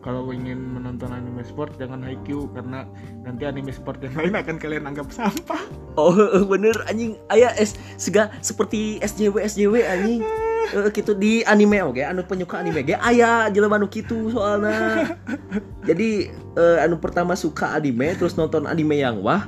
Kalau 0.05 0.29
ingin 0.29 0.61
menonton 0.77 1.09
anime 1.09 1.41
sport 1.41 1.81
jangan 1.81 2.05
Haikyuu 2.05 2.53
karena 2.53 2.85
nanti 3.25 3.49
anime 3.49 3.73
sport 3.73 3.97
yang 4.05 4.13
lain 4.13 4.33
akan 4.37 4.55
kalian 4.61 4.85
anggap 4.85 5.09
sampah. 5.09 5.61
Oh 5.97 6.13
bener 6.51 6.77
anjing. 6.85 7.17
Ayah 7.33 7.53
es 7.57 7.73
sega 7.97 8.29
seperti 8.45 9.01
SJW 9.01 9.41
SJW 9.45 9.75
anjing. 9.85 10.21
Eh, 10.65 10.89
gitu 10.97 11.13
di 11.13 11.45
anime 11.45 11.77
oke? 11.85 12.01
Anu 12.01 12.25
penyuka 12.25 12.57
anime 12.57 12.81
ge 12.81 12.97
aya 12.97 13.53
jelema 13.53 13.77
nu 13.77 13.85
kitu 13.85 14.33
soalna. 14.33 15.05
Jadi 15.89 16.25
eh, 16.57 16.77
anu 16.81 16.97
pertama 16.97 17.37
suka 17.37 17.77
anime 17.77 18.17
terus 18.17 18.33
nonton 18.33 18.65
anime 18.65 18.97
yang 18.97 19.21
wah 19.21 19.45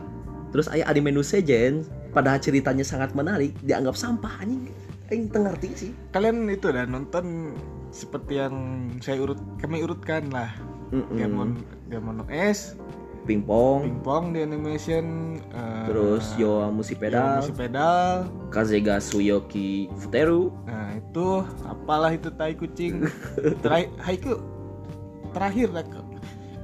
terus 0.51 0.67
aya 0.71 0.87
anime 0.87 1.11
nu 1.11 1.23
sejen 1.23 1.83
padahal 2.15 2.39
ceritanya 2.41 2.85
sangat 2.85 3.13
menarik 3.13 3.53
dianggap 3.63 3.93
sampah 3.93 4.41
anjing. 4.41 4.73
Aing 5.07 5.31
teu 5.31 5.39
ngerti 5.43 5.69
sih. 5.75 5.91
Kalian 6.11 6.51
itu 6.51 6.67
dah 6.67 6.83
nonton 6.83 7.55
seperti 7.95 8.43
yang 8.43 8.55
saya 8.99 9.23
urut 9.23 9.39
kami 9.59 9.83
urutkan 9.83 10.27
lah. 10.33 10.51
Gamon 10.91 11.63
Gamono 11.91 12.23
S, 12.31 12.79
pingpong 13.27 13.83
pingpong 13.83 14.31
di 14.31 14.39
animation, 14.39 15.35
eh, 15.51 15.83
terus 15.87 16.31
Yoa 16.39 16.71
Musi 16.71 16.95
Pedal. 16.95 17.43
Yomushi 17.43 17.55
pedal. 17.55 18.31
Kazega 18.51 19.03
Suyoki 19.03 19.91
Futeru. 19.99 20.51
Nah 20.67 20.95
itu 20.95 21.43
apalah 21.67 22.15
itu 22.15 22.31
tai 22.35 22.55
kucing. 22.55 23.07
Terakhir 23.63 23.91
Haikyuu 23.99 24.57
terakhir 25.37 25.69
lah 25.69 25.85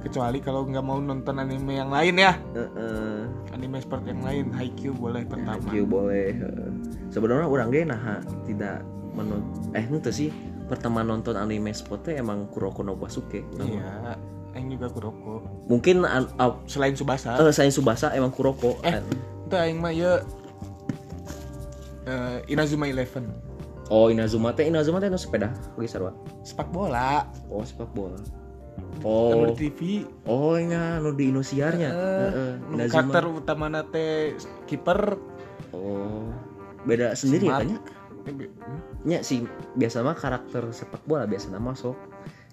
kecuali 0.04 0.38
kalau 0.44 0.68
nggak 0.68 0.84
mau 0.84 1.00
nonton 1.00 1.40
anime 1.40 1.80
yang 1.80 1.88
lain 1.88 2.14
ya. 2.20 2.36
Heeh. 2.52 3.24
anime 3.56 3.78
sport 3.80 4.04
yang 4.04 4.20
lain 4.20 4.52
Haikyuu 4.52 4.92
boleh 4.92 5.24
pertama. 5.24 5.56
Haikyuu 5.56 5.86
boleh 5.88 6.36
sebenarnya 7.08 7.46
orang 7.46 7.70
ge 7.70 7.82
nah 7.86 8.20
tidak 8.44 8.82
menonton 9.14 9.70
eh 9.78 9.86
itu 9.86 10.10
sih 10.10 10.30
pertama 10.66 11.06
nonton 11.06 11.38
anime 11.38 11.70
sport 11.70 12.10
teh 12.10 12.18
emang 12.18 12.50
Kuroko 12.50 12.82
no 12.82 12.98
Basuke 12.98 13.46
iya 13.62 14.18
Aing 14.54 14.70
juga 14.70 14.86
Kuroko. 14.86 15.42
Mungkin 15.66 16.06
an, 16.06 16.30
ah, 16.38 16.58
selain 16.70 16.94
Subasa 16.94 17.34
eh 17.34 17.50
saya 17.50 17.70
Subasa 17.74 18.14
emang 18.14 18.30
Kuroko. 18.30 18.78
Eh. 18.86 19.02
Itu 19.50 19.54
Aing 19.58 19.82
mah 19.82 19.90
ya 19.90 20.22
eh, 22.06 22.38
Inazuma 22.46 22.86
Eleven. 22.86 23.34
Oh 23.90 24.10
Inazuma 24.10 24.54
teh 24.54 24.70
Inazuma 24.70 25.02
teh 25.02 25.10
nu 25.10 25.18
sepeda 25.18 25.50
lagi 25.74 25.90
sarua? 25.90 26.14
Sepak 26.46 26.70
bola. 26.70 27.26
Oh 27.50 27.66
sepak 27.66 27.90
bola 27.94 28.43
anu 29.04 29.04
oh 29.04 29.52
di 29.52 29.68
TV 29.68 29.80
oh 30.24 30.56
ini 30.56 30.74
nu 30.74 31.12
di 31.12 31.28
Indosiarnya. 31.28 31.90
Eh, 31.92 31.98
Heeh, 32.00 32.52
nu 32.72 32.74
Inazuma 32.80 33.12
karakter 33.12 33.24
utama 33.28 33.66
nate 33.68 34.34
kiper. 34.64 35.20
Oh 35.76 36.32
beda 36.84 37.16
sendiri 37.16 37.48
Smart. 37.48 37.64
ya 37.64 37.76
hmm? 37.76 38.80
nya? 39.04 39.18
Sih 39.20 39.44
biasa 39.76 40.00
mah 40.00 40.16
karakter 40.16 40.72
sepak 40.72 41.04
bola 41.04 41.28
biasa 41.28 41.52
nama 41.52 41.76
sok. 41.76 41.96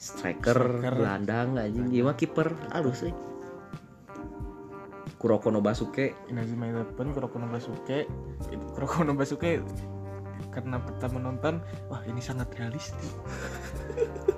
Striker, 0.02 0.58
Striker. 0.58 0.94
gelandang 0.98 1.56
anjing 1.56 1.88
dia 1.88 2.04
mah 2.04 2.18
kiper. 2.18 2.52
Halus 2.74 3.06
euy 3.06 3.14
Kuroko 5.22 5.54
no 5.54 5.62
Basuke. 5.62 6.18
Inazuma 6.34 6.66
Eleven 6.68 7.14
Kuroko 7.14 7.38
no 7.38 7.48
Basuke. 7.48 8.10
Kuroko 8.74 9.06
no 9.06 9.14
Basuke 9.14 9.62
karena 10.52 10.78
pertama 10.84 11.18
nonton 11.18 11.64
wah 11.88 12.04
ini 12.06 12.20
sangat 12.20 12.52
realistis 12.60 13.16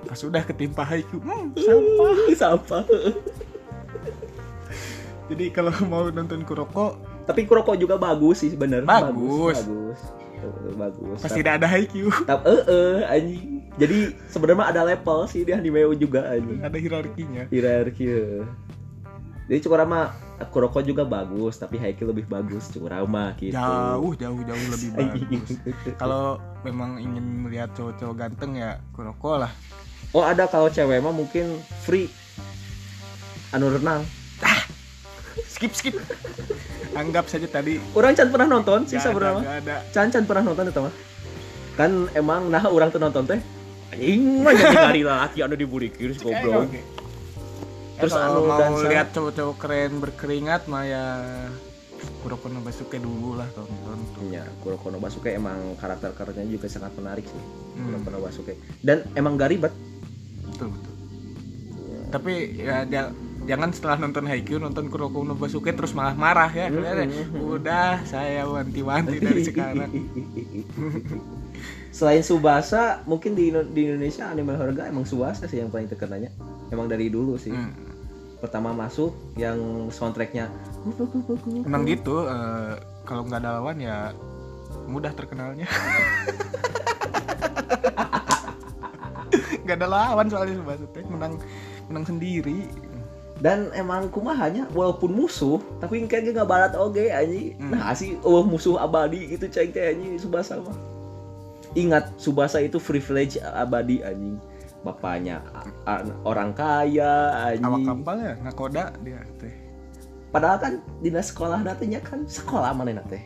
pas 0.06 0.16
sudah 0.16 0.46
ketimpa 0.46 0.86
Haikyuu 0.86 1.20
hmm, 1.20 1.58
sampah. 1.58 2.14
Sampah. 2.42 2.84
Jadi 5.24 5.48
kalau 5.56 5.72
mau 5.88 6.06
nonton 6.08 6.44
Kuroko 6.46 7.00
tapi 7.26 7.48
Kuroko 7.48 7.74
juga 7.74 7.98
bagus 7.98 8.44
sih 8.44 8.54
bener. 8.54 8.86
Bagus. 8.86 9.64
bagus 9.64 10.00
bagus, 10.44 10.74
bagus. 10.76 11.18
pasti 11.24 11.40
tidak 11.40 11.54
ada 11.62 11.66
Haikyuu 11.68 12.12
tapi 12.28 12.44
eh 12.48 12.62
eh 12.68 12.98
anjing. 13.08 13.50
Jadi 13.74 13.98
sebenarnya 14.30 14.70
ada 14.70 14.82
level 14.86 15.26
sih 15.26 15.42
di 15.42 15.50
anime 15.50 15.82
juga 15.98 16.30
anjing. 16.30 16.62
Ada 16.62 16.76
hierarkinya. 16.78 17.42
Hierarki 17.50 18.04
ya. 18.06 18.46
jadi 19.50 19.58
cukup 19.60 19.84
mah 19.84 20.14
Kuroko 20.50 20.82
juga 20.82 21.06
bagus 21.06 21.58
tapi 21.62 21.78
Haikyuu 21.78 22.10
lebih 22.10 22.26
bagus 22.26 22.70
mah 23.06 23.34
gitu. 23.38 23.54
Jauh 23.54 24.12
jauh 24.18 24.40
jauh 24.42 24.66
lebih 24.70 24.88
bagus. 24.98 25.58
Kalau 25.94 26.42
memang 26.66 26.98
ingin 26.98 27.46
melihat 27.46 27.70
cowok-cowok 27.78 28.14
ganteng 28.18 28.58
ya 28.58 28.82
Kuroko 28.90 29.38
lah. 29.46 29.52
Oh 30.14 30.22
ada 30.26 30.46
kalau 30.50 30.70
cewek 30.70 30.98
mah 31.02 31.14
mungkin 31.14 31.58
free. 31.86 32.10
Anu 33.54 33.70
renang. 33.70 34.02
Skip 35.46 35.70
skip. 35.74 35.94
Anggap 36.94 37.30
saja 37.30 37.46
tadi. 37.46 37.78
Orang 37.94 38.14
can 38.18 38.30
pernah 38.30 38.46
nonton? 38.46 38.86
Sih 38.90 38.98
sebenarnya 38.98 39.62
ada 39.62 39.76
can 39.94 40.10
can 40.10 40.26
pernah 40.26 40.42
nonton 40.50 40.70
itu 40.70 40.80
mah? 40.82 40.94
Kan 41.78 42.10
emang 42.14 42.50
nah 42.50 42.62
orang 42.66 42.90
tuh 42.90 43.02
nonton 43.02 43.26
teh 43.26 43.42
anjing 43.94 44.42
mah 44.42 44.50
jadi 44.50 44.76
hari 44.78 45.02
laki 45.06 45.38
anu 45.46 45.54
dibully 45.54 45.90
kiris 45.90 46.18
goblok. 46.24 46.66
Oke. 46.66 46.82
Terus 48.04 48.20
anu 48.20 48.40
mau 48.44 48.60
dansa. 48.60 48.86
lihat 48.88 49.08
cowok-cowok 49.16 49.56
keren 49.56 49.92
berkeringat 50.00 50.62
mah 50.68 50.84
ya 50.84 51.04
Kuroko 52.20 52.52
no 52.52 52.60
Basuke 52.60 53.00
dulu 53.00 53.40
lah 53.40 53.48
tonton 53.56 54.00
tuh. 54.12 54.28
Ya, 54.28 54.44
Kuroko 54.60 54.92
no 54.92 55.00
Basuke 55.00 55.32
emang 55.32 55.76
karakter-karakternya 55.80 56.52
juga 56.52 56.68
sangat 56.68 56.92
menarik 57.00 57.24
sih. 57.24 57.42
Hmm. 57.80 57.96
Kuroko 57.96 58.08
no 58.12 58.18
Basuke. 58.20 58.54
Dan 58.84 59.08
emang 59.16 59.40
gak 59.40 59.52
ribet. 59.52 59.72
Betul 60.44 60.68
betul. 60.70 60.92
tapi 62.14 62.62
ya 62.62 62.86
dia 62.86 63.10
jangan 63.42 63.74
setelah 63.74 63.98
nonton 63.98 64.22
Haikyuu 64.30 64.62
nonton 64.62 64.86
Kuroko 64.86 65.26
no 65.26 65.34
Basuke 65.34 65.74
terus 65.74 65.90
malah 65.98 66.14
marah 66.14 66.46
ya 66.52 66.70
Kalian, 66.70 67.10
udah 67.34 68.06
saya 68.06 68.46
wanti-wanti 68.46 69.18
dari 69.18 69.42
sekarang 69.50 69.90
Selain 71.94 72.26
Subasa, 72.26 73.06
mungkin 73.06 73.38
di, 73.38 73.54
di 73.70 73.80
Indonesia 73.86 74.26
anime 74.26 74.58
Horga 74.58 74.90
emang 74.90 75.06
Subasa 75.06 75.46
sih 75.46 75.62
yang 75.62 75.70
paling 75.70 75.86
terkenanya. 75.86 76.26
Emang 76.74 76.90
dari 76.90 77.06
dulu 77.06 77.38
sih. 77.38 77.54
Hmm. 77.54 77.70
Pertama 78.44 78.76
masuk 78.76 79.16
yang 79.40 79.88
soundtracknya. 79.88 80.52
Emang 81.64 81.88
gitu 81.88 82.28
eh, 82.28 82.76
kalau 83.08 83.24
nggak 83.24 83.40
ada 83.40 83.56
lawan 83.56 83.80
ya 83.80 84.12
mudah 84.84 85.16
terkenalnya. 85.16 85.64
Nggak 89.64 89.80
ada 89.80 89.88
lawan 89.88 90.28
soalnya 90.28 90.60
teh 90.92 91.00
menang 91.08 91.40
menang 91.88 92.04
sendiri. 92.04 92.68
Dan 93.40 93.72
emang 93.72 94.12
kumahanya 94.12 94.68
walaupun 94.76 95.08
musuh 95.16 95.56
tapi 95.80 96.04
kayaknya 96.04 96.44
nggak 96.44 96.50
barat 96.52 96.72
oge 96.76 97.08
anjing. 97.08 97.56
Hmm. 97.56 97.72
nah 97.72 97.96
sih 97.96 98.20
oh 98.20 98.44
musuh 98.44 98.76
abadi 98.76 99.24
gitu 99.24 99.48
ceng 99.48 99.72
teh 99.72 99.88
anjing 99.96 100.20
Subasa 100.20 100.60
mah. 100.60 100.76
Ingat 101.72 102.12
Subasa 102.20 102.60
itu 102.60 102.76
privilege 102.76 103.40
abadi 103.40 104.04
anjing 104.04 104.36
bapaknya 104.84 105.40
orang 106.22 106.52
kaya 106.52 107.32
awak 107.32 107.56
anjing 107.56 107.84
kapal 107.88 108.16
ya? 108.20 108.34
Nakoda 108.38 108.84
dia 109.00 109.20
teh. 109.40 109.54
Padahal 110.28 110.58
kan 110.58 110.72
dinas 111.00 111.32
sekolah 111.32 111.62
nantinya 111.62 112.04
kan 112.04 112.28
sekolah 112.28 112.70
mana 112.70 113.00
teh? 113.08 113.22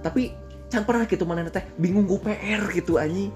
Tapi 0.00 0.32
can 0.66 0.82
pernah 0.82 1.04
gitu 1.04 1.22
mana 1.22 1.46
teh? 1.46 1.62
Bingung 1.76 2.08
gue 2.08 2.18
PR 2.18 2.64
gitu 2.72 2.96
anjing. 2.96 3.28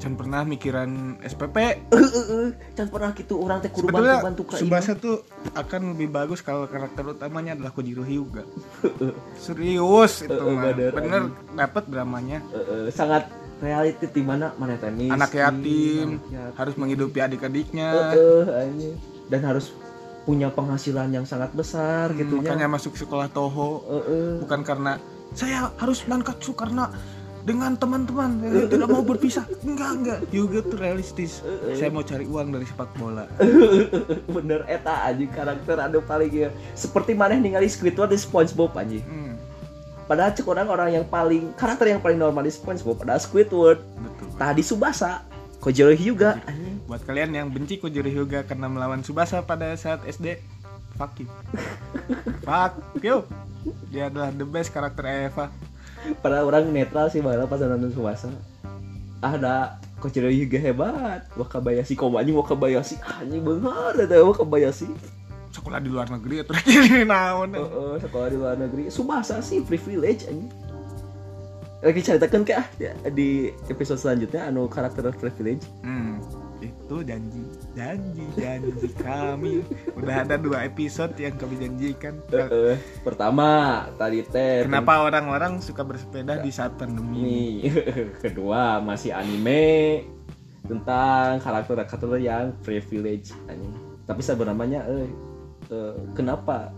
Can 0.00 0.16
pernah 0.16 0.40
mikiran 0.42 1.20
SPP 1.20 1.56
eh 1.60 1.76
eh, 1.92 2.08
eh. 2.32 2.48
can 2.72 2.88
pernah 2.88 3.12
gitu 3.12 3.36
orang 3.36 3.60
teh 3.60 3.68
kudu 3.68 3.92
bantu 3.92 4.16
bantu 4.24 4.42
ke 4.48 4.52
Subasa 4.56 4.96
tuh 4.96 5.20
akan 5.52 5.92
lebih 5.92 6.08
bagus 6.08 6.40
kalau 6.40 6.64
karakter 6.64 7.04
utamanya 7.04 7.52
adalah 7.52 7.68
Kojiro 7.68 8.00
Hyuga. 8.00 8.48
Serius 9.44 10.24
itu 10.24 10.32
Eh, 10.32 10.40
mah. 10.40 10.72
bener, 10.72 10.92
bener 10.96 11.22
dapat 11.52 11.84
dramanya. 11.84 12.40
Sangat 12.88 13.28
reality 13.60 14.08
di 14.08 14.22
mana 14.24 14.56
mana 14.56 14.74
teh 14.80 14.88
miskin, 14.88 15.14
anak 15.14 15.32
yatim 15.36 16.18
anak 16.18 16.32
yatim. 16.32 16.56
harus 16.56 16.74
menghidupi 16.80 17.18
adik-adiknya. 17.20 17.88
Dan 19.30 19.46
harus 19.46 19.70
punya 20.26 20.52
penghasilan 20.52 21.08
yang 21.14 21.24
sangat 21.24 21.54
besar 21.56 22.12
gitu 22.18 22.40
Hmm, 22.40 22.44
makanya 22.44 22.68
masuk 22.68 22.96
sekolah 22.98 23.30
Toho. 23.30 23.84
Bukan 24.44 24.60
karena 24.66 24.98
saya 25.32 25.70
harus 25.78 26.04
nankatsu 26.10 26.52
karena 26.58 26.90
dengan 27.40 27.72
teman-teman 27.72 28.36
eh, 28.44 28.68
tidak 28.68 28.88
mau 28.92 29.00
berpisah. 29.00 29.48
Enggak 29.64 29.90
enggak. 29.96 30.18
Hyuga 30.28 30.60
tuh 30.60 30.78
realistis. 30.78 31.40
Saya 31.72 31.88
mau 31.88 32.04
cari 32.04 32.28
uang 32.28 32.52
dari 32.52 32.66
sepak 32.68 32.90
bola. 33.00 33.24
Bener 34.36 34.66
eta 34.68 35.08
anjing 35.08 35.32
karakter 35.32 35.80
anu 35.80 36.04
paling 36.04 36.30
ya. 36.30 36.50
Seperti 36.76 37.16
mana 37.16 37.40
ningali 37.40 37.70
Squidward 37.70 38.12
di 38.12 38.18
SpongeBob 38.20 38.76
anjing. 38.76 39.04
Hmm, 39.06 39.29
padahal 40.10 40.34
cek 40.34 40.46
orang 40.50 40.66
orang 40.66 40.90
yang 40.90 41.06
paling 41.06 41.54
karakter 41.54 41.94
yang 41.94 42.02
paling 42.02 42.18
normal 42.18 42.42
di 42.42 42.50
SpongeBob 42.50 42.98
adalah 43.06 43.22
Squidward. 43.22 43.78
Betul 43.78 44.34
tadi 44.34 44.62
Subasa 44.66 45.22
Kojiro 45.62 45.94
Hyuga 45.94 46.42
buat 46.90 47.06
kalian 47.06 47.30
yang 47.30 47.46
benci 47.54 47.78
Kojiro 47.78 48.10
Hyuga 48.10 48.42
karena 48.42 48.66
melawan 48.66 49.06
Subasa 49.06 49.38
pada 49.46 49.70
saat 49.78 50.02
SD 50.02 50.42
fuck 50.98 51.14
you. 51.22 51.30
Fuck 52.48 52.74
you. 53.06 53.22
Dia 53.94 54.10
adalah 54.10 54.34
the 54.34 54.42
best 54.44 54.74
karakter 54.74 55.06
Eva. 55.06 55.48
Padahal 56.18 56.50
orang 56.50 56.74
netral 56.74 57.06
sih 57.12 57.22
malah 57.22 57.46
pas 57.46 57.62
nonton 57.62 57.94
Subasa 57.94 58.34
ada 59.22 59.78
Kojiro 60.02 60.26
Hyuga 60.26 60.58
hebat. 60.58 61.22
Wakabayashi 61.38 61.94
kok 61.94 62.10
anjing 62.18 62.34
Wakabayashi 62.34 62.98
anjing 62.98 63.46
bener 63.46 63.94
ada 63.94 64.16
Wakabayashi 64.26 64.90
sekolah 65.50 65.78
di 65.82 65.90
luar 65.90 66.06
negeri 66.10 66.46
atau 66.46 66.54
ini 66.70 67.02
naon 67.06 67.50
Heeh, 67.54 67.94
sekolah 68.02 68.28
di 68.30 68.36
luar 68.38 68.56
negeri 68.58 68.86
Subasa 68.88 69.42
sih 69.42 69.62
privilege 69.62 70.26
anjing 70.30 70.50
lagi 71.80 72.04
ceritakan 72.04 72.44
ke 72.44 72.52
ah 72.52 72.68
ya, 72.76 72.92
di 73.08 73.48
episode 73.72 73.96
selanjutnya 73.96 74.52
anu 74.52 74.68
karakter 74.68 75.00
privilege 75.16 75.64
Hmm, 75.80 76.20
itu 76.60 77.00
janji, 77.08 77.40
janji, 77.72 78.20
janji 78.36 78.88
kami. 79.00 79.64
Udah 79.96 80.28
ada 80.28 80.36
dua 80.36 80.68
episode 80.68 81.16
yang 81.16 81.40
kami 81.40 81.56
janjikan. 81.56 82.20
Heeh, 82.28 82.76
pertama 83.00 83.88
tadi 83.96 84.20
teh 84.28 84.68
Kenapa 84.68 85.08
orang-orang 85.08 85.64
suka 85.64 85.80
bersepeda 85.80 86.44
di 86.44 86.52
saat 86.52 86.76
pandemi? 86.76 87.64
kedua 88.28 88.84
masih 88.84 89.16
anime 89.16 90.04
tentang 90.68 91.40
karakter-karakter 91.40 92.20
yang 92.20 92.52
privilege 92.60 93.32
anjing 93.48 93.72
tapi 94.10 94.26
sebenarnya 94.26 94.82
eh, 94.90 95.06
eh, 95.70 95.94
kenapa 96.12 96.74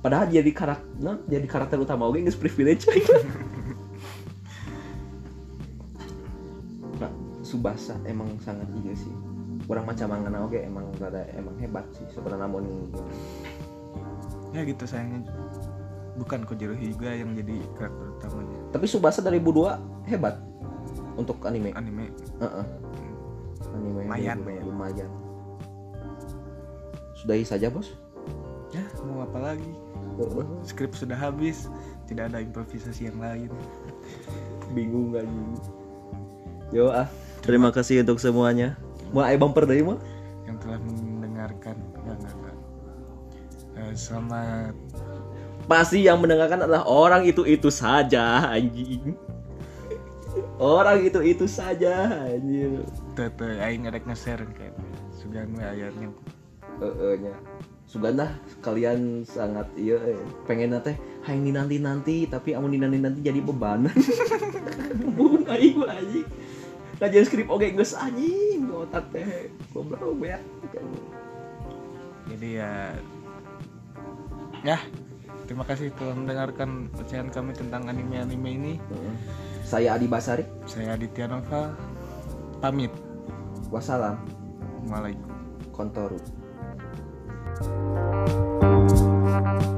padahal 0.00 0.26
jadi 0.32 0.50
karakter 0.50 0.88
jadi 1.28 1.46
karakter 1.46 1.78
utama 1.78 2.08
oke 2.08 2.18
geus 2.24 2.38
privilege 2.38 2.88
nah 7.00 7.12
Subasa 7.44 7.94
emang 8.08 8.34
sangat 8.42 8.66
iya 8.82 8.94
sih 8.96 9.12
orang 9.68 9.84
macam 9.84 10.08
mangana 10.08 10.44
oke 10.48 10.58
emang 10.58 10.88
rada 10.96 11.28
emang 11.36 11.54
hebat 11.60 11.84
sih 11.92 12.08
sebenarnya 12.10 12.48
namun 12.48 12.64
Ya 14.52 14.64
gitu 14.64 14.88
sayangnya. 14.88 15.28
Bukan 16.18 16.42
Kojiro 16.48 16.74
Hyuga 16.74 17.14
yang 17.14 17.36
jadi 17.36 17.62
karakter 17.78 18.06
utamanya 18.18 18.58
tapi 18.74 18.84
Subasa 18.90 19.22
dari 19.22 19.38
2002 19.38 20.10
hebat 20.10 20.34
untuk 21.14 21.38
anime 21.46 21.70
anime. 21.78 22.10
Heeh. 22.42 22.66
Anime 23.74 24.00
Lumayan, 24.08 24.36
lumayan. 24.42 24.62
lumayan. 24.66 25.10
Sudahi 27.18 27.42
saja, 27.42 27.66
Bos. 27.66 27.98
Ya, 28.70 28.84
mau 29.02 29.26
apa 29.26 29.52
lagi? 29.52 29.72
Skrip 30.66 30.94
sudah 30.94 31.18
habis, 31.18 31.66
tidak 32.06 32.30
ada 32.30 32.38
improvisasi 32.42 33.10
yang 33.10 33.18
lain. 33.18 33.50
Bingung 34.74 35.14
gak 35.14 35.26
Yo 36.68 36.92
ah, 36.92 37.08
terima 37.40 37.72
kasih 37.72 38.04
untuk 38.04 38.20
semuanya. 38.20 38.76
Mau 39.10 39.24
ai 39.24 39.40
bumper 39.40 39.64
dari 39.64 39.80
mah? 39.80 39.96
Yang 40.44 40.68
telah 40.68 40.78
mendengarkan, 40.84 41.76
ya 42.04 42.12
enggak 42.12 42.34
enggak. 42.36 42.56
Eh, 43.78 43.92
selamat 43.96 44.74
Pasti 45.68 46.04
yang 46.04 46.20
mendengarkan 46.20 46.64
adalah 46.64 46.84
orang 46.84 47.24
itu-itu 47.24 47.72
saja, 47.72 48.52
anjing. 48.52 49.16
Orang 50.60 51.04
itu-itu 51.04 51.44
saja, 51.48 52.24
anjing. 52.24 52.84
tete 53.16 53.58
aing 53.58 53.82
ngadek 53.84 54.06
nge-share 54.06 54.46
kayak 54.54 54.76
sugan 55.10 55.50
we 55.58 55.64
Heeh 56.78 57.12
nya. 57.22 57.34
Suganda 57.88 58.28
kalian 58.60 59.24
sangat 59.24 59.64
iya 59.72 59.96
eh, 60.12 60.20
pengen 60.44 60.76
teh 60.84 60.92
hayang 61.24 61.56
nanti 61.56 61.80
nanti 61.80 62.16
tapi 62.28 62.52
amun 62.52 62.76
nanti 62.76 63.00
nanti 63.00 63.20
jadi 63.24 63.40
beban. 63.40 63.88
Mun 65.16 65.48
aing 65.48 65.80
mah 65.80 65.96
anjing. 65.96 66.28
Ngajar 67.00 67.22
skrip 67.24 67.48
oge 67.48 67.72
geus 67.72 67.96
anjing 67.96 68.68
otak 68.68 69.08
teh 69.08 69.48
goblok 69.72 70.20
ya. 70.20 70.38
Jadi 72.28 72.48
ya 72.60 72.92
ya 74.60 74.78
terima 75.48 75.64
kasih 75.64 75.88
telah 75.96 76.12
mendengarkan 76.12 76.92
ocehan 77.00 77.32
kami 77.32 77.56
tentang 77.56 77.88
anime-anime 77.88 78.50
ini. 78.52 78.74
Saya 79.64 79.96
Adi 79.96 80.04
Basari. 80.04 80.44
Saya 80.68 80.92
Aditya 80.92 81.24
Nova 81.24 81.72
pamit. 82.60 82.92
Wassalam. 83.72 84.20
Waalaikumsalam. 84.92 85.72
Kontoru. 85.72 86.37
Thank 87.56 87.62
you. 89.62 89.77